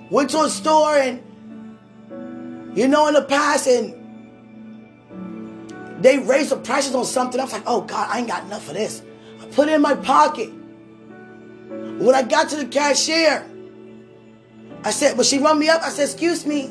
Went 0.09 0.31
to 0.31 0.43
a 0.43 0.49
store 0.49 0.97
and, 0.99 1.21
you 2.79 2.87
know, 2.87 3.09
in 3.09 3.15
the 3.15 3.23
past, 3.23 3.67
and 3.67 3.93
they 6.01 6.21
raised 6.21 6.51
the 6.51 6.57
prices 6.59 6.95
on 6.95 7.05
something. 7.05 7.41
I 7.41 7.45
was 7.45 7.53
like, 7.53 7.65
oh 7.67 7.81
God, 7.81 8.09
I 8.09 8.21
ain't 8.21 8.29
got 8.29 8.45
enough 8.45 8.69
of 8.69 8.75
this. 8.75 9.03
I 9.41 9.47
put 9.47 9.67
it 9.67 9.73
in 9.73 9.81
my 9.81 9.97
pocket. 9.97 10.51
When 10.51 12.15
I 12.15 12.23
got 12.23 12.49
to 12.51 12.57
the 12.57 12.67
cashier, 12.67 13.45
I 14.85 14.93
said, 14.93 15.17
but 15.17 15.27
she 15.27 15.41
run 15.41 15.59
me 15.59 15.71
up. 15.71 15.83
I 15.83 15.89
said, 15.89 16.05
excuse 16.05 16.47
me. 16.47 16.71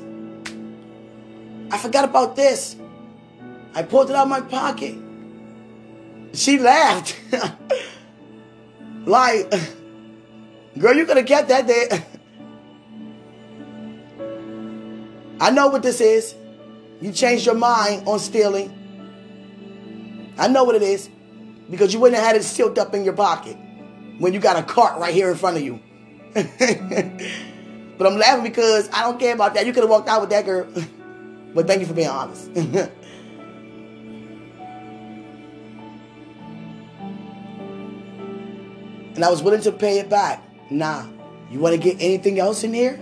I 1.70 1.78
forgot 1.78 2.06
about 2.06 2.38
this. 2.38 2.78
I 3.76 3.84
pulled 3.84 4.10
it 4.10 4.16
out 4.16 4.24
of 4.24 4.30
my 4.30 4.40
pocket. 4.40 5.01
She 6.34 6.60
laughed. 6.60 7.20
like, 9.06 9.52
girl, 10.78 10.96
you 10.96 11.06
could 11.06 11.18
have 11.18 11.26
kept 11.26 11.50
that 11.50 11.68
there. 11.68 11.88
I 15.42 15.50
know 15.50 15.68
what 15.68 15.82
this 15.82 16.00
is. 16.02 16.36
You 17.02 17.12
changed 17.12 17.46
your 17.48 17.56
mind 17.56 18.08
on 18.08 18.20
stealing. 18.20 18.78
I 20.38 20.48
know 20.48 20.64
what 20.64 20.76
it 20.76 20.84
is. 20.84 21.10
Because 21.70 21.94
you 21.94 22.00
wouldn't 22.00 22.22
have 22.22 22.28
had 22.28 22.36
it 22.36 22.44
sealed 22.44 22.78
up 22.78 22.94
in 22.94 23.04
your 23.04 23.14
pocket 23.14 23.58
when 24.20 24.34
you 24.34 24.40
got 24.40 24.58
a 24.58 24.64
cart 24.64 25.00
right 25.00 25.14
here 25.14 25.32
in 25.32 25.38
front 25.38 25.58
of 25.58 25.64
you. 25.64 25.80
but 26.34 28.08
I'm 28.08 28.18
laughing 28.18 28.44
because 28.44 28.90
I 28.94 29.02
don't 29.02 29.20
care 29.20 29.34
about 29.34 29.56
that. 29.56 29.66
You 29.66 29.74
could 29.74 29.84
have 29.84 29.90
walked 29.90 30.10
out 30.10 30.22
with 30.22 30.30
that 30.30 30.46
girl. 30.46 30.68
but 31.56 31.68
thank 31.68 31.82
you 31.82 31.88
for 31.88 31.94
being 31.94 32.10
honest. 32.10 32.52
And 39.16 39.24
I 39.24 39.30
was 39.30 39.44
willing 39.44 39.62
to 39.62 39.72
pay 39.72 40.00
it 40.00 40.10
back. 40.10 40.44
Nah, 40.70 41.06
you 41.50 41.60
want 41.60 41.76
to 41.76 41.82
get 41.82 41.98
anything 42.02 42.40
else 42.40 42.64
in 42.64 42.74
here? 42.74 43.00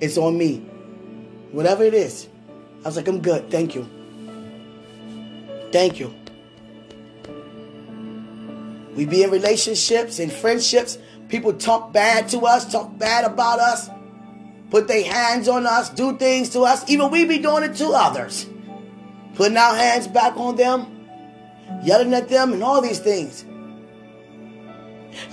It's 0.00 0.16
on 0.16 0.36
me. 0.36 0.58
Whatever 1.52 1.84
it 1.84 1.94
is. 1.94 2.28
I 2.82 2.88
was 2.88 2.96
like, 2.96 3.08
I'm 3.08 3.20
good. 3.20 3.50
Thank 3.50 3.74
you. 3.74 3.88
Thank 5.72 6.00
you. 6.00 6.14
We 8.94 9.04
be 9.04 9.22
in 9.22 9.30
relationships 9.30 10.18
and 10.18 10.32
friendships. 10.32 10.98
People 11.28 11.52
talk 11.52 11.92
bad 11.92 12.28
to 12.30 12.40
us, 12.40 12.70
talk 12.70 12.98
bad 12.98 13.24
about 13.24 13.60
us, 13.60 13.88
put 14.70 14.88
their 14.88 15.04
hands 15.04 15.48
on 15.48 15.66
us, 15.66 15.90
do 15.90 16.16
things 16.16 16.50
to 16.50 16.62
us. 16.62 16.88
Even 16.90 17.10
we 17.10 17.24
be 17.24 17.38
doing 17.38 17.62
it 17.64 17.76
to 17.76 17.88
others. 17.90 18.46
Putting 19.34 19.56
our 19.56 19.76
hands 19.76 20.08
back 20.08 20.36
on 20.36 20.56
them, 20.56 21.06
yelling 21.84 22.12
at 22.14 22.28
them, 22.28 22.52
and 22.52 22.64
all 22.64 22.80
these 22.80 22.98
things. 22.98 23.44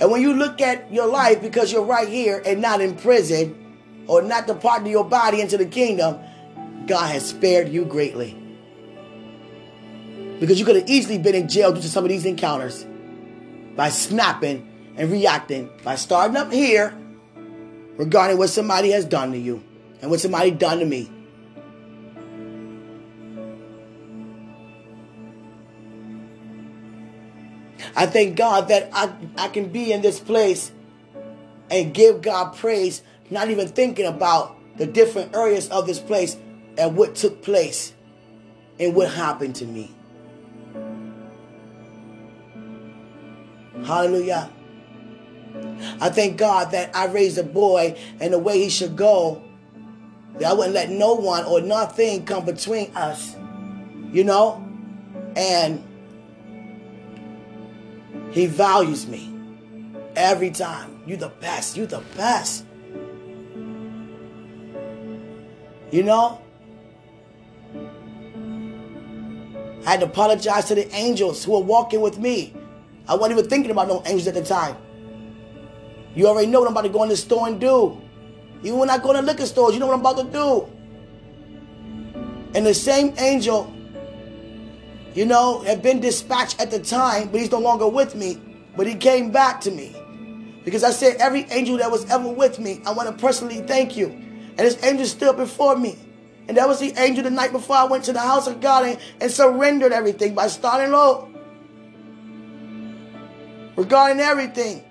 And 0.00 0.10
when 0.10 0.22
you 0.22 0.32
look 0.32 0.60
at 0.60 0.92
your 0.92 1.06
life 1.06 1.40
because 1.40 1.72
you're 1.72 1.84
right 1.84 2.08
here 2.08 2.42
and 2.44 2.60
not 2.60 2.80
in 2.80 2.96
prison, 2.96 3.68
or 4.08 4.22
not 4.22 4.46
departing 4.46 4.90
your 4.90 5.04
body 5.04 5.40
into 5.40 5.56
the 5.56 5.66
kingdom, 5.66 6.18
God 6.86 7.12
has 7.12 7.28
spared 7.28 7.68
you 7.68 7.84
greatly. 7.84 8.36
Because 10.40 10.58
you 10.58 10.64
could 10.64 10.76
have 10.76 10.88
easily 10.88 11.18
been 11.18 11.34
in 11.34 11.48
jail 11.48 11.72
due 11.72 11.82
to 11.82 11.88
some 11.88 12.04
of 12.04 12.08
these 12.08 12.24
encounters 12.24 12.86
by 13.76 13.90
snapping 13.90 14.94
and 14.96 15.12
reacting, 15.12 15.70
by 15.84 15.94
starting 15.94 16.36
up 16.36 16.50
here 16.50 16.96
regarding 17.96 18.38
what 18.38 18.48
somebody 18.48 18.90
has 18.90 19.04
done 19.04 19.32
to 19.32 19.38
you 19.38 19.62
and 20.00 20.10
what 20.10 20.20
somebody 20.20 20.50
done 20.50 20.78
to 20.78 20.86
me. 20.86 21.10
I 27.98 28.06
thank 28.06 28.36
God 28.36 28.68
that 28.68 28.90
I, 28.92 29.12
I 29.36 29.48
can 29.48 29.70
be 29.70 29.92
in 29.92 30.02
this 30.02 30.20
place 30.20 30.70
and 31.68 31.92
give 31.92 32.22
God 32.22 32.56
praise, 32.56 33.02
not 33.28 33.50
even 33.50 33.66
thinking 33.66 34.06
about 34.06 34.56
the 34.76 34.86
different 34.86 35.34
areas 35.34 35.68
of 35.70 35.88
this 35.88 35.98
place 35.98 36.36
and 36.78 36.96
what 36.96 37.16
took 37.16 37.42
place 37.42 37.92
and 38.78 38.94
what 38.94 39.10
happened 39.10 39.56
to 39.56 39.64
me. 39.64 39.90
Hallelujah. 43.84 44.48
I 46.00 46.10
thank 46.10 46.36
God 46.36 46.70
that 46.70 46.94
I 46.94 47.06
raised 47.06 47.36
a 47.36 47.42
boy 47.42 47.98
in 48.20 48.30
the 48.30 48.38
way 48.38 48.60
he 48.60 48.68
should 48.68 48.94
go. 48.94 49.42
That 50.34 50.52
I 50.52 50.52
wouldn't 50.52 50.74
let 50.74 50.88
no 50.88 51.14
one 51.14 51.44
or 51.46 51.60
nothing 51.60 52.24
come 52.24 52.44
between 52.44 52.94
us. 52.94 53.34
You 54.12 54.22
know? 54.22 54.64
And 55.34 55.82
he 58.30 58.46
values 58.46 59.06
me 59.06 59.34
every 60.16 60.50
time. 60.50 61.02
You 61.06 61.16
the 61.16 61.28
best. 61.28 61.76
You 61.76 61.86
the 61.86 62.02
best. 62.16 62.64
You 65.90 66.02
know? 66.02 66.42
I 69.86 69.92
had 69.92 70.00
to 70.00 70.06
apologize 70.06 70.66
to 70.66 70.74
the 70.74 70.92
angels 70.94 71.44
who 71.44 71.52
were 71.52 71.60
walking 71.60 72.00
with 72.00 72.18
me. 72.18 72.54
I 73.06 73.14
wasn't 73.14 73.38
even 73.38 73.48
thinking 73.48 73.70
about 73.70 73.88
no 73.88 74.02
angels 74.04 74.26
at 74.26 74.34
the 74.34 74.44
time. 74.44 74.76
You 76.14 76.26
already 76.26 76.48
know 76.48 76.60
what 76.60 76.66
I'm 76.66 76.72
about 76.72 76.82
to 76.82 76.90
go 76.90 77.02
in 77.04 77.08
the 77.08 77.16
store 77.16 77.46
and 77.46 77.58
do. 77.58 77.98
Even 78.62 78.78
when 78.78 78.90
I 78.90 78.98
go 78.98 79.12
to 79.12 79.22
liquor 79.22 79.46
stores, 79.46 79.72
you 79.72 79.80
know 79.80 79.86
what 79.86 79.94
I'm 79.94 80.00
about 80.00 80.18
to 80.18 80.24
do. 80.24 80.68
And 82.54 82.66
the 82.66 82.74
same 82.74 83.14
angel, 83.18 83.72
you 85.14 85.24
know, 85.26 85.60
had 85.60 85.82
been 85.82 86.00
dispatched 86.00 86.60
at 86.60 86.70
the 86.70 86.78
time, 86.78 87.28
but 87.28 87.40
he's 87.40 87.50
no 87.50 87.58
longer 87.58 87.88
with 87.88 88.14
me. 88.14 88.40
But 88.76 88.86
he 88.86 88.94
came 88.94 89.30
back 89.30 89.60
to 89.62 89.70
me. 89.70 89.94
Because 90.64 90.84
I 90.84 90.90
said, 90.90 91.16
every 91.16 91.44
angel 91.44 91.78
that 91.78 91.90
was 91.90 92.08
ever 92.10 92.28
with 92.28 92.58
me, 92.58 92.80
I 92.86 92.92
want 92.92 93.08
to 93.08 93.14
personally 93.20 93.62
thank 93.62 93.96
you. 93.96 94.06
And 94.06 94.58
this 94.58 94.82
angel 94.84 95.06
stood 95.06 95.36
before 95.36 95.76
me. 95.76 95.96
And 96.46 96.56
that 96.56 96.68
was 96.68 96.78
the 96.78 96.92
angel 96.98 97.24
the 97.24 97.30
night 97.30 97.52
before 97.52 97.76
I 97.76 97.84
went 97.84 98.04
to 98.04 98.12
the 98.12 98.20
house 98.20 98.46
of 98.46 98.60
God 98.60 98.84
and, 98.84 98.98
and 99.20 99.30
surrendered 99.30 99.92
everything 99.92 100.34
by 100.34 100.48
starting 100.48 100.92
low. 100.92 101.28
Regarding 103.76 104.20
everything. 104.20 104.84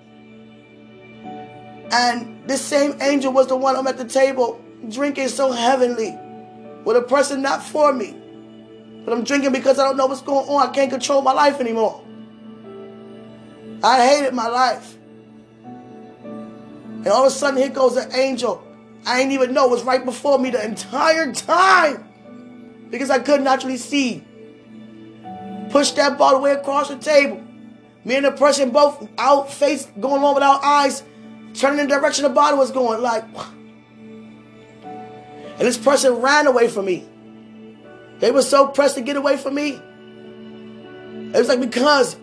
And 1.92 2.48
this 2.48 2.60
same 2.60 3.00
angel 3.00 3.32
was 3.32 3.46
the 3.46 3.56
one 3.56 3.76
I'm 3.76 3.86
at 3.86 3.98
the 3.98 4.04
table 4.04 4.62
drinking 4.88 5.28
so 5.28 5.52
heavenly 5.52 6.16
with 6.84 6.96
a 6.96 7.02
person 7.02 7.42
not 7.42 7.62
for 7.62 7.92
me. 7.92 8.17
But 9.04 9.12
I'm 9.12 9.24
drinking 9.24 9.52
because 9.52 9.78
I 9.78 9.84
don't 9.84 9.96
know 9.96 10.06
what's 10.06 10.22
going 10.22 10.48
on. 10.48 10.68
I 10.68 10.72
can't 10.72 10.90
control 10.90 11.22
my 11.22 11.32
life 11.32 11.60
anymore. 11.60 12.04
I 13.82 14.06
hated 14.06 14.34
my 14.34 14.48
life. 14.48 14.96
And 16.98 17.06
all 17.08 17.24
of 17.24 17.32
a 17.32 17.34
sudden, 17.34 17.58
here 17.58 17.70
goes 17.70 17.96
an 17.96 18.12
angel. 18.12 18.64
I 19.06 19.18
didn't 19.18 19.32
even 19.32 19.54
know 19.54 19.66
it 19.66 19.70
was 19.70 19.84
right 19.84 20.04
before 20.04 20.38
me 20.38 20.50
the 20.50 20.64
entire 20.64 21.32
time. 21.32 22.08
Because 22.90 23.10
I 23.10 23.18
couldn't 23.20 23.46
actually 23.46 23.76
see. 23.76 24.24
Push 25.70 25.92
that 25.92 26.18
bottle 26.18 26.40
way 26.40 26.52
across 26.52 26.88
the 26.88 26.96
table. 26.96 27.42
Me 28.04 28.16
and 28.16 28.24
the 28.24 28.32
person 28.32 28.70
both 28.70 29.08
out 29.18 29.52
face 29.52 29.86
going 30.00 30.22
on 30.22 30.34
with 30.34 30.42
our 30.42 30.62
eyes 30.64 31.02
turning 31.54 31.80
in 31.80 31.88
the 31.88 31.94
direction 31.94 32.22
the 32.22 32.30
body 32.30 32.56
was 32.56 32.70
going. 32.70 33.02
Like, 33.02 33.24
and 34.82 35.66
this 35.66 35.76
person 35.76 36.14
ran 36.14 36.46
away 36.46 36.68
from 36.68 36.86
me. 36.86 37.08
They 38.20 38.30
were 38.30 38.42
so 38.42 38.68
pressed 38.68 38.96
to 38.96 39.00
get 39.00 39.16
away 39.16 39.36
from 39.36 39.54
me. 39.54 39.80
It 41.32 41.36
was 41.36 41.48
like 41.48 41.60
because 41.60 42.16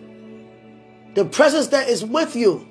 the 1.14 1.24
presence 1.24 1.68
that 1.68 1.88
is 1.88 2.04
with 2.04 2.36
you, 2.36 2.66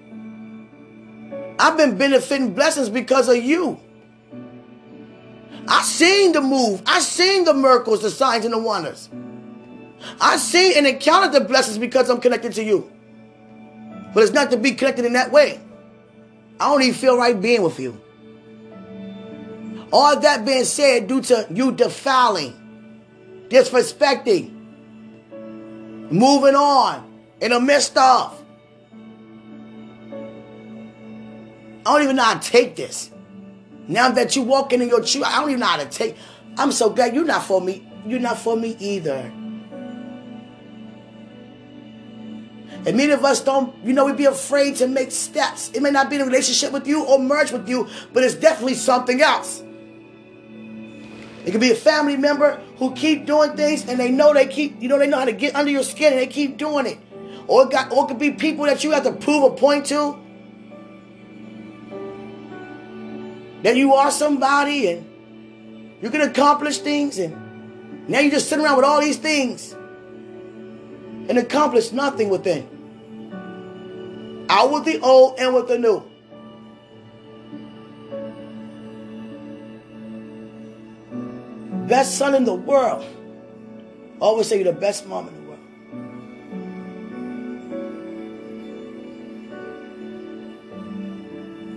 I've 1.57 1.77
been 1.77 1.97
benefiting 1.97 2.53
blessings 2.53 2.89
because 2.89 3.29
of 3.29 3.37
you. 3.37 3.79
I 5.67 5.81
seen 5.81 6.31
the 6.33 6.41
move. 6.41 6.83
I 6.85 6.99
seen 6.99 7.45
the 7.45 7.53
miracles, 7.53 8.01
the 8.01 8.11
signs, 8.11 8.45
and 8.45 8.53
the 8.53 8.59
wonders. 8.59 9.09
I 10.21 10.37
seen 10.37 10.77
and 10.77 10.85
encountered 10.85 11.31
the 11.31 11.41
blessings 11.41 11.77
because 11.77 12.09
I'm 12.09 12.21
connected 12.21 12.53
to 12.53 12.63
you. 12.63 12.91
But 14.13 14.23
it's 14.23 14.33
not 14.33 14.51
to 14.51 14.57
be 14.57 14.73
connected 14.73 15.05
in 15.05 15.13
that 15.13 15.31
way. 15.31 15.59
I 16.59 16.69
don't 16.69 16.81
even 16.83 16.93
feel 16.93 17.17
right 17.17 17.39
being 17.39 17.63
with 17.63 17.79
you. 17.79 17.99
All 19.91 20.19
that 20.19 20.45
being 20.45 20.65
said, 20.65 21.07
due 21.07 21.21
to 21.21 21.47
you 21.51 21.71
defiling, 21.71 22.53
disrespecting, 23.49 24.51
moving 26.11 26.55
on 26.55 27.11
in 27.41 27.51
the 27.51 27.59
midst 27.59 27.97
of. 27.97 28.41
I 31.85 31.93
don't 31.93 32.03
even 32.03 32.15
know 32.15 32.23
how 32.23 32.39
to 32.39 32.49
take 32.49 32.75
this. 32.75 33.11
Now 33.87 34.09
that 34.09 34.35
you're 34.35 34.45
walking 34.45 34.81
in 34.81 34.89
your 34.89 35.05
shoe, 35.05 35.23
I 35.23 35.39
don't 35.39 35.49
even 35.49 35.59
know 35.59 35.67
how 35.67 35.77
to 35.77 35.85
take. 35.85 36.17
I'm 36.57 36.71
so 36.71 36.89
glad 36.89 37.13
you're 37.13 37.25
not 37.25 37.43
for 37.43 37.61
me. 37.61 37.87
You're 38.05 38.19
not 38.19 38.39
for 38.39 38.55
me 38.57 38.75
either. 38.79 39.31
And 42.85 42.97
many 42.97 43.11
of 43.11 43.25
us 43.25 43.41
don't, 43.41 43.75
you 43.83 43.93
know, 43.93 44.05
we'd 44.05 44.17
be 44.17 44.25
afraid 44.25 44.75
to 44.77 44.87
make 44.87 45.11
steps. 45.11 45.71
It 45.73 45.81
may 45.81 45.89
not 45.89 46.09
be 46.09 46.17
in 46.17 46.21
a 46.21 46.25
relationship 46.25 46.71
with 46.71 46.87
you 46.87 47.03
or 47.03 47.17
merge 47.17 47.51
with 47.51 47.67
you, 47.67 47.87
but 48.13 48.23
it's 48.23 48.35
definitely 48.35 48.75
something 48.75 49.21
else. 49.21 49.63
It 51.45 51.51
could 51.51 51.61
be 51.61 51.71
a 51.71 51.75
family 51.75 52.17
member 52.17 52.59
who 52.77 52.93
keep 52.93 53.27
doing 53.27 53.55
things 53.55 53.87
and 53.87 53.99
they 53.99 54.09
know 54.09 54.33
they 54.33 54.47
keep, 54.47 54.81
you 54.81 54.89
know, 54.89 54.97
they 54.97 55.05
know 55.05 55.19
how 55.19 55.25
to 55.25 55.31
get 55.31 55.55
under 55.55 55.69
your 55.69 55.83
skin 55.83 56.13
and 56.13 56.21
they 56.21 56.27
keep 56.27 56.57
doing 56.57 56.87
it. 56.87 56.97
Or 57.47 57.65
it, 57.65 57.71
got, 57.71 57.91
or 57.91 58.05
it 58.05 58.07
could 58.07 58.17
be 58.17 58.31
people 58.31 58.65
that 58.65 58.83
you 58.83 58.91
have 58.91 59.03
to 59.03 59.11
prove 59.11 59.43
a 59.43 59.55
point 59.55 59.85
to. 59.87 60.17
That 63.61 63.75
you 63.75 63.93
are 63.93 64.09
somebody 64.09 64.87
and 64.87 65.05
you 66.01 66.09
can 66.09 66.21
accomplish 66.21 66.79
things 66.79 67.19
and 67.19 68.09
now 68.09 68.19
you 68.19 68.31
just 68.31 68.49
sit 68.49 68.59
around 68.59 68.77
with 68.77 68.85
all 68.85 69.01
these 69.01 69.17
things 69.17 69.73
and 69.73 71.37
accomplish 71.37 71.91
nothing 71.91 72.29
within. 72.29 72.67
Out 74.49 74.71
with 74.71 74.85
the 74.85 74.99
old 74.99 75.39
and 75.39 75.53
with 75.53 75.67
the 75.67 75.77
new. 75.77 76.03
Best 81.87 82.17
son 82.17 82.33
in 82.33 82.45
the 82.45 82.53
world. 82.53 83.05
always 84.19 84.47
say 84.47 84.55
you're 84.55 84.73
the 84.73 84.79
best 84.79 85.05
mom 85.05 85.27
in 85.27 85.35
the 85.35 85.41
world. 85.41 85.59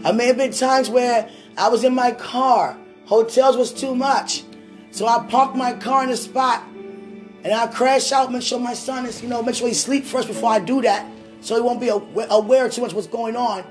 I 0.07 0.13
may 0.13 0.27
have 0.29 0.39
been 0.39 0.53
times 0.53 0.89
where 0.89 1.29
I 1.59 1.69
was 1.69 1.85
in 1.85 1.95
my 1.95 2.13
car. 2.13 2.79
Hotels 3.05 3.57
was 3.57 3.73
too 3.73 3.95
much. 3.95 4.45
So 4.93 5.07
I 5.07 5.27
parked 5.29 5.57
my 5.57 5.75
car 5.75 6.05
in 6.05 6.11
a 6.11 6.17
spot 6.17 6.65
and 7.45 7.53
I 7.53 7.67
crash 7.67 8.11
out, 8.11 8.33
make 8.33 8.43
sure 8.43 8.59
my 8.59 8.75
son 8.75 9.05
is, 9.05 9.23
you 9.23 9.29
know, 9.29 9.43
make 9.43 9.57
sure 9.57 9.69
he 9.69 9.75
sleep 9.75 10.07
first 10.07 10.27
before 10.27 10.51
I 10.51 10.59
do 10.59 10.81
that 10.83 11.07
so 11.41 11.55
he 11.55 11.61
won't 11.61 11.81
be 11.81 11.89
aware 11.89 12.69
too 12.71 12.81
much 12.81 12.95
what's 12.95 13.07
going 13.07 13.37
on. 13.37 13.65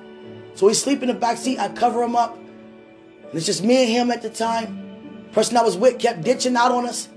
So 0.54 0.68
he 0.68 0.76
sleeping 0.76 1.10
in 1.10 1.16
the 1.16 1.20
back 1.20 1.38
seat. 1.38 1.58
I 1.58 1.70
cover 1.70 2.04
him 2.04 2.16
up. 2.16 2.38
And 2.38 3.34
it's 3.34 3.46
just 3.46 3.64
me 3.64 3.84
and 3.84 3.90
him 3.92 4.12
at 4.12 4.22
the 4.22 4.30
time. 4.30 4.87
Person 5.32 5.58
I 5.58 5.64
was 5.64 5.78
with 5.78 6.00
kept 6.00 6.22
ditching 6.22 6.56
out 6.56 6.72
on 6.72 6.86
us 6.86 7.08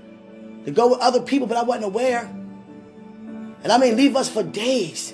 to 0.65 0.71
go 0.71 0.89
with 0.89 0.99
other 0.99 1.21
people, 1.21 1.47
but 1.47 1.57
I 1.57 1.63
wasn't 1.63 1.85
aware. 1.85 2.29
And 3.63 3.71
I 3.71 3.77
mean, 3.77 3.95
leave 3.95 4.15
us 4.15 4.29
for 4.29 4.43
days. 4.43 5.13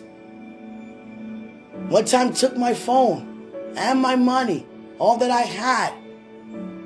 One 1.90 2.06
time 2.06 2.34
took 2.34 2.58
my 2.58 2.74
phone 2.74 3.52
and 3.76 4.02
my 4.02 4.16
money, 4.16 4.66
all 5.00 5.18
that 5.18 5.32
I 5.32 5.42
had 5.42 5.94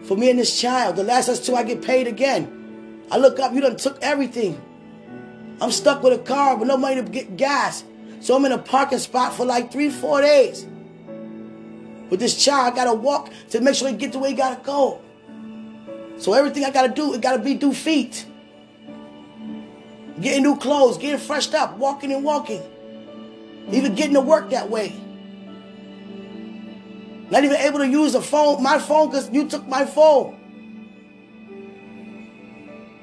for 0.04 0.16
me 0.18 0.30
and 0.30 0.38
this 0.38 0.60
child. 0.60 0.96
The 0.96 1.04
last 1.04 1.30
us 1.30 1.46
two, 1.46 1.56
I 1.56 1.64
get 1.64 1.82
paid 1.82 2.08
again. 2.08 3.06
I 3.10 3.18
look 3.18 3.40
up, 3.40 3.54
you 3.54 3.62
done 3.62 3.78
took 3.78 3.98
everything. 4.02 4.62
I'm 5.60 5.72
stuck 5.72 6.04
with 6.04 6.20
a 6.20 6.24
car 6.24 6.56
with 6.56 6.68
no 6.68 6.78
money 6.78 6.96
to 6.96 7.04
get 7.04 7.38
gas. 7.38 7.84
So 8.20 8.36
I'm 8.36 8.46
in 8.46 8.52
a 8.52 8.58
parking 8.58 9.00
spot 9.00 9.34
for 9.34 9.46
like 9.46 9.72
three, 9.72 9.90
four 9.90 10.22
days. 10.22 10.66
With 12.10 12.20
this 12.20 12.44
child, 12.44 12.74
I 12.74 12.76
gotta 12.76 12.94
walk 12.94 13.32
to 13.50 13.62
make 13.62 13.76
sure 13.76 13.90
he 13.90 13.96
get 13.96 14.12
the 14.12 14.20
way 14.20 14.30
he 14.30 14.36
gotta 14.36 14.62
go. 14.64 15.02
So 16.22 16.34
everything 16.34 16.64
I 16.64 16.70
gotta 16.70 16.94
do, 16.94 17.16
it 17.16 17.22
gotta 17.22 17.40
be 17.40 17.56
do 17.56 17.74
feet. 17.74 18.28
Getting 20.22 20.44
new 20.44 20.56
clothes, 20.56 21.00
getting 21.00 21.18
freshed 21.18 21.56
up, 21.56 21.78
walking 21.78 22.14
and 22.14 22.24
walking. 22.24 22.62
Even 23.72 23.96
getting 23.96 24.14
to 24.14 24.22
work 24.22 24.52
that 24.52 24.70
way. 24.70 24.94
Not 27.32 27.44
even 27.44 27.58
able 27.58 27.80
to 27.80 27.88
use 27.88 28.14
a 28.14 28.22
phone, 28.22 28.62
my 28.62 28.78
phone, 28.78 29.10
because 29.10 29.32
you 29.32 29.50
took 29.50 29.68
my 29.68 29.84
phone. 29.84 30.38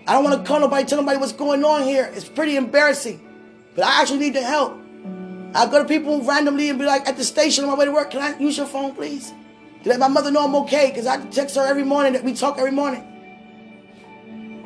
I 0.06 0.12
don't 0.12 0.22
want 0.22 0.40
to 0.40 0.46
call 0.46 0.60
nobody, 0.60 0.84
tell 0.84 1.00
nobody 1.00 1.18
what's 1.18 1.32
going 1.32 1.64
on 1.64 1.82
here. 1.82 2.08
It's 2.14 2.28
pretty 2.28 2.54
embarrassing. 2.54 3.20
But 3.74 3.82
I 3.84 4.00
actually 4.00 4.20
need 4.20 4.34
the 4.34 4.42
help. 4.42 4.78
I 5.54 5.66
go 5.66 5.82
to 5.82 5.88
people 5.88 6.22
randomly 6.22 6.70
and 6.70 6.78
be 6.78 6.84
like, 6.84 7.08
at 7.08 7.16
the 7.16 7.24
station 7.24 7.64
on 7.64 7.70
my 7.70 7.76
way 7.76 7.86
to 7.86 7.90
work, 7.90 8.12
can 8.12 8.22
I 8.22 8.38
use 8.38 8.56
your 8.56 8.66
phone, 8.66 8.94
please? 8.94 9.32
Let 9.84 9.98
my 10.00 10.08
mother 10.08 10.30
know 10.30 10.44
I'm 10.44 10.54
okay, 10.56 10.88
because 10.88 11.06
I 11.06 11.24
text 11.26 11.56
her 11.56 11.66
every 11.66 11.84
morning 11.84 12.12
that 12.14 12.24
we 12.24 12.34
talk 12.34 12.58
every 12.58 12.72
morning. 12.72 13.04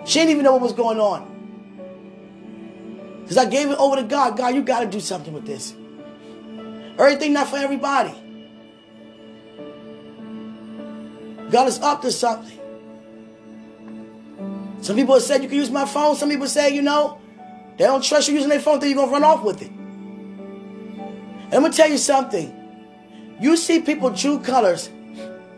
She 0.04 0.18
didn't 0.18 0.30
even 0.30 0.44
know 0.44 0.52
what 0.52 0.62
was 0.62 0.72
going 0.72 0.98
on. 0.98 1.28
Because 3.22 3.36
I 3.36 3.44
gave 3.44 3.70
it 3.70 3.78
over 3.78 3.96
to 3.96 4.02
God. 4.02 4.36
God, 4.36 4.54
you 4.54 4.62
got 4.62 4.80
to 4.80 4.86
do 4.86 5.00
something 5.00 5.32
with 5.32 5.46
this. 5.46 5.74
Everything 6.98 7.32
not 7.32 7.48
for 7.48 7.56
everybody. 7.56 8.14
God 11.50 11.68
is 11.68 11.78
up 11.80 12.02
to 12.02 12.10
something. 12.10 12.58
Some 14.80 14.96
people 14.96 15.14
have 15.14 15.22
said 15.22 15.42
you 15.42 15.48
can 15.48 15.58
use 15.58 15.70
my 15.70 15.84
phone. 15.84 16.16
Some 16.16 16.30
people 16.30 16.48
say, 16.48 16.74
you 16.74 16.82
know, 16.82 17.20
they 17.78 17.84
don't 17.84 18.02
trust 18.02 18.28
you 18.28 18.34
using 18.34 18.48
their 18.48 18.60
phone, 18.60 18.80
then 18.80 18.90
you're 18.90 18.96
going 18.96 19.08
to 19.08 19.12
run 19.12 19.24
off 19.24 19.44
with 19.44 19.62
it. 19.62 19.70
And 19.70 21.54
I'm 21.54 21.60
going 21.60 21.70
to 21.70 21.76
tell 21.76 21.88
you 21.88 21.98
something. 21.98 22.58
You 23.40 23.56
see 23.56 23.80
people 23.80 24.12
true 24.14 24.40
colors 24.40 24.90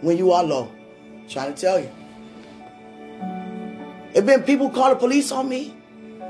when 0.04 0.18
you 0.18 0.32
are 0.32 0.44
low. 0.44 0.70
I'm 1.22 1.28
trying 1.28 1.54
to 1.54 1.60
tell 1.60 1.80
you. 1.80 1.90
There 4.12 4.22
been 4.22 4.42
people 4.42 4.70
call 4.70 4.90
the 4.90 4.96
police 4.96 5.32
on 5.32 5.48
me. 5.48 5.74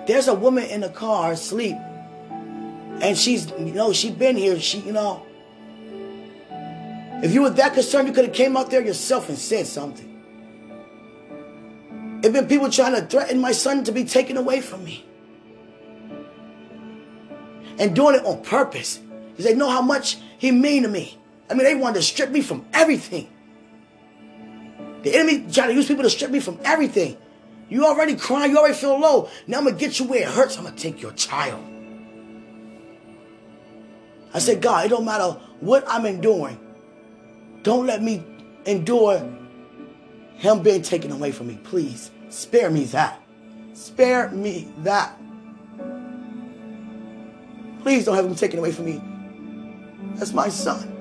There's 0.06 0.28
a 0.28 0.34
woman 0.34 0.64
in 0.64 0.80
the 0.80 0.88
car 0.88 1.32
asleep. 1.32 1.76
And 1.76 3.18
she's, 3.18 3.50
you 3.50 3.74
know, 3.74 3.92
she 3.92 4.10
been 4.10 4.36
here. 4.36 4.58
She, 4.60 4.78
you 4.78 4.92
know. 4.92 5.26
If 7.22 7.32
you 7.34 7.42
were 7.42 7.50
that 7.50 7.74
concerned, 7.74 8.08
you 8.08 8.14
could 8.14 8.26
have 8.26 8.34
came 8.34 8.56
out 8.56 8.70
there 8.70 8.82
yourself 8.82 9.28
and 9.28 9.36
said 9.36 9.66
something. 9.66 10.10
There 12.20 12.32
been 12.32 12.46
people 12.46 12.70
trying 12.70 12.94
to 12.94 13.02
threaten 13.02 13.40
my 13.40 13.52
son 13.52 13.84
to 13.84 13.92
be 13.92 14.04
taken 14.04 14.36
away 14.36 14.60
from 14.60 14.84
me. 14.84 15.04
And 17.78 17.94
doing 17.94 18.14
it 18.14 18.24
on 18.24 18.42
purpose. 18.42 19.00
Because 19.30 19.44
they 19.44 19.54
know 19.54 19.68
how 19.68 19.82
much 19.82 20.18
he 20.38 20.52
mean 20.52 20.84
to 20.84 20.88
me. 20.88 21.18
I 21.50 21.54
mean, 21.54 21.64
they 21.64 21.74
wanted 21.74 21.96
to 21.96 22.02
strip 22.02 22.30
me 22.30 22.40
from 22.40 22.64
everything. 22.72 23.28
The 25.04 25.14
enemy 25.14 25.46
trying 25.52 25.68
to 25.68 25.74
use 25.74 25.86
people 25.86 26.02
to 26.02 26.10
strip 26.10 26.30
me 26.30 26.40
from 26.40 26.58
everything. 26.64 27.16
You 27.68 27.86
already 27.86 28.16
crying, 28.16 28.50
you 28.50 28.58
already 28.58 28.74
feel 28.74 28.98
low. 28.98 29.28
Now 29.46 29.58
I'm 29.58 29.64
gonna 29.64 29.76
get 29.76 29.98
you 29.98 30.06
where 30.06 30.22
it 30.22 30.28
hurts. 30.28 30.56
I'm 30.56 30.64
gonna 30.64 30.76
take 30.76 31.00
your 31.00 31.12
child. 31.12 31.62
I 34.32 34.38
said, 34.38 34.60
God, 34.60 34.86
it 34.86 34.88
don't 34.88 35.04
matter 35.04 35.38
what 35.60 35.84
I'm 35.86 36.06
enduring. 36.06 36.58
Don't 37.62 37.86
let 37.86 38.02
me 38.02 38.24
endure 38.66 39.18
him 40.36 40.62
being 40.62 40.82
taken 40.82 41.12
away 41.12 41.32
from 41.32 41.48
me. 41.48 41.60
Please 41.62 42.10
spare 42.30 42.70
me 42.70 42.84
that. 42.84 43.20
Spare 43.74 44.30
me 44.30 44.68
that. 44.78 45.18
Please 47.82 48.06
don't 48.06 48.16
have 48.16 48.24
him 48.24 48.34
taken 48.34 48.58
away 48.58 48.72
from 48.72 48.86
me. 48.86 49.02
That's 50.16 50.32
my 50.32 50.48
son. 50.48 50.93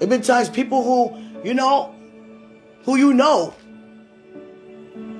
There 0.00 0.08
have 0.08 0.08
been 0.08 0.22
times 0.22 0.48
people 0.48 0.82
who, 0.82 1.44
you 1.46 1.52
know, 1.52 1.94
who 2.84 2.96
you 2.96 3.12
know. 3.12 3.54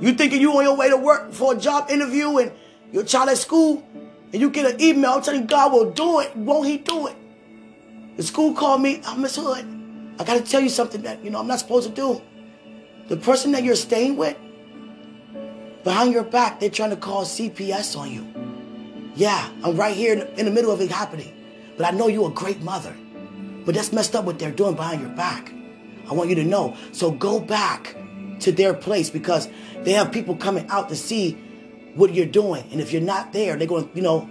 You 0.00 0.14
thinking 0.14 0.40
you 0.40 0.56
on 0.56 0.64
your 0.64 0.74
way 0.74 0.88
to 0.88 0.96
work 0.96 1.34
for 1.34 1.54
a 1.54 1.58
job 1.58 1.90
interview 1.90 2.38
and 2.38 2.50
your 2.90 3.04
child 3.04 3.28
at 3.28 3.36
school 3.36 3.86
and 4.32 4.40
you 4.40 4.48
get 4.48 4.72
an 4.72 4.80
email 4.80 5.20
telling 5.20 5.42
you 5.42 5.46
God 5.46 5.70
will 5.70 5.90
do 5.90 6.20
it. 6.20 6.34
Won't 6.34 6.66
he 6.66 6.78
do 6.78 7.08
it? 7.08 7.16
The 8.16 8.22
school 8.22 8.54
called 8.54 8.80
me, 8.80 9.02
I'm 9.04 9.20
Miss 9.20 9.36
Hood. 9.36 9.66
I 10.18 10.24
got 10.24 10.42
to 10.42 10.50
tell 10.50 10.62
you 10.62 10.70
something 10.70 11.02
that, 11.02 11.22
you 11.22 11.28
know, 11.28 11.40
I'm 11.40 11.46
not 11.46 11.58
supposed 11.58 11.86
to 11.86 11.94
do. 11.94 12.22
The 13.08 13.18
person 13.18 13.52
that 13.52 13.62
you're 13.62 13.76
staying 13.76 14.16
with, 14.16 14.38
behind 15.84 16.14
your 16.14 16.24
back, 16.24 16.58
they're 16.58 16.70
trying 16.70 16.90
to 16.90 16.96
call 16.96 17.26
CPS 17.26 17.98
on 17.98 18.10
you. 18.10 18.26
Yeah, 19.14 19.46
I'm 19.62 19.76
right 19.76 19.94
here 19.94 20.14
in 20.14 20.46
the 20.46 20.50
middle 20.50 20.70
of 20.70 20.80
it 20.80 20.90
happening. 20.90 21.36
But 21.76 21.84
I 21.84 21.90
know 21.90 22.06
you're 22.06 22.30
a 22.30 22.32
great 22.32 22.62
mother. 22.62 22.96
But 23.70 23.76
that's 23.76 23.92
messed 23.92 24.16
up 24.16 24.24
what 24.24 24.40
they're 24.40 24.50
doing 24.50 24.74
behind 24.74 25.00
your 25.00 25.10
back. 25.10 25.52
I 26.08 26.14
want 26.14 26.28
you 26.28 26.34
to 26.34 26.42
know. 26.42 26.76
So 26.90 27.12
go 27.12 27.38
back 27.38 27.94
to 28.40 28.50
their 28.50 28.74
place 28.74 29.10
because 29.10 29.48
they 29.84 29.92
have 29.92 30.10
people 30.10 30.34
coming 30.34 30.66
out 30.70 30.88
to 30.88 30.96
see 30.96 31.34
what 31.94 32.12
you're 32.12 32.26
doing. 32.26 32.64
And 32.72 32.80
if 32.80 32.92
you're 32.92 33.00
not 33.00 33.32
there, 33.32 33.54
they're 33.54 33.68
going 33.68 33.88
to, 33.88 33.96
you 33.96 34.02
know, 34.02 34.28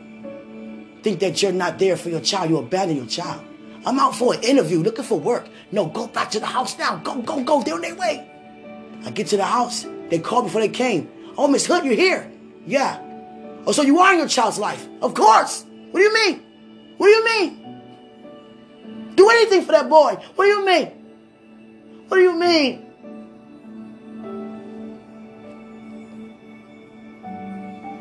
think 1.04 1.22
that 1.22 1.42
you're 1.42 1.54
not 1.54 1.80
there 1.80 1.96
for 1.96 2.10
your 2.10 2.20
child. 2.20 2.50
You 2.50 2.58
abandon 2.58 2.98
your 2.98 3.06
child. 3.06 3.42
I'm 3.86 3.98
out 3.98 4.14
for 4.14 4.34
an 4.34 4.44
interview 4.44 4.80
looking 4.80 5.06
for 5.06 5.18
work. 5.18 5.48
No, 5.72 5.86
go 5.86 6.08
back 6.08 6.32
to 6.32 6.42
the 6.42 6.46
house 6.46 6.78
now. 6.78 6.98
Go, 6.98 7.22
go, 7.22 7.42
go. 7.42 7.64
They're 7.64 7.76
on 7.76 7.82
their 7.82 7.96
way. 7.96 8.30
I 9.06 9.12
get 9.12 9.28
to 9.28 9.38
the 9.38 9.46
house. 9.46 9.86
They 10.10 10.20
called 10.20 10.48
before 10.48 10.60
they 10.60 10.68
came. 10.68 11.10
Oh, 11.38 11.48
Miss 11.48 11.66
Hood, 11.66 11.86
you're 11.86 11.94
here. 11.94 12.30
Yeah. 12.66 13.00
Oh, 13.66 13.72
so 13.72 13.84
you 13.84 14.00
are 14.00 14.12
in 14.12 14.20
your 14.20 14.28
child's 14.28 14.60
life? 14.60 14.86
Of 15.02 15.14
course. 15.14 15.64
What 15.92 16.02
do 16.02 16.04
you 16.04 16.14
mean? 16.14 16.44
What 16.98 17.08
do 17.08 17.14
you 17.14 17.24
mean? 17.24 17.59
Do 19.16 19.30
anything 19.30 19.64
for 19.64 19.72
that 19.74 19.90
boy. 19.90 20.16
What 20.36 20.46
do 20.46 20.50
you 20.50 20.66
mean? 20.66 20.88
What 22.08 22.18
do 22.18 22.24
you 22.24 22.36
mean? 22.36 22.86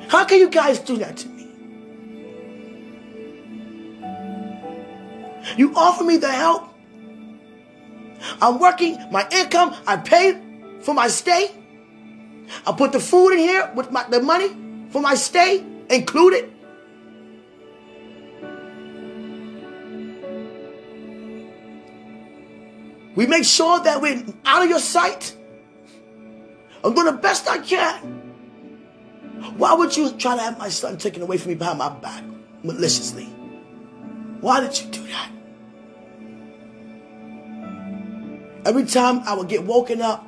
How 0.09 0.25
can 0.25 0.39
you 0.39 0.49
guys 0.49 0.79
do 0.79 0.97
that 0.99 1.17
to 1.19 1.29
me? 1.29 1.39
You 5.57 5.75
offer 5.75 6.05
me 6.05 6.17
the 6.17 6.33
help. 6.33 6.75
I'm 8.41 8.59
working, 8.59 8.99
my 9.11 9.27
income, 9.31 9.75
I 9.87 9.97
pay 9.97 10.41
for 10.81 10.95
my 10.95 11.09
stay. 11.09 11.51
I 12.67 12.73
put 12.73 12.93
the 12.93 13.01
food 13.01 13.33
in 13.33 13.39
here 13.39 13.71
with 13.75 13.91
my, 13.91 14.05
the 14.09 14.21
money 14.21 14.49
for 14.91 15.01
my 15.01 15.15
stay 15.15 15.65
included. 15.91 16.53
We 23.19 23.27
make 23.27 23.43
sure 23.43 23.81
that 23.81 24.01
we're 24.01 24.23
out 24.45 24.63
of 24.63 24.71
your 24.71 24.79
sight. 24.79 25.37
I'm 26.85 26.95
doing 26.95 27.07
the 27.07 27.15
best 27.15 27.51
I 27.51 27.59
can. 27.59 27.97
Why 29.57 29.75
would 29.75 29.97
you 29.97 30.13
try 30.13 30.37
to 30.37 30.41
have 30.43 30.57
my 30.57 30.69
son 30.69 30.99
taken 30.99 31.23
away 31.23 31.37
from 31.37 31.49
me 31.49 31.57
behind 31.57 31.81
my 31.81 31.89
back 31.89 32.23
maliciously? 32.63 33.25
Why 34.41 34.61
did 34.61 34.81
you 34.81 34.89
do 34.93 35.05
that? 35.09 35.31
Every 38.65 38.85
time 38.85 39.23
I 39.27 39.35
would 39.35 39.49
get 39.49 39.65
woken 39.65 40.01
up 40.01 40.25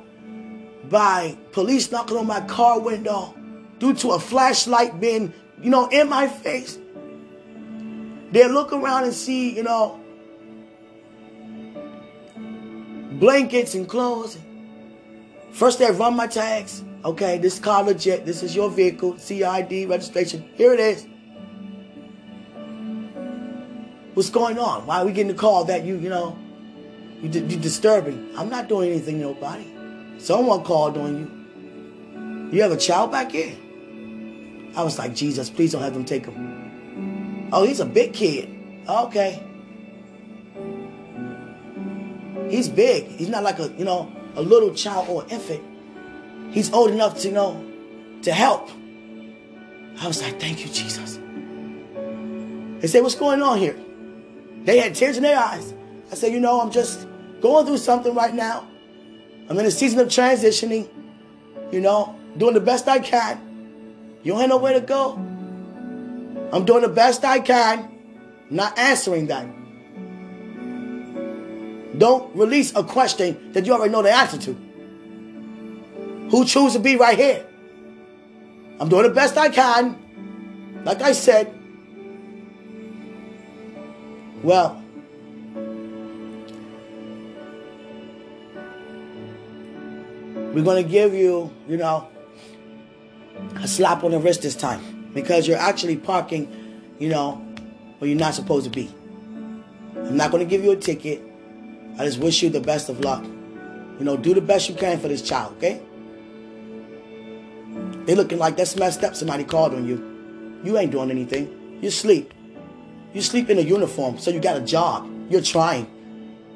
by 0.89 1.37
police 1.53 1.93
knocking 1.93 2.17
on 2.17 2.27
my 2.27 2.41
car 2.41 2.77
window 2.81 3.33
due 3.79 3.93
to 3.93 4.09
a 4.09 4.19
flashlight 4.19 4.99
being, 4.99 5.33
you 5.61 5.69
know, 5.69 5.87
in 5.87 6.09
my 6.09 6.27
face, 6.27 6.77
they'd 8.33 8.49
look 8.49 8.73
around 8.73 9.05
and 9.05 9.13
see, 9.13 9.55
you 9.55 9.63
know, 9.63 10.00
blankets 13.21 13.75
and 13.75 13.87
clothes. 13.87 14.39
First 15.51 15.77
they 15.77 15.89
run 15.91 16.15
my 16.15 16.27
tags. 16.27 16.83
Okay, 17.05 17.37
this 17.37 17.59
car 17.59 17.83
legit. 17.83 18.25
This 18.25 18.43
is 18.43 18.55
your 18.55 18.69
vehicle. 18.69 19.17
CID 19.17 19.87
registration. 19.87 20.49
Here 20.55 20.73
it 20.73 20.79
is. 20.79 21.07
What's 24.15 24.29
going 24.29 24.57
on? 24.59 24.87
Why 24.87 25.01
are 25.01 25.05
we 25.05 25.13
getting 25.13 25.31
the 25.31 25.37
call 25.37 25.63
that 25.65 25.85
you, 25.85 25.97
you 25.97 26.09
know, 26.09 26.37
you, 27.21 27.29
you 27.29 27.57
disturbing? 27.57 28.29
I'm 28.35 28.49
not 28.49 28.67
doing 28.67 28.89
anything 28.89 29.19
to 29.19 29.21
nobody. 29.21 29.67
Someone 30.17 30.63
called 30.63 30.97
on 30.97 31.17
you. 31.19 32.51
You 32.57 32.61
have 32.63 32.71
a 32.71 32.77
child 32.77 33.11
back 33.11 33.31
here? 33.31 33.55
I 34.75 34.83
was 34.83 34.97
like, 34.97 35.15
Jesus, 35.15 35.49
please 35.49 35.71
don't 35.71 35.81
have 35.81 35.93
them 35.93 36.05
take 36.05 36.25
him. 36.25 37.49
Oh, 37.53 37.63
he's 37.63 37.79
a 37.79 37.85
big 37.85 38.13
kid. 38.13 38.49
Okay. 38.89 39.50
He's 42.51 42.67
big. 42.67 43.07
He's 43.07 43.29
not 43.29 43.43
like 43.43 43.59
a, 43.59 43.69
you 43.77 43.85
know, 43.85 44.11
a 44.35 44.41
little 44.41 44.73
child 44.73 45.07
or 45.09 45.25
infant. 45.29 45.63
He's 46.51 46.71
old 46.73 46.91
enough 46.91 47.19
to 47.21 47.27
you 47.29 47.33
know 47.33 47.65
to 48.23 48.31
help. 48.31 48.69
I 49.99 50.07
was 50.07 50.21
like, 50.21 50.39
thank 50.39 50.65
you, 50.65 50.71
Jesus. 50.71 51.19
They 52.81 52.87
said, 52.87 53.03
what's 53.03 53.15
going 53.15 53.41
on 53.41 53.57
here? 53.57 53.77
They 54.63 54.79
had 54.79 54.95
tears 54.95 55.17
in 55.17 55.23
their 55.23 55.37
eyes. 55.37 55.73
I 56.11 56.15
said, 56.15 56.33
you 56.33 56.39
know, 56.39 56.59
I'm 56.59 56.71
just 56.71 57.07
going 57.39 57.65
through 57.65 57.77
something 57.77 58.13
right 58.13 58.33
now. 58.33 58.67
I'm 59.49 59.57
in 59.57 59.65
a 59.65 59.71
season 59.71 59.99
of 59.99 60.07
transitioning, 60.07 60.89
you 61.71 61.79
know, 61.79 62.19
doing 62.37 62.53
the 62.53 62.59
best 62.59 62.87
I 62.87 62.99
can. 62.99 63.39
You 64.23 64.33
don't 64.33 64.41
have 64.41 64.49
nowhere 64.49 64.73
to 64.73 64.81
go. 64.81 65.13
I'm 66.51 66.65
doing 66.65 66.81
the 66.81 66.89
best 66.89 67.23
I 67.23 67.39
can, 67.39 67.97
not 68.49 68.77
answering 68.77 69.27
that. 69.27 69.45
Don't 72.01 72.35
release 72.35 72.73
a 72.75 72.83
question 72.83 73.51
that 73.51 73.67
you 73.67 73.73
already 73.73 73.91
know 73.91 74.01
the 74.01 74.11
answer 74.11 74.39
to. 74.39 74.53
Who 76.31 76.45
choose 76.45 76.73
to 76.73 76.79
be 76.79 76.95
right 76.95 77.15
here? 77.15 77.45
I'm 78.79 78.89
doing 78.89 79.03
the 79.03 79.11
best 79.11 79.37
I 79.37 79.49
can. 79.49 80.81
Like 80.83 80.99
I 81.03 81.11
said. 81.11 81.53
Well, 84.41 84.83
we're 90.55 90.63
going 90.63 90.83
to 90.83 90.89
give 90.89 91.13
you, 91.13 91.53
you 91.67 91.77
know, 91.77 92.09
a 93.57 93.67
slap 93.67 94.03
on 94.03 94.09
the 94.09 94.17
wrist 94.17 94.41
this 94.41 94.55
time 94.55 95.11
because 95.13 95.47
you're 95.47 95.59
actually 95.59 95.97
parking, 95.97 96.95
you 96.97 97.09
know, 97.09 97.33
where 97.99 98.09
you're 98.09 98.17
not 98.17 98.33
supposed 98.33 98.63
to 98.63 98.71
be. 98.71 98.91
I'm 99.97 100.17
not 100.17 100.31
going 100.31 100.43
to 100.43 100.49
give 100.49 100.63
you 100.63 100.71
a 100.71 100.75
ticket. 100.75 101.30
I 101.97 102.05
just 102.05 102.19
wish 102.19 102.41
you 102.41 102.49
the 102.49 102.61
best 102.61 102.89
of 102.89 102.99
luck. 102.99 103.23
You 103.23 104.05
know, 104.05 104.17
do 104.17 104.33
the 104.33 104.41
best 104.41 104.69
you 104.69 104.75
can 104.75 104.99
for 104.99 105.07
this 105.07 105.21
child, 105.21 105.53
okay? 105.57 105.81
They 108.05 108.15
looking 108.15 108.39
like 108.39 108.57
that's 108.57 108.75
messed 108.75 109.03
up. 109.03 109.15
Somebody 109.15 109.43
called 109.43 109.73
on 109.73 109.87
you. 109.87 110.61
You 110.63 110.77
ain't 110.77 110.91
doing 110.91 111.11
anything. 111.11 111.79
You 111.81 111.91
sleep. 111.91 112.33
You 113.13 113.21
sleep 113.21 113.49
in 113.49 113.57
a 113.57 113.61
uniform, 113.61 114.17
so 114.17 114.31
you 114.31 114.39
got 114.39 114.57
a 114.57 114.61
job. 114.61 115.09
You're 115.29 115.41
trying. 115.41 115.87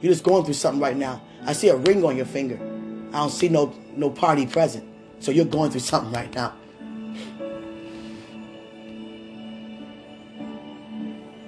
You're 0.01 0.11
just 0.11 0.23
going 0.23 0.43
through 0.43 0.53
something 0.55 0.81
right 0.81 0.95
now. 0.95 1.21
I 1.45 1.53
see 1.53 1.69
a 1.69 1.75
ring 1.75 2.03
on 2.03 2.15
your 2.15 2.25
finger. 2.25 2.59
I 3.09 3.17
don't 3.17 3.29
see 3.29 3.49
no 3.49 3.73
no 3.95 4.09
party 4.09 4.45
present. 4.45 4.87
So 5.19 5.31
you're 5.31 5.45
going 5.45 5.71
through 5.71 5.81
something 5.81 6.11
right 6.11 6.33
now. 6.33 6.53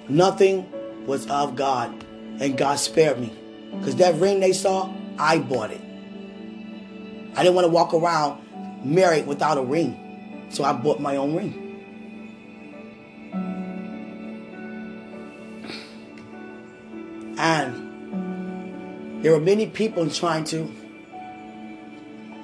Nothing 0.08 0.66
was 1.06 1.28
of 1.28 1.54
God, 1.54 2.04
and 2.40 2.56
God 2.56 2.76
spared 2.76 3.20
me. 3.20 3.37
Because 3.72 3.96
that 3.96 4.14
ring 4.16 4.40
they 4.40 4.52
saw, 4.52 4.92
I 5.18 5.38
bought 5.38 5.70
it. 5.70 5.80
I 7.34 7.42
didn't 7.42 7.54
want 7.54 7.66
to 7.66 7.70
walk 7.70 7.94
around 7.94 8.42
married 8.84 9.26
without 9.26 9.58
a 9.58 9.62
ring. 9.62 10.48
So 10.50 10.64
I 10.64 10.72
bought 10.72 11.00
my 11.00 11.16
own 11.16 11.34
ring. 11.34 11.64
And 17.38 19.22
there 19.22 19.32
were 19.32 19.40
many 19.40 19.66
people 19.66 20.08
trying 20.10 20.44
to 20.44 20.72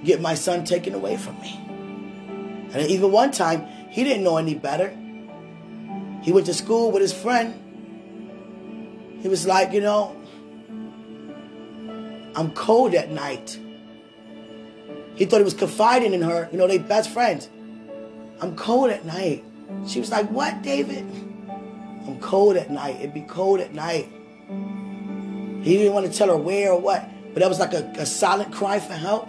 get 0.05 0.21
my 0.21 0.35
son 0.35 0.65
taken 0.65 0.95
away 0.95 1.17
from 1.17 1.41
me. 1.41 1.59
And 2.73 2.87
even 2.89 3.11
one 3.11 3.31
time, 3.31 3.67
he 3.91 4.05
didn't 4.05 4.23
know 4.23 4.37
any 4.37 4.55
better. 4.55 4.97
He 6.23 6.33
went 6.33 6.47
to 6.47 6.55
school 6.55 6.91
with 6.91 7.03
his 7.03 7.13
friend. 7.13 7.61
He 9.21 9.29
was 9.29 9.47
like, 9.47 9.73
you 9.73 9.81
know, 9.81 10.17
I'm 12.37 12.51
cold 12.53 12.95
at 12.95 13.11
night. 13.11 13.59
He 15.15 15.25
thought 15.25 15.39
he 15.39 15.45
was 15.45 15.55
confiding 15.55 16.13
in 16.13 16.23
her. 16.23 16.49
You 16.51 16.59
know, 16.59 16.67
they 16.67 16.79
best 16.79 17.11
friends. 17.11 17.49
I'm 18.41 18.57
cold 18.57 18.91
at 18.91 19.05
night. 19.05 19.45
She 19.87 20.01
was 20.01 20.11
like, 20.11 20.29
What, 20.31 20.63
David? 20.63 21.07
I'm 22.07 22.19
cold 22.21 22.57
at 22.57 22.71
night. 22.71 22.97
It'd 22.97 23.15
be 23.15 23.23
cold 23.23 23.61
at 23.61 23.73
night. 23.73 24.09
He 25.63 25.79
didn't 25.79 25.95
want 25.95 26.11
to 26.11 26.13
tell 26.13 26.29
her 26.29 26.37
where 26.37 26.73
or 26.73 26.81
what, 26.81 27.09
but 27.33 27.41
that 27.41 27.49
was 27.49 27.59
like 27.59 27.73
a, 27.73 27.91
a 27.97 28.05
silent 28.05 28.53
cry 28.53 28.79
for 28.79 28.93
help. 28.93 29.27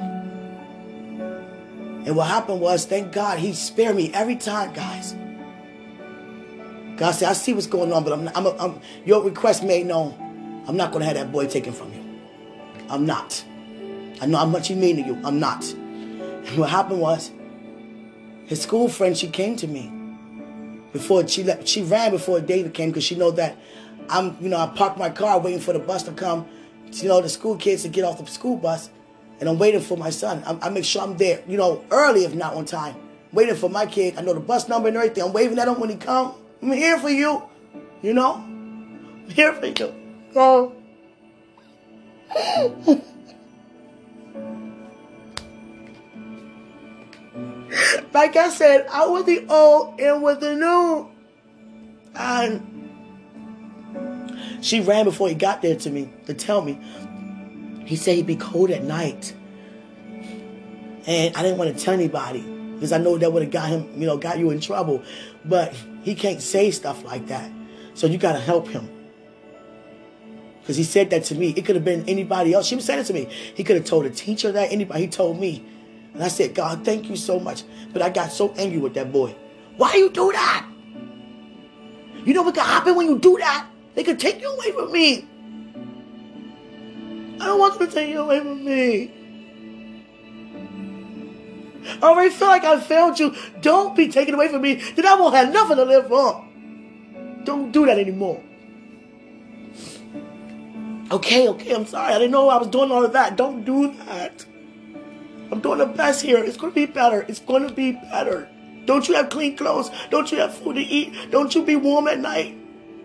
And 2.05 2.15
what 2.15 2.27
happened 2.27 2.59
was, 2.59 2.85
thank 2.85 3.13
God, 3.13 3.39
he 3.39 3.53
spared 3.53 3.95
me 3.95 4.11
every 4.13 4.35
time, 4.35 4.73
guys. 4.73 5.15
God 6.97 7.11
said, 7.11 7.29
I 7.29 7.33
see 7.33 7.53
what's 7.53 7.67
going 7.67 7.91
on, 7.93 8.03
but 8.03 8.13
I'm, 8.13 8.27
I'm, 8.35 8.47
I'm 8.59 8.81
your 9.05 9.23
request 9.23 9.63
made 9.63 9.85
known. 9.85 10.13
I'm 10.67 10.77
not 10.77 10.91
going 10.91 11.01
to 11.01 11.05
have 11.07 11.15
that 11.15 11.31
boy 11.31 11.47
taken 11.47 11.73
from 11.73 11.93
you. 11.93 12.04
I'm 12.89 13.05
not. 13.05 13.43
I 14.21 14.25
know 14.25 14.37
how 14.37 14.45
much 14.45 14.67
he 14.69 14.75
mean 14.75 14.97
to 14.97 15.01
you. 15.01 15.19
I'm 15.23 15.39
not. 15.39 15.65
And 15.73 16.57
what 16.57 16.69
happened 16.69 17.01
was, 17.01 17.31
his 18.45 18.61
school 18.61 18.87
friend, 18.89 19.17
she 19.17 19.27
came 19.27 19.55
to 19.57 19.67
me 19.67 19.91
before 20.93 21.27
she 21.27 21.43
left. 21.43 21.67
She 21.67 21.81
ran 21.81 22.11
before 22.11 22.39
David 22.39 22.73
came 22.73 22.89
because 22.89 23.03
she 23.03 23.15
know 23.15 23.31
that 23.31 23.57
I'm, 24.09 24.37
you 24.39 24.49
know, 24.49 24.57
I 24.57 24.67
parked 24.67 24.97
my 24.97 25.09
car 25.09 25.39
waiting 25.39 25.59
for 25.59 25.73
the 25.73 25.79
bus 25.79 26.03
to 26.03 26.11
come. 26.11 26.47
You 26.91 27.09
know, 27.09 27.19
the 27.19 27.29
school 27.29 27.57
kids 27.57 27.81
to 27.83 27.89
get 27.89 28.05
off 28.05 28.23
the 28.23 28.31
school 28.31 28.55
bus, 28.55 28.89
and 29.39 29.49
I'm 29.49 29.59
waiting 29.59 29.81
for 29.81 29.97
my 29.97 30.11
son. 30.11 30.43
I, 30.45 30.67
I 30.67 30.69
make 30.69 30.85
sure 30.85 31.01
I'm 31.01 31.17
there, 31.17 31.43
you 31.47 31.57
know, 31.57 31.83
early 31.91 32.23
if 32.23 32.33
not 32.33 32.53
on 32.53 32.65
time. 32.65 32.95
Waiting 33.33 33.55
for 33.55 33.69
my 33.69 33.85
kid. 33.85 34.17
I 34.17 34.21
know 34.21 34.33
the 34.33 34.39
bus 34.39 34.69
number 34.69 34.87
and 34.87 34.95
everything. 34.95 35.23
I'm 35.23 35.33
waving 35.33 35.59
at 35.59 35.67
him 35.67 35.79
when 35.79 35.89
he 35.89 35.97
come. 35.97 36.35
I'm 36.61 36.71
here 36.71 36.97
for 36.99 37.09
you. 37.09 37.43
You 38.01 38.13
know, 38.13 38.35
I'm 38.35 39.29
here 39.29 39.51
for 39.53 39.65
you. 39.65 39.93
Oh. 40.35 40.73
Like 48.13 48.35
I 48.35 48.49
said, 48.49 48.87
I 48.91 49.05
was 49.07 49.25
the 49.25 49.45
old 49.49 49.99
and 49.99 50.23
with 50.23 50.39
the 50.39 50.55
new. 50.55 51.09
And 52.15 52.71
she 54.61 54.81
ran 54.81 55.05
before 55.05 55.27
he 55.27 55.35
got 55.35 55.61
there 55.61 55.75
to 55.75 55.89
me 55.89 56.09
to 56.25 56.33
tell 56.33 56.61
me. 56.61 56.79
He 57.85 57.95
said 57.95 58.15
he'd 58.15 58.25
be 58.25 58.35
cold 58.35 58.71
at 58.71 58.83
night. 58.83 59.35
And 61.05 61.35
I 61.35 61.43
didn't 61.43 61.57
want 61.57 61.77
to 61.77 61.83
tell 61.83 61.93
anybody 61.93 62.41
because 62.73 62.91
I 62.91 62.97
know 62.97 63.17
that 63.17 63.31
would 63.31 63.43
have 63.43 63.51
got 63.51 63.69
him, 63.69 63.89
you 63.95 64.07
know, 64.07 64.17
got 64.17 64.39
you 64.39 64.49
in 64.49 64.59
trouble. 64.59 65.03
But 65.43 65.73
he 66.01 66.15
can't 66.15 66.41
say 66.41 66.71
stuff 66.71 67.03
like 67.03 67.27
that. 67.27 67.51
So 67.93 68.07
you 68.07 68.17
got 68.17 68.33
to 68.33 68.39
help 68.39 68.67
him. 68.67 68.89
Because 70.65 70.77
he 70.77 70.83
said 70.83 71.11
that 71.11 71.23
to 71.25 71.35
me. 71.35 71.49
It 71.49 71.63
could 71.63 71.75
have 71.75 71.85
been 71.85 72.09
anybody 72.09 72.51
else. 72.51 72.65
She 72.65 72.75
was 72.75 72.85
saying 72.85 73.01
it 73.01 73.03
to 73.05 73.13
me. 73.13 73.29
He 73.53 73.63
could 73.63 73.75
have 73.75 73.85
told 73.85 74.07
a 74.07 74.09
teacher 74.09 74.51
that, 74.51 74.71
anybody. 74.71 75.01
He 75.01 75.07
told 75.07 75.39
me. 75.39 75.63
And 76.15 76.23
I 76.23 76.27
said, 76.27 76.55
God, 76.55 76.83
thank 76.83 77.07
you 77.07 77.15
so 77.15 77.39
much. 77.39 77.61
But 77.93 78.01
I 78.01 78.09
got 78.09 78.31
so 78.31 78.51
angry 78.53 78.79
with 78.79 78.95
that 78.95 79.11
boy. 79.11 79.35
Why 79.77 79.93
you 79.93 80.09
do 80.09 80.31
that? 80.31 80.65
You 82.25 82.33
know 82.33 82.41
what 82.41 82.55
could 82.55 82.63
happen 82.63 82.95
when 82.95 83.05
you 83.05 83.19
do 83.19 83.37
that? 83.37 83.67
They 83.93 84.03
could 84.03 84.19
take 84.19 84.41
you 84.41 84.49
away 84.49 84.71
from 84.71 84.91
me. 84.91 85.27
I 87.39 87.45
don't 87.45 87.59
want 87.59 87.77
them 87.77 87.87
to 87.87 87.93
take 87.93 88.09
you 88.09 88.21
away 88.21 88.39
from 88.39 88.65
me. 88.65 89.11
I 92.01 92.07
already 92.07 92.31
feel 92.31 92.47
like 92.47 92.63
I 92.63 92.79
failed 92.79 93.19
you. 93.19 93.35
Don't 93.61 93.95
be 93.95 94.07
taken 94.07 94.33
away 94.33 94.47
from 94.47 94.63
me. 94.63 94.81
Then 94.95 95.05
I 95.05 95.13
won't 95.13 95.35
have 95.35 95.53
nothing 95.53 95.77
to 95.77 95.85
live 95.85 96.07
for. 96.07 96.43
Don't 97.43 97.71
do 97.71 97.85
that 97.85 97.99
anymore. 97.99 98.41
Okay, 101.11 101.47
okay, 101.49 101.75
I'm 101.75 101.85
sorry. 101.85 102.13
I 102.13 102.17
didn't 102.17 102.31
know 102.31 102.49
I 102.49 102.57
was 102.57 102.67
doing 102.67 102.91
all 102.91 103.05
of 103.05 103.13
that. 103.13 103.35
Don't 103.35 103.63
do 103.63 103.93
that. 104.05 104.45
I'm 105.51 105.59
doing 105.59 105.77
the 105.77 105.85
best 105.85 106.23
here. 106.23 106.43
It's 106.43 106.57
going 106.57 106.71
to 106.71 106.75
be 106.75 106.87
better. 106.87 107.21
It's 107.27 107.39
going 107.39 107.67
to 107.67 107.73
be 107.73 107.91
better. 107.91 108.49
Don't 108.85 109.07
you 109.07 109.13
have 109.15 109.29
clean 109.29 109.55
clothes? 109.55 109.91
Don't 110.09 110.31
you 110.31 110.39
have 110.39 110.55
food 110.55 110.75
to 110.75 110.81
eat? 110.81 111.31
Don't 111.31 111.53
you 111.53 111.63
be 111.63 111.75
warm 111.75 112.07
at 112.07 112.19
night? 112.19 112.57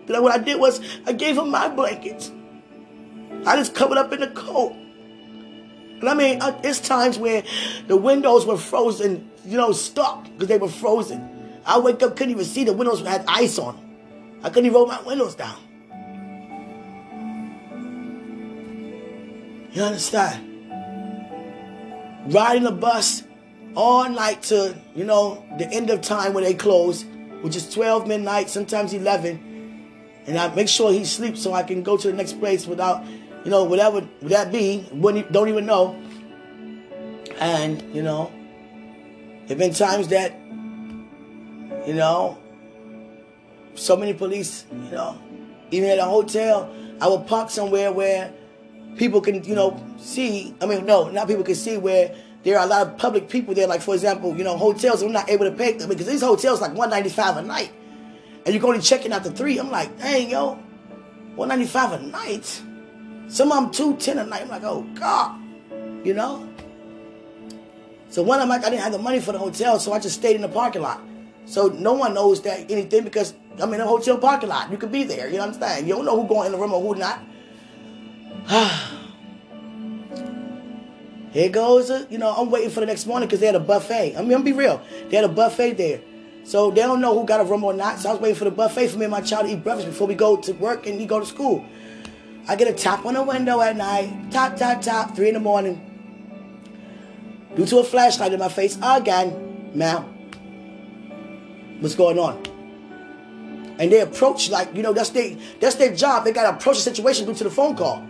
Then 0.07 0.23
what 0.23 0.33
I 0.33 0.43
did 0.43 0.59
was 0.59 0.81
I 1.05 1.13
gave 1.13 1.37
him 1.37 1.51
my 1.51 1.67
blankets. 1.69 2.31
I 3.45 3.55
just 3.55 3.75
covered 3.75 3.97
up 3.97 4.11
in 4.13 4.19
the 4.19 4.27
coat. 4.29 4.73
And 4.73 6.09
I 6.09 6.15
mean, 6.15 6.39
it's 6.63 6.79
times 6.79 7.19
where 7.19 7.43
the 7.87 7.95
windows 7.95 8.47
were 8.47 8.57
frozen, 8.57 9.29
you 9.45 9.57
know, 9.57 9.71
stuck 9.71 10.23
because 10.23 10.47
they 10.47 10.57
were 10.57 10.67
frozen. 10.67 11.59
I 11.65 11.77
wake 11.77 12.01
up, 12.01 12.15
couldn't 12.17 12.31
even 12.31 12.45
see 12.45 12.63
the 12.63 12.73
windows 12.73 13.05
had 13.05 13.23
ice 13.27 13.59
on 13.59 13.75
them. 13.75 14.39
I 14.43 14.49
couldn't 14.49 14.65
even 14.65 14.73
roll 14.75 14.87
my 14.87 15.01
windows 15.03 15.35
down. 15.35 15.59
You 19.71 19.83
understand? 19.83 20.47
Riding 22.27 22.63
the 22.63 22.71
bus 22.71 23.23
all 23.75 24.09
night 24.09 24.43
to, 24.43 24.77
you 24.95 25.05
know, 25.05 25.45
the 25.57 25.67
end 25.71 25.89
of 25.89 26.01
time 26.01 26.33
when 26.33 26.43
they 26.43 26.53
close, 26.53 27.05
which 27.41 27.55
is 27.55 27.73
12 27.73 28.07
midnight, 28.07 28.49
sometimes 28.49 28.93
11. 28.93 29.47
And 30.27 30.37
I 30.37 30.53
make 30.53 30.67
sure 30.67 30.91
he 30.91 31.05
sleeps 31.05 31.41
so 31.41 31.53
I 31.53 31.63
can 31.63 31.83
go 31.83 31.97
to 31.97 32.07
the 32.11 32.13
next 32.13 32.39
place 32.39 32.67
without, 32.67 33.05
you 33.45 33.49
know, 33.49 33.63
whatever 33.63 34.07
that 34.23 34.51
be, 34.51 34.87
wouldn't, 34.91 35.31
don't 35.31 35.47
even 35.47 35.65
know. 35.65 35.95
And, 37.39 37.81
you 37.95 38.03
know, 38.03 38.31
there 39.47 39.57
have 39.57 39.57
been 39.57 39.73
times 39.73 40.09
that, 40.09 40.33
you 41.87 41.93
know, 41.95 42.37
so 43.73 43.95
many 43.95 44.13
police, 44.13 44.65
you 44.71 44.91
know, 44.91 45.19
even 45.71 45.89
at 45.89 45.97
a 45.97 46.05
hotel, 46.05 46.71
I 46.99 47.07
would 47.07 47.25
park 47.25 47.49
somewhere 47.49 47.91
where 47.91 48.31
people 48.97 49.21
can, 49.21 49.43
you 49.43 49.55
know, 49.55 49.83
see. 49.97 50.55
I 50.61 50.65
mean, 50.65 50.85
no, 50.85 51.09
not 51.09 51.27
people 51.27 51.43
can 51.43 51.55
see 51.55 51.77
where 51.77 52.15
there 52.43 52.57
are 52.57 52.65
a 52.65 52.67
lot 52.69 52.87
of 52.87 52.97
public 52.97 53.29
people 53.29 53.53
there. 53.53 53.67
Like 53.67 53.81
for 53.81 53.93
example, 53.93 54.35
you 54.35 54.43
know, 54.43 54.57
hotels. 54.57 55.01
I'm 55.01 55.11
not 55.11 55.29
able 55.29 55.45
to 55.45 55.51
pay 55.51 55.73
them 55.73 55.89
because 55.89 56.07
these 56.07 56.21
hotels 56.21 56.61
like 56.61 56.73
195 56.73 57.37
a 57.37 57.41
night, 57.41 57.71
and 58.45 58.53
you're 58.53 58.65
only 58.65 58.81
checking 58.81 59.13
out 59.13 59.23
the 59.23 59.31
three. 59.31 59.57
I'm 59.59 59.71
like, 59.71 59.97
dang, 59.97 60.29
yo, 60.29 60.55
195 61.35 61.91
a 61.91 61.99
night. 62.03 62.61
Some 63.27 63.51
of 63.51 63.63
them 63.63 63.71
210 63.71 64.17
a 64.17 64.25
night. 64.25 64.41
I'm 64.41 64.49
like, 64.49 64.63
oh 64.63 64.81
god, 64.95 65.39
you 66.05 66.13
know. 66.13 66.47
So 68.09 68.21
one, 68.23 68.41
I'm 68.41 68.49
like, 68.49 68.65
I 68.65 68.69
didn't 68.69 68.81
have 68.81 68.91
the 68.91 68.99
money 68.99 69.21
for 69.21 69.31
the 69.31 69.39
hotel, 69.39 69.79
so 69.79 69.93
I 69.93 69.99
just 69.99 70.17
stayed 70.17 70.35
in 70.35 70.41
the 70.41 70.49
parking 70.49 70.81
lot. 70.81 71.01
So 71.45 71.67
no 71.67 71.93
one 71.93 72.13
knows 72.13 72.41
that 72.41 72.69
anything 72.69 73.05
because 73.05 73.33
I'm 73.57 73.73
in 73.73 73.79
a 73.79 73.87
hotel 73.87 74.17
parking 74.17 74.49
lot. 74.49 74.69
You 74.69 74.77
could 74.77 74.91
be 74.91 75.03
there. 75.03 75.27
You 75.27 75.37
know 75.37 75.47
what 75.47 75.55
I'm 75.55 75.61
saying? 75.61 75.87
You 75.87 75.95
don't 75.95 76.05
know 76.05 76.21
who 76.21 76.27
going 76.27 76.47
in 76.47 76.51
the 76.51 76.57
room 76.57 76.73
or 76.73 76.81
who 76.81 76.99
not. 76.99 77.21
Here 81.31 81.49
goes, 81.49 81.89
a, 81.89 82.05
you 82.09 82.17
know, 82.17 82.33
I'm 82.35 82.51
waiting 82.51 82.69
for 82.69 82.81
the 82.81 82.85
next 82.85 83.05
morning 83.05 83.27
because 83.27 83.39
they 83.39 83.45
had 83.45 83.55
a 83.55 83.59
buffet. 83.59 84.17
I 84.17 84.21
mean, 84.21 84.33
I'm 84.33 84.43
be 84.43 84.51
real. 84.51 84.81
They 85.09 85.15
had 85.15 85.25
a 85.25 85.29
buffet 85.29 85.73
there. 85.73 86.01
So 86.43 86.71
they 86.71 86.81
don't 86.81 86.99
know 86.99 87.17
who 87.17 87.25
got 87.25 87.39
a 87.39 87.43
room 87.43 87.63
or 87.63 87.73
not. 87.73 87.99
So 87.99 88.09
I 88.09 88.13
was 88.13 88.21
waiting 88.21 88.35
for 88.35 88.45
the 88.45 88.51
buffet 88.51 88.87
for 88.89 88.97
me 88.97 89.05
and 89.05 89.11
my 89.11 89.21
child 89.21 89.45
to 89.45 89.53
eat 89.53 89.63
breakfast 89.63 89.87
before 89.87 90.07
we 90.07 90.15
go 90.15 90.35
to 90.37 90.51
work 90.53 90.87
and 90.87 90.99
he 90.99 91.05
go 91.05 91.19
to 91.19 91.25
school. 91.25 91.65
I 92.47 92.55
get 92.55 92.67
a 92.67 92.73
tap 92.73 93.05
on 93.05 93.13
the 93.13 93.23
window 93.23 93.61
at 93.61 93.77
night. 93.77 94.31
Tap, 94.31 94.57
tap, 94.57 94.81
tap. 94.81 95.15
Three 95.15 95.29
in 95.29 95.35
the 95.35 95.39
morning. 95.39 95.87
Due 97.55 97.65
to 97.65 97.79
a 97.79 97.83
flashlight 97.83 98.33
in 98.33 98.39
my 98.39 98.49
face 98.49 98.77
again. 98.81 99.71
Ma'am. 99.73 100.03
What's 101.79 101.95
going 101.95 102.19
on? 102.19 102.43
And 103.79 103.91
they 103.91 104.01
approach 104.01 104.49
like, 104.49 104.75
you 104.75 104.83
know, 104.83 104.93
that's 104.93 105.09
their 105.09 105.35
that's 105.59 105.75
their 105.75 105.95
job. 105.95 106.25
They 106.25 106.31
gotta 106.31 106.55
approach 106.55 106.77
the 106.77 106.83
situation 106.83 107.25
due 107.25 107.33
to 107.35 107.43
the 107.43 107.49
phone 107.49 107.75
call. 107.75 108.05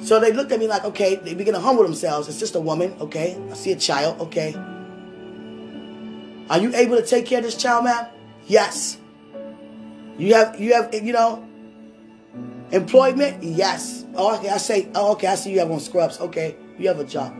So 0.00 0.20
they 0.20 0.32
looked 0.32 0.52
at 0.52 0.58
me 0.58 0.68
like, 0.68 0.84
okay, 0.84 1.16
they 1.16 1.34
begin 1.34 1.54
to 1.54 1.60
humble 1.60 1.82
themselves. 1.82 2.28
It's 2.28 2.38
just 2.38 2.54
a 2.54 2.60
woman, 2.60 2.94
okay. 3.00 3.40
I 3.50 3.54
see 3.54 3.72
a 3.72 3.76
child, 3.76 4.20
okay. 4.20 4.54
Are 6.50 6.58
you 6.58 6.74
able 6.74 6.96
to 6.96 7.02
take 7.06 7.26
care 7.26 7.38
of 7.38 7.44
this 7.44 7.56
child, 7.56 7.84
ma'am? 7.84 8.06
Yes. 8.46 8.98
You 10.18 10.34
have, 10.34 10.60
you 10.60 10.74
have, 10.74 10.94
you 10.94 11.12
know. 11.12 11.48
Employment, 12.70 13.42
yes. 13.42 14.04
Oh, 14.14 14.36
okay, 14.36 14.48
I 14.48 14.56
say, 14.58 14.88
oh, 14.94 15.12
okay, 15.12 15.28
I 15.28 15.34
see 15.36 15.52
you 15.52 15.60
have 15.60 15.70
on 15.70 15.80
scrubs. 15.80 16.20
Okay, 16.20 16.56
you 16.78 16.88
have 16.88 16.98
a 16.98 17.04
job. 17.04 17.34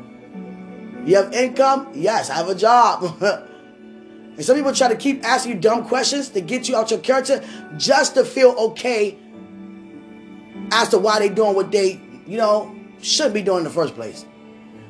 You 1.07 1.17
have 1.17 1.33
income? 1.35 1.91
Yes, 1.95 2.31
I 2.31 2.35
have 2.37 2.49
a 2.49 2.55
job. 2.55 3.21
and 3.23 4.45
some 4.45 4.57
people 4.57 4.73
try 4.73 4.89
to 4.89 4.97
keep 4.97 5.25
asking 5.25 5.53
you 5.53 5.61
dumb 5.61 5.87
questions 5.87 6.31
to 6.31 6.41
get 6.41 6.69
you 6.69 6.77
out 6.77 6.91
your 6.91 7.01
character 7.01 7.45
just 7.77 8.15
to 8.15 8.25
feel 8.25 8.51
okay 8.51 9.19
as 10.73 10.89
to 10.91 10.99
why 10.99 11.19
they 11.19 11.29
doing 11.29 11.55
what 11.55 11.71
they, 11.71 12.01
you 12.27 12.37
know, 12.37 12.75
shouldn't 13.01 13.35
be 13.35 13.43
doing 13.43 13.59
in 13.59 13.65
the 13.65 13.71
first 13.71 13.95
place. 13.95 14.25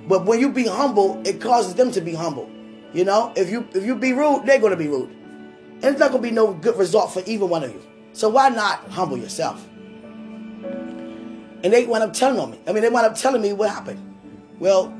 But 0.06 0.26
when 0.26 0.40
you 0.40 0.50
be 0.50 0.66
humble, 0.66 1.22
it 1.26 1.40
causes 1.40 1.74
them 1.74 1.90
to 1.92 2.00
be 2.00 2.14
humble. 2.14 2.50
You 2.92 3.04
know, 3.04 3.32
if 3.36 3.50
you 3.50 3.66
if 3.74 3.84
you 3.84 3.96
be 3.96 4.12
rude, 4.12 4.46
they're 4.46 4.60
gonna 4.60 4.76
be 4.76 4.88
rude. 4.88 5.10
And 5.10 5.84
it's 5.84 5.98
not 5.98 6.10
gonna 6.10 6.22
be 6.22 6.30
no 6.30 6.52
good 6.52 6.76
result 6.76 7.12
for 7.12 7.22
either 7.26 7.46
one 7.46 7.64
of 7.64 7.72
you. 7.72 7.82
So 8.12 8.28
why 8.28 8.48
not 8.48 8.88
humble 8.90 9.18
yourself? 9.18 9.66
And 11.64 11.72
they 11.72 11.86
wound 11.86 12.04
up 12.04 12.12
telling 12.12 12.38
on 12.38 12.52
me. 12.52 12.60
I 12.66 12.72
mean, 12.72 12.82
they 12.82 12.90
wound 12.90 13.06
up 13.06 13.16
telling 13.16 13.42
me 13.42 13.52
what 13.52 13.70
happened. 13.70 14.00
Well, 14.60 14.96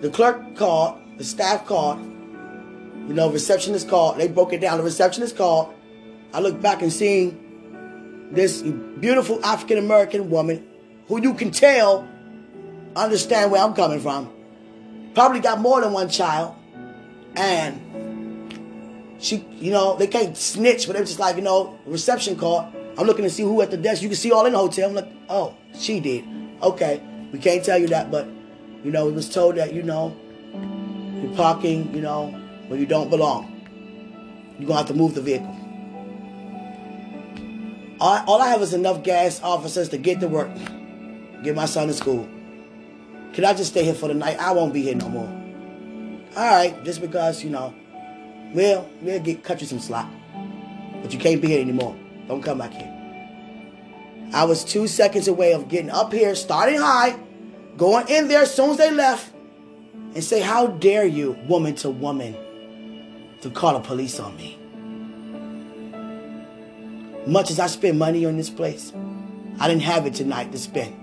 the 0.00 0.08
clerk 0.10 0.56
called, 0.56 1.00
the 1.18 1.24
staff 1.24 1.66
called, 1.66 2.00
you 2.00 3.12
know, 3.12 3.30
receptionist 3.30 3.88
called. 3.88 4.18
They 4.18 4.28
broke 4.28 4.52
it 4.52 4.60
down. 4.60 4.78
The 4.78 4.84
receptionist 4.84 5.36
called. 5.36 5.74
I 6.32 6.40
looked 6.40 6.62
back 6.62 6.80
and 6.80 6.92
seeing 6.92 7.43
this 8.34 8.62
beautiful 8.62 9.44
African 9.44 9.78
American 9.78 10.30
woman 10.30 10.66
who 11.08 11.20
you 11.20 11.34
can 11.34 11.50
tell 11.50 12.08
understand 12.96 13.50
where 13.50 13.62
I'm 13.62 13.74
coming 13.74 14.00
from. 14.00 14.30
Probably 15.14 15.40
got 15.40 15.60
more 15.60 15.80
than 15.80 15.92
one 15.92 16.08
child. 16.08 16.54
And 17.36 17.80
she, 19.18 19.44
you 19.52 19.70
know, 19.70 19.96
they 19.96 20.06
can't 20.06 20.36
snitch, 20.36 20.86
but 20.86 20.94
they're 20.94 21.04
just 21.04 21.18
like, 21.18 21.36
you 21.36 21.42
know, 21.42 21.78
reception 21.86 22.36
call. 22.36 22.72
I'm 22.96 23.06
looking 23.06 23.24
to 23.24 23.30
see 23.30 23.42
who 23.42 23.60
at 23.62 23.70
the 23.70 23.76
desk. 23.76 24.02
You 24.02 24.08
can 24.08 24.16
see 24.16 24.30
all 24.32 24.46
in 24.46 24.52
the 24.52 24.58
hotel. 24.58 24.88
I'm 24.88 24.94
like, 24.94 25.08
oh, 25.28 25.54
she 25.76 26.00
did. 26.00 26.24
Okay, 26.62 27.02
we 27.32 27.38
can't 27.38 27.64
tell 27.64 27.78
you 27.78 27.88
that, 27.88 28.10
but, 28.10 28.28
you 28.84 28.90
know, 28.90 29.06
we 29.06 29.12
was 29.12 29.28
told 29.28 29.56
that, 29.56 29.72
you 29.74 29.82
know, 29.82 30.16
you're 31.20 31.34
parking, 31.34 31.92
you 31.94 32.00
know, 32.00 32.28
where 32.68 32.78
you 32.78 32.86
don't 32.86 33.10
belong. 33.10 33.50
You're 34.58 34.68
to 34.68 34.74
have 34.76 34.86
to 34.86 34.94
move 34.94 35.14
the 35.14 35.20
vehicle. 35.20 35.58
All, 38.04 38.22
all 38.26 38.42
I 38.42 38.48
have 38.48 38.60
is 38.60 38.74
enough 38.74 39.02
gas 39.02 39.40
officers 39.42 39.88
to 39.88 39.96
get 39.96 40.20
to 40.20 40.28
work, 40.28 40.50
get 41.42 41.54
my 41.54 41.64
son 41.64 41.88
to 41.88 41.94
school. 41.94 42.28
Can 43.32 43.46
I 43.46 43.54
just 43.54 43.70
stay 43.70 43.82
here 43.82 43.94
for 43.94 44.08
the 44.08 44.14
night? 44.14 44.38
I 44.38 44.52
won't 44.52 44.74
be 44.74 44.82
here 44.82 44.94
no 44.94 45.08
more. 45.08 45.26
All 46.36 46.54
right, 46.54 46.84
just 46.84 47.00
because, 47.00 47.42
you 47.42 47.48
know, 47.48 47.74
we'll, 48.52 48.86
we'll 49.00 49.20
get, 49.20 49.42
cut 49.42 49.62
you 49.62 49.66
some 49.66 49.78
slack. 49.80 50.06
But 51.00 51.14
you 51.14 51.18
can't 51.18 51.40
be 51.40 51.48
here 51.48 51.62
anymore. 51.62 51.96
Don't 52.28 52.42
come 52.42 52.58
back 52.58 52.74
here. 52.74 52.92
I 54.34 54.44
was 54.44 54.64
two 54.64 54.86
seconds 54.86 55.26
away 55.26 55.54
of 55.54 55.68
getting 55.68 55.88
up 55.88 56.12
here, 56.12 56.34
starting 56.34 56.80
high, 56.80 57.18
going 57.78 58.06
in 58.08 58.28
there 58.28 58.42
as 58.42 58.54
soon 58.54 58.72
as 58.72 58.76
they 58.76 58.90
left, 58.90 59.32
and 60.14 60.22
say, 60.22 60.42
How 60.42 60.66
dare 60.66 61.06
you, 61.06 61.38
woman 61.48 61.74
to 61.76 61.88
woman, 61.88 62.36
to 63.40 63.48
call 63.48 63.72
the 63.72 63.80
police 63.80 64.20
on 64.20 64.36
me? 64.36 64.58
Much 67.26 67.50
as 67.50 67.58
I 67.58 67.66
spend 67.68 67.98
money 67.98 68.26
on 68.26 68.36
this 68.36 68.50
place, 68.50 68.92
I 69.58 69.68
didn't 69.68 69.82
have 69.82 70.06
it 70.06 70.14
tonight 70.14 70.52
to 70.52 70.58
spend. 70.58 70.94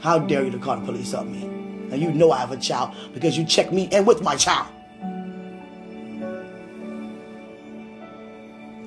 How 0.00 0.18
dare 0.18 0.44
you 0.44 0.50
to 0.50 0.58
call 0.58 0.76
the 0.76 0.84
police 0.84 1.14
on 1.14 1.32
me? 1.32 1.44
And 1.92 2.02
you 2.02 2.12
know 2.12 2.32
I 2.32 2.38
have 2.38 2.52
a 2.52 2.56
child 2.56 2.94
because 3.14 3.38
you 3.38 3.44
checked 3.44 3.72
me 3.72 3.84
in 3.84 4.04
with 4.04 4.20
my 4.20 4.36
child. 4.36 4.66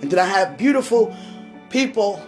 And 0.02 0.12
then 0.12 0.20
I 0.20 0.26
have 0.26 0.58
beautiful 0.58 1.16
people. 1.70 2.22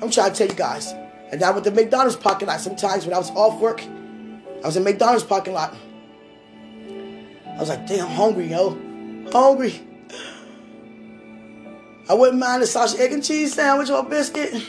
I'm 0.00 0.10
trying 0.10 0.32
to 0.32 0.38
tell 0.38 0.46
you 0.46 0.54
guys. 0.54 0.94
And 1.30 1.42
I 1.42 1.50
went 1.50 1.64
to 1.64 1.70
McDonald's 1.72 2.16
parking 2.16 2.48
lot 2.48 2.60
sometimes 2.60 3.04
when 3.04 3.14
I 3.14 3.18
was 3.18 3.30
off 3.30 3.60
work. 3.60 3.82
I 3.82 4.66
was 4.66 4.76
in 4.76 4.84
McDonald's 4.84 5.24
parking 5.24 5.52
lot. 5.52 5.74
I 6.88 7.58
was 7.58 7.68
like, 7.68 7.86
damn, 7.86 8.06
hungry, 8.06 8.46
yo. 8.50 8.78
Hungry. 9.32 9.82
I 12.08 12.14
wouldn't 12.14 12.38
mind 12.38 12.62
a 12.62 12.66
sausage, 12.66 13.00
egg, 13.00 13.12
and 13.12 13.24
cheese 13.24 13.54
sandwich 13.54 13.90
or 13.90 14.00
a 14.00 14.02
biscuit. 14.02 14.62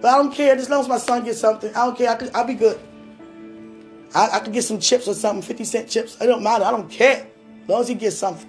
But 0.00 0.08
I 0.08 0.16
don't 0.16 0.32
care. 0.32 0.54
As 0.56 0.70
long 0.70 0.80
as 0.80 0.88
my 0.88 0.98
son 0.98 1.24
gets 1.24 1.40
something, 1.40 1.70
I 1.74 1.84
don't 1.84 1.96
care. 1.96 2.10
I 2.10 2.14
could, 2.14 2.30
I'll 2.34 2.46
be 2.46 2.54
good. 2.54 2.80
I, 4.14 4.30
I 4.32 4.38
could 4.40 4.52
get 4.52 4.64
some 4.64 4.80
chips 4.80 5.06
or 5.06 5.14
something, 5.14 5.42
50 5.42 5.64
cent 5.64 5.88
chips. 5.88 6.16
It 6.20 6.26
don't 6.26 6.42
matter. 6.42 6.64
I 6.64 6.70
don't 6.70 6.90
care. 6.90 7.26
As 7.62 7.68
long 7.68 7.80
as 7.82 7.88
he 7.88 7.94
gets 7.94 8.16
something. 8.16 8.48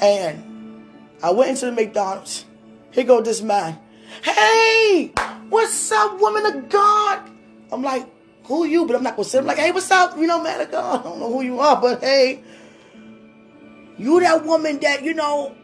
And 0.00 0.90
I 1.22 1.30
went 1.30 1.50
into 1.50 1.66
the 1.66 1.72
McDonald's. 1.72 2.44
Here 2.90 3.04
go 3.04 3.20
this 3.20 3.40
man. 3.42 3.78
Hey, 4.22 5.12
what's 5.48 5.92
up, 5.92 6.20
woman 6.20 6.46
of 6.46 6.68
God? 6.68 7.30
I'm 7.70 7.82
like, 7.82 8.06
who 8.44 8.64
are 8.64 8.66
you? 8.66 8.86
But 8.86 8.96
I'm 8.96 9.02
not 9.02 9.16
gonna 9.16 9.28
say, 9.28 9.38
I'm 9.38 9.46
like, 9.46 9.58
hey, 9.58 9.70
what's 9.72 9.90
up? 9.90 10.16
You 10.16 10.26
know, 10.26 10.42
man 10.42 10.60
of 10.60 10.70
God. 10.70 11.00
I 11.00 11.02
don't 11.02 11.20
know 11.20 11.32
who 11.32 11.42
you 11.42 11.60
are, 11.60 11.80
but 11.80 12.00
hey, 12.00 12.42
you 13.98 14.20
that 14.20 14.44
woman 14.44 14.78
that, 14.80 15.02
you 15.02 15.14
know, 15.14 15.54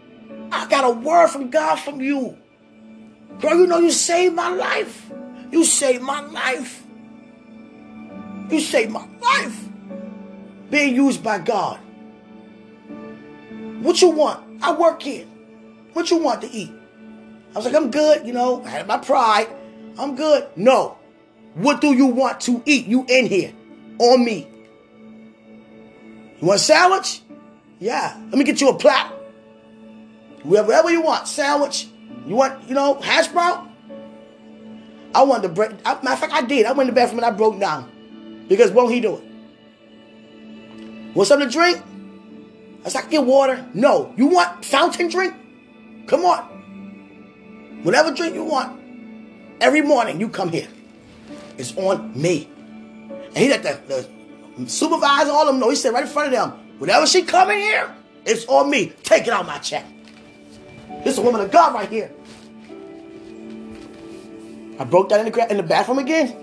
I 0.52 0.68
got 0.68 0.84
a 0.84 0.90
word 0.90 1.28
from 1.28 1.50
God 1.50 1.76
from 1.76 2.00
you. 2.00 2.36
Girl, 3.40 3.56
you 3.56 3.66
know 3.66 3.78
you 3.78 3.90
saved 3.90 4.34
my 4.34 4.50
life. 4.50 5.10
You 5.50 5.64
saved 5.64 6.02
my 6.02 6.20
life. 6.20 6.84
You 8.50 8.60
saved 8.60 8.92
my 8.92 9.06
life. 9.20 9.68
Being 10.70 10.94
used 10.94 11.24
by 11.24 11.38
God. 11.38 11.80
What 13.80 14.00
you 14.02 14.10
want? 14.10 14.62
I 14.62 14.72
work 14.72 15.02
here. 15.02 15.26
What 15.94 16.10
you 16.10 16.18
want 16.18 16.42
to 16.42 16.50
eat? 16.50 16.72
I 17.54 17.56
was 17.56 17.64
like, 17.64 17.74
I'm 17.74 17.90
good, 17.90 18.26
you 18.26 18.32
know, 18.32 18.62
I 18.64 18.68
had 18.68 18.86
my 18.86 18.98
pride. 18.98 19.48
I'm 19.98 20.16
good. 20.16 20.48
No. 20.56 20.98
What 21.54 21.80
do 21.80 21.94
you 21.94 22.06
want 22.06 22.40
to 22.42 22.62
eat? 22.64 22.86
You 22.86 23.04
in 23.08 23.26
here. 23.26 23.52
On 23.98 24.24
me. 24.24 24.48
You 26.40 26.46
want 26.46 26.60
a 26.60 26.62
sandwich? 26.62 27.22
Yeah. 27.78 28.16
Let 28.30 28.38
me 28.38 28.44
get 28.44 28.60
you 28.60 28.68
a 28.68 28.74
plate. 28.74 29.11
Whatever 30.42 30.90
you 30.90 31.02
want. 31.02 31.28
Sandwich, 31.28 31.88
you 32.26 32.36
want, 32.36 32.68
you 32.68 32.74
know, 32.74 33.00
hash 33.00 33.28
brown? 33.28 33.72
I 35.14 35.22
wanted 35.22 35.42
to 35.42 35.48
break. 35.50 35.70
I, 35.84 35.94
matter 36.02 36.12
of 36.12 36.18
fact, 36.18 36.32
I 36.32 36.42
did. 36.42 36.66
I 36.66 36.72
went 36.72 36.88
to 36.88 36.92
the 36.92 36.94
bathroom 36.94 37.18
and 37.18 37.26
I 37.26 37.30
broke 37.30 37.60
down. 37.60 38.44
Because 38.48 38.70
won't 38.70 38.92
he 38.92 39.00
do 39.00 39.16
it? 39.16 39.24
Want 41.14 41.28
something 41.28 41.48
to 41.48 41.52
drink? 41.52 41.82
I 42.84 42.88
said, 42.88 43.04
I 43.04 43.08
get 43.08 43.24
water. 43.24 43.64
No. 43.74 44.12
You 44.16 44.26
want 44.26 44.64
fountain 44.64 45.08
drink? 45.08 45.34
Come 46.06 46.24
on. 46.24 47.80
Whatever 47.82 48.12
drink 48.12 48.34
you 48.34 48.44
want. 48.44 48.80
Every 49.60 49.82
morning 49.82 50.18
you 50.20 50.28
come 50.28 50.50
here. 50.50 50.68
It's 51.58 51.76
on 51.76 52.20
me. 52.20 52.48
And 53.28 53.36
he 53.36 53.48
let 53.48 53.62
the, 53.62 54.08
the 54.56 54.68
supervisor, 54.68 55.30
all 55.30 55.42
of 55.42 55.48
them 55.48 55.60
know. 55.60 55.70
He 55.70 55.76
said 55.76 55.92
right 55.92 56.02
in 56.02 56.08
front 56.08 56.32
of 56.32 56.32
them, 56.32 56.50
whenever 56.78 57.06
she 57.06 57.22
come 57.22 57.50
in 57.50 57.58
here, 57.58 57.94
it's 58.24 58.44
on 58.46 58.70
me. 58.70 58.92
Take 59.02 59.26
it 59.26 59.32
out 59.32 59.46
my 59.46 59.58
check. 59.58 59.84
This 61.04 61.14
is 61.14 61.18
a 61.18 61.22
woman 61.22 61.40
of 61.40 61.50
God 61.50 61.74
right 61.74 61.88
here. 61.88 62.10
I 64.78 64.84
broke 64.84 65.08
that 65.10 65.24
in 65.24 65.32
the, 65.32 65.50
in 65.50 65.56
the 65.56 65.62
bathroom 65.62 65.98
again. 65.98 66.36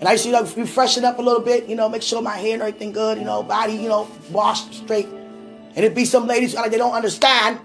And 0.00 0.08
I 0.08 0.12
used 0.12 0.24
to 0.24 0.30
you 0.30 0.34
know, 0.34 1.08
up 1.08 1.18
a 1.18 1.22
little 1.22 1.42
bit, 1.42 1.68
you 1.68 1.76
know, 1.76 1.88
make 1.88 2.02
sure 2.02 2.22
my 2.22 2.36
hair 2.36 2.54
and 2.54 2.62
everything 2.62 2.92
good, 2.92 3.18
you 3.18 3.24
know, 3.24 3.42
body, 3.42 3.74
you 3.74 3.88
know, 3.88 4.08
washed 4.30 4.72
straight. 4.72 5.06
And 5.06 5.78
it'd 5.78 5.94
be 5.94 6.06
some 6.06 6.26
ladies 6.26 6.54
like 6.54 6.70
they 6.70 6.78
don't 6.78 6.94
understand. 6.94 7.60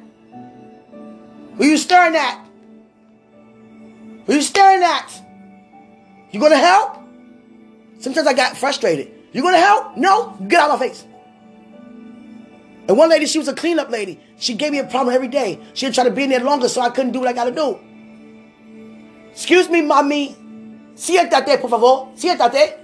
Who 1.57 1.65
you 1.65 1.77
staring 1.77 2.15
at? 2.15 2.45
Who 4.25 4.33
you 4.33 4.41
staring 4.41 4.83
at? 4.83 5.21
You 6.31 6.39
gonna 6.41 6.57
help? 6.57 6.97
Sometimes 7.99 8.27
I 8.27 8.33
got 8.33 8.57
frustrated. 8.57 9.11
You 9.31 9.41
gonna 9.41 9.57
help? 9.57 9.95
No? 9.95 10.37
Get 10.47 10.59
out 10.59 10.71
of 10.71 10.79
my 10.79 10.87
face. 10.87 11.05
And 12.87 12.97
one 12.97 13.09
lady, 13.09 13.25
she 13.25 13.39
was 13.39 13.47
a 13.47 13.53
cleanup 13.53 13.89
lady. 13.89 14.19
She 14.37 14.53
gave 14.53 14.71
me 14.71 14.79
a 14.79 14.83
problem 14.83 15.15
every 15.15 15.27
day. 15.27 15.59
She'd 15.73 15.93
try 15.93 16.03
to 16.03 16.11
be 16.11 16.23
in 16.23 16.29
there 16.29 16.39
longer 16.39 16.69
so 16.69 16.81
I 16.81 16.89
couldn't 16.89 17.13
do 17.13 17.19
what 17.19 17.27
I 17.27 17.33
gotta 17.33 17.51
do. 17.51 17.79
Excuse 19.31 19.69
me, 19.69 19.81
mommy. 19.81 20.35
Siéntate, 20.95 21.59
por 21.59 21.69
favor. 21.69 22.09
Siéntate. 22.15 22.77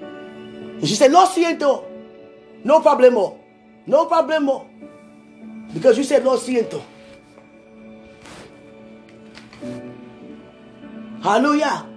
And 0.00 0.88
she 0.88 0.94
said, 0.94 1.10
Lo 1.10 1.26
siento. 1.26 1.84
No 2.64 2.80
problemo. 2.80 3.38
No 3.86 4.06
problemo. 4.08 4.66
Because 5.72 5.98
you 5.98 6.04
said, 6.04 6.24
Lo 6.24 6.36
siento. 6.38 6.82
Hallelujah. 11.22 11.93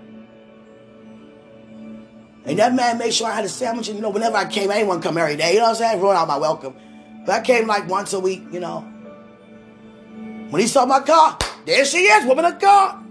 And 2.47 2.57
that 2.59 2.73
man 2.73 2.97
made 2.97 3.13
sure 3.13 3.27
I 3.27 3.35
had 3.35 3.43
a 3.43 3.49
sandwich. 3.49 3.89
And, 3.89 3.97
you 3.97 4.01
know, 4.01 4.09
whenever 4.09 4.37
I 4.37 4.45
came, 4.45 4.69
to 4.69 4.99
come 4.99 5.17
every 5.17 5.35
day. 5.35 5.53
You 5.53 5.59
know 5.59 5.65
what 5.65 5.69
I'm 5.71 5.75
saying? 5.75 6.01
Ruin 6.01 6.15
out 6.15 6.27
my 6.27 6.37
welcome. 6.37 6.75
But 7.25 7.41
I 7.41 7.41
came 7.41 7.67
like 7.67 7.89
once 7.89 8.13
a 8.13 8.19
week, 8.19 8.43
you 8.51 8.61
know. 8.61 8.81
When 10.49 10.61
he 10.61 10.67
saw 10.67 10.85
my 10.85 11.01
car, 11.01 11.37
there 11.65 11.83
she 11.83 11.97
is, 11.97 12.25
woman 12.25 12.45
of 12.45 12.57
God. 12.57 13.03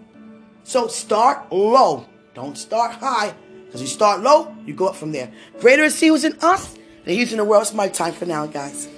So 0.65 0.89
start 0.89 1.53
low. 1.53 2.07
Don't 2.33 2.57
start 2.57 2.93
high. 2.93 3.35
Because 3.67 3.83
you 3.83 3.87
start 3.87 4.23
low, 4.23 4.57
you 4.65 4.73
go 4.73 4.87
up 4.87 4.97
from 4.97 5.13
there. 5.13 5.31
Greater 5.61 5.83
is 5.83 6.01
he 6.01 6.07
who's 6.07 6.25
in 6.25 6.39
us 6.41 6.75
than 7.05 7.15
he's 7.15 7.33
in 7.33 7.39
the 7.39 7.45
world. 7.45 7.63
It's 7.63 7.75
my 7.75 7.89
time 7.89 8.15
for 8.15 8.25
now, 8.25 8.47
guys. 8.47 8.89